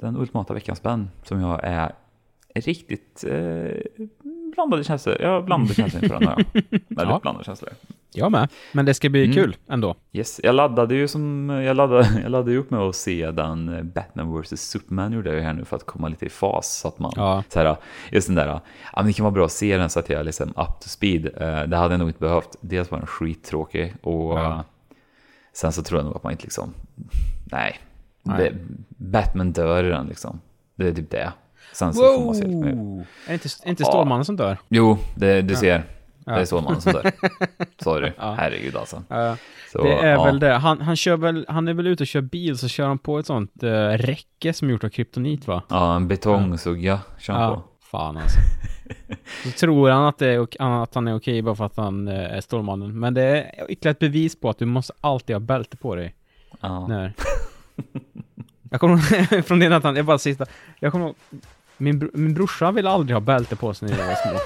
den 0.00 0.16
ultimata 0.16 0.54
veckans 0.54 0.82
Ben 0.82 1.10
som 1.22 1.40
jag 1.40 1.60
är 1.64 1.92
riktigt 2.54 3.24
eh, 3.28 4.06
blandade 4.56 4.84
känslor. 4.84 5.16
Jag 5.20 5.28
har 5.28 5.42
blandade 5.42 5.74
känslor 5.80 6.04
inför 6.04 6.18
den 6.18 6.28
här. 6.28 6.44
Väldigt 6.52 6.88
Ja. 6.88 7.18
blandade 7.22 7.44
känslor. 7.44 7.70
Jag 8.12 8.32
med. 8.32 8.48
Men 8.72 8.84
det 8.86 8.94
ska 8.94 9.08
bli 9.08 9.24
Mm. 9.24 9.34
kul 9.34 9.56
ändå. 9.68 9.94
Yes, 10.12 10.40
jag 10.42 10.54
laddade 10.54 10.94
ju 10.94 11.08
som, 11.08 11.48
jag 11.50 11.76
laddade, 11.76 12.08
jag 12.22 12.30
laddade 12.30 12.50
ju 12.52 12.58
upp 12.58 12.70
med 12.70 12.80
att 12.80 12.96
se 12.96 13.30
den 13.30 13.68
eh, 13.68 13.82
Batman 13.82 14.40
vs 14.42 14.60
Superman 14.60 15.12
gjorde 15.12 15.34
jag 15.34 15.42
här 15.42 15.52
nu 15.52 15.64
för 15.64 15.76
att 15.76 15.86
komma 15.86 16.08
lite 16.08 16.26
i 16.26 16.28
fas 16.28 16.78
så 16.78 16.88
att 16.88 16.98
man, 16.98 17.12
Ja. 17.16 17.42
så 17.48 17.58
här, 17.58 17.76
just 18.10 18.26
den 18.28 18.34
där, 18.36 18.46
ja 18.46 18.60
men 18.96 19.06
det 19.06 19.12
kan 19.12 19.24
vara 19.24 19.32
bra 19.34 19.44
att 19.44 19.52
se 19.52 19.76
den 19.78 19.90
så 19.90 19.98
att 20.00 20.10
jag 20.10 20.20
är 20.20 20.24
liksom 20.24 20.48
up 20.48 20.80
to 20.80 20.88
speed. 20.88 21.26
Eh, 21.26 21.62
Det 21.62 21.76
hade 21.76 21.92
jag 21.94 21.98
nog 21.98 22.08
inte 22.08 22.20
behövt. 22.20 22.56
Dels 22.60 22.90
var 22.90 22.98
den 22.98 23.06
skittråkig 23.06 23.94
och 24.02 24.38
Ja. 24.38 24.50
eh, 24.52 24.60
sen 25.52 25.72
så 25.72 25.82
tror 25.82 25.98
jag 26.00 26.04
nog 26.06 26.16
att 26.16 26.22
man 26.22 26.32
inte 26.32 26.44
liksom, 26.44 26.74
nej, 27.52 27.76
Nej. 28.22 28.38
Det, 28.38 28.54
Batman 28.88 29.52
dör 29.52 29.84
i 29.84 29.88
den 29.88 30.06
liksom. 30.06 30.40
Det 30.74 30.88
är 30.88 30.92
typ 30.92 31.10
det. 31.10 31.32
Sen 31.72 31.94
så 31.94 32.18
får 32.18 32.24
man 32.24 32.34
se. 32.34 32.44
Är 32.44 32.48
det 33.26 33.32
inte, 33.32 33.48
är 33.64 33.68
inte 33.68 33.82
Ja. 33.82 33.88
Stålmannen 33.88 34.24
som 34.24 34.36
dör? 34.36 34.58
Jo, 34.68 34.98
det, 35.14 35.42
du 35.42 35.54
ser. 35.54 35.78
Det 35.78 36.32
Ja. 36.32 36.32
är 36.36 36.44
så 36.44 36.60
man 36.60 36.80
som 36.80 36.92
dör. 36.92 37.12
Sorry, 37.82 38.12
Ja. 38.18 38.34
herregud 38.38 38.76
alltså. 38.76 39.02
Ja. 39.08 39.36
Så, 39.72 39.82
det 39.82 39.92
är 39.92 40.12
ja. 40.12 40.24
väl 40.24 40.40
det. 40.40 40.52
Han, 40.52 40.80
han, 40.80 40.96
kör 40.96 41.16
väl, 41.16 41.44
han 41.48 41.68
är 41.68 41.74
väl 41.74 41.86
ute 41.86 42.02
och 42.02 42.06
kör 42.06 42.20
bil 42.20 42.58
så 42.58 42.68
kör 42.68 42.86
han 42.86 42.98
på 42.98 43.18
ett 43.18 43.26
sånt 43.26 43.62
uh, 43.62 43.68
räcke 43.88 44.52
som 44.52 44.68
är 44.68 44.72
gjort 44.72 44.84
av 44.84 44.88
kryptonit 44.88 45.46
va? 45.46 45.62
Ja, 45.68 45.96
en 45.96 46.08
betongsugga 46.08 47.00
kör 47.18 47.34
han 47.34 47.54
på. 47.54 47.60
Ja, 47.60 47.88
fan 47.90 48.16
alltså. 48.16 48.38
Så 49.44 49.50
tror 49.60 49.90
han 49.90 50.04
att, 50.04 50.18
det 50.18 50.28
är, 50.28 50.82
att 50.82 50.94
han 50.94 51.08
är 51.08 51.16
okej 51.16 51.42
bara 51.42 51.54
för 51.54 51.64
att 51.64 51.76
han 51.76 52.08
eh, 52.08 52.36
är 52.36 52.40
Stålmannen. 52.40 52.98
Men 52.98 53.14
det 53.14 53.22
är 53.22 53.70
ytterligare 53.70 53.92
ett 53.92 53.98
bevis 53.98 54.40
på 54.40 54.50
att 54.50 54.58
du 54.58 54.64
måste 54.64 54.92
alltid 55.00 55.36
ha 55.36 55.40
bälte 55.40 55.76
på 55.76 55.94
dig. 55.94 56.14
Ja. 56.60 56.86
När... 56.86 57.12
Jag 58.70 58.80
kommer 58.80 59.42
från 59.42 59.58
det 59.58 59.68
Nathan, 59.68 59.96
jag 59.96 60.04
bara 60.04 60.18
sista. 60.18 60.46
Jag 60.78 60.92
kommer 60.92 61.14
min, 61.76 61.98
bro, 61.98 62.08
min 62.14 62.34
brorsa 62.34 62.70
ville 62.70 62.90
aldrig 62.90 63.14
ha 63.14 63.20
bälte 63.20 63.56
på 63.56 63.74
sig 63.74 63.88
när 63.88 63.98
jag 63.98 64.06
var 64.06 64.14
små. 64.14 64.40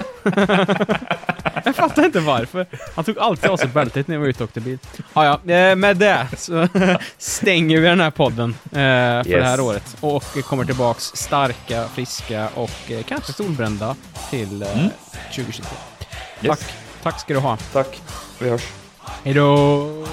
jag 1.65 1.75
fattar 1.75 2.05
inte 2.05 2.19
varför. 2.19 2.65
Han 2.95 3.03
tog 3.05 3.19
alltid 3.19 3.49
av 3.49 3.57
sig 3.57 3.67
bältet 3.67 4.07
när 4.07 4.15
jag 4.15 4.19
var 4.21 4.27
ute 4.27 4.43
och 4.43 4.49
åkte 4.49 4.59
bil. 4.61 4.77
Ah, 5.13 5.25
ja, 5.25 5.53
eh, 5.53 5.75
med 5.75 5.97
det 5.97 6.27
så 6.37 6.67
stänger 7.17 7.79
vi 7.81 7.87
den 7.87 7.99
här 7.99 8.11
podden 8.11 8.49
eh, 8.49 8.69
för 8.71 9.23
det 9.23 9.43
här 9.43 9.51
Yes. 9.51 9.59
året. 9.59 9.97
Och 9.99 10.23
kommer 10.45 10.65
tillbaks 10.65 11.03
starka, 11.03 11.87
friska 11.87 12.47
och 12.55 12.91
eh, 12.91 13.03
kanske 13.03 13.33
solbrända 13.33 13.95
till 14.29 14.61
eh, 14.61 14.67
2022. 15.35 15.75
Yes. 16.41 16.59
Tack. 16.59 16.73
Tack 17.03 17.19
ska 17.19 17.33
du 17.33 17.39
ha. 17.39 17.57
Tack, 17.73 18.01
vi 18.39 18.49
hörs. 18.49 18.67
Hej 19.23 19.33
då! 19.33 20.05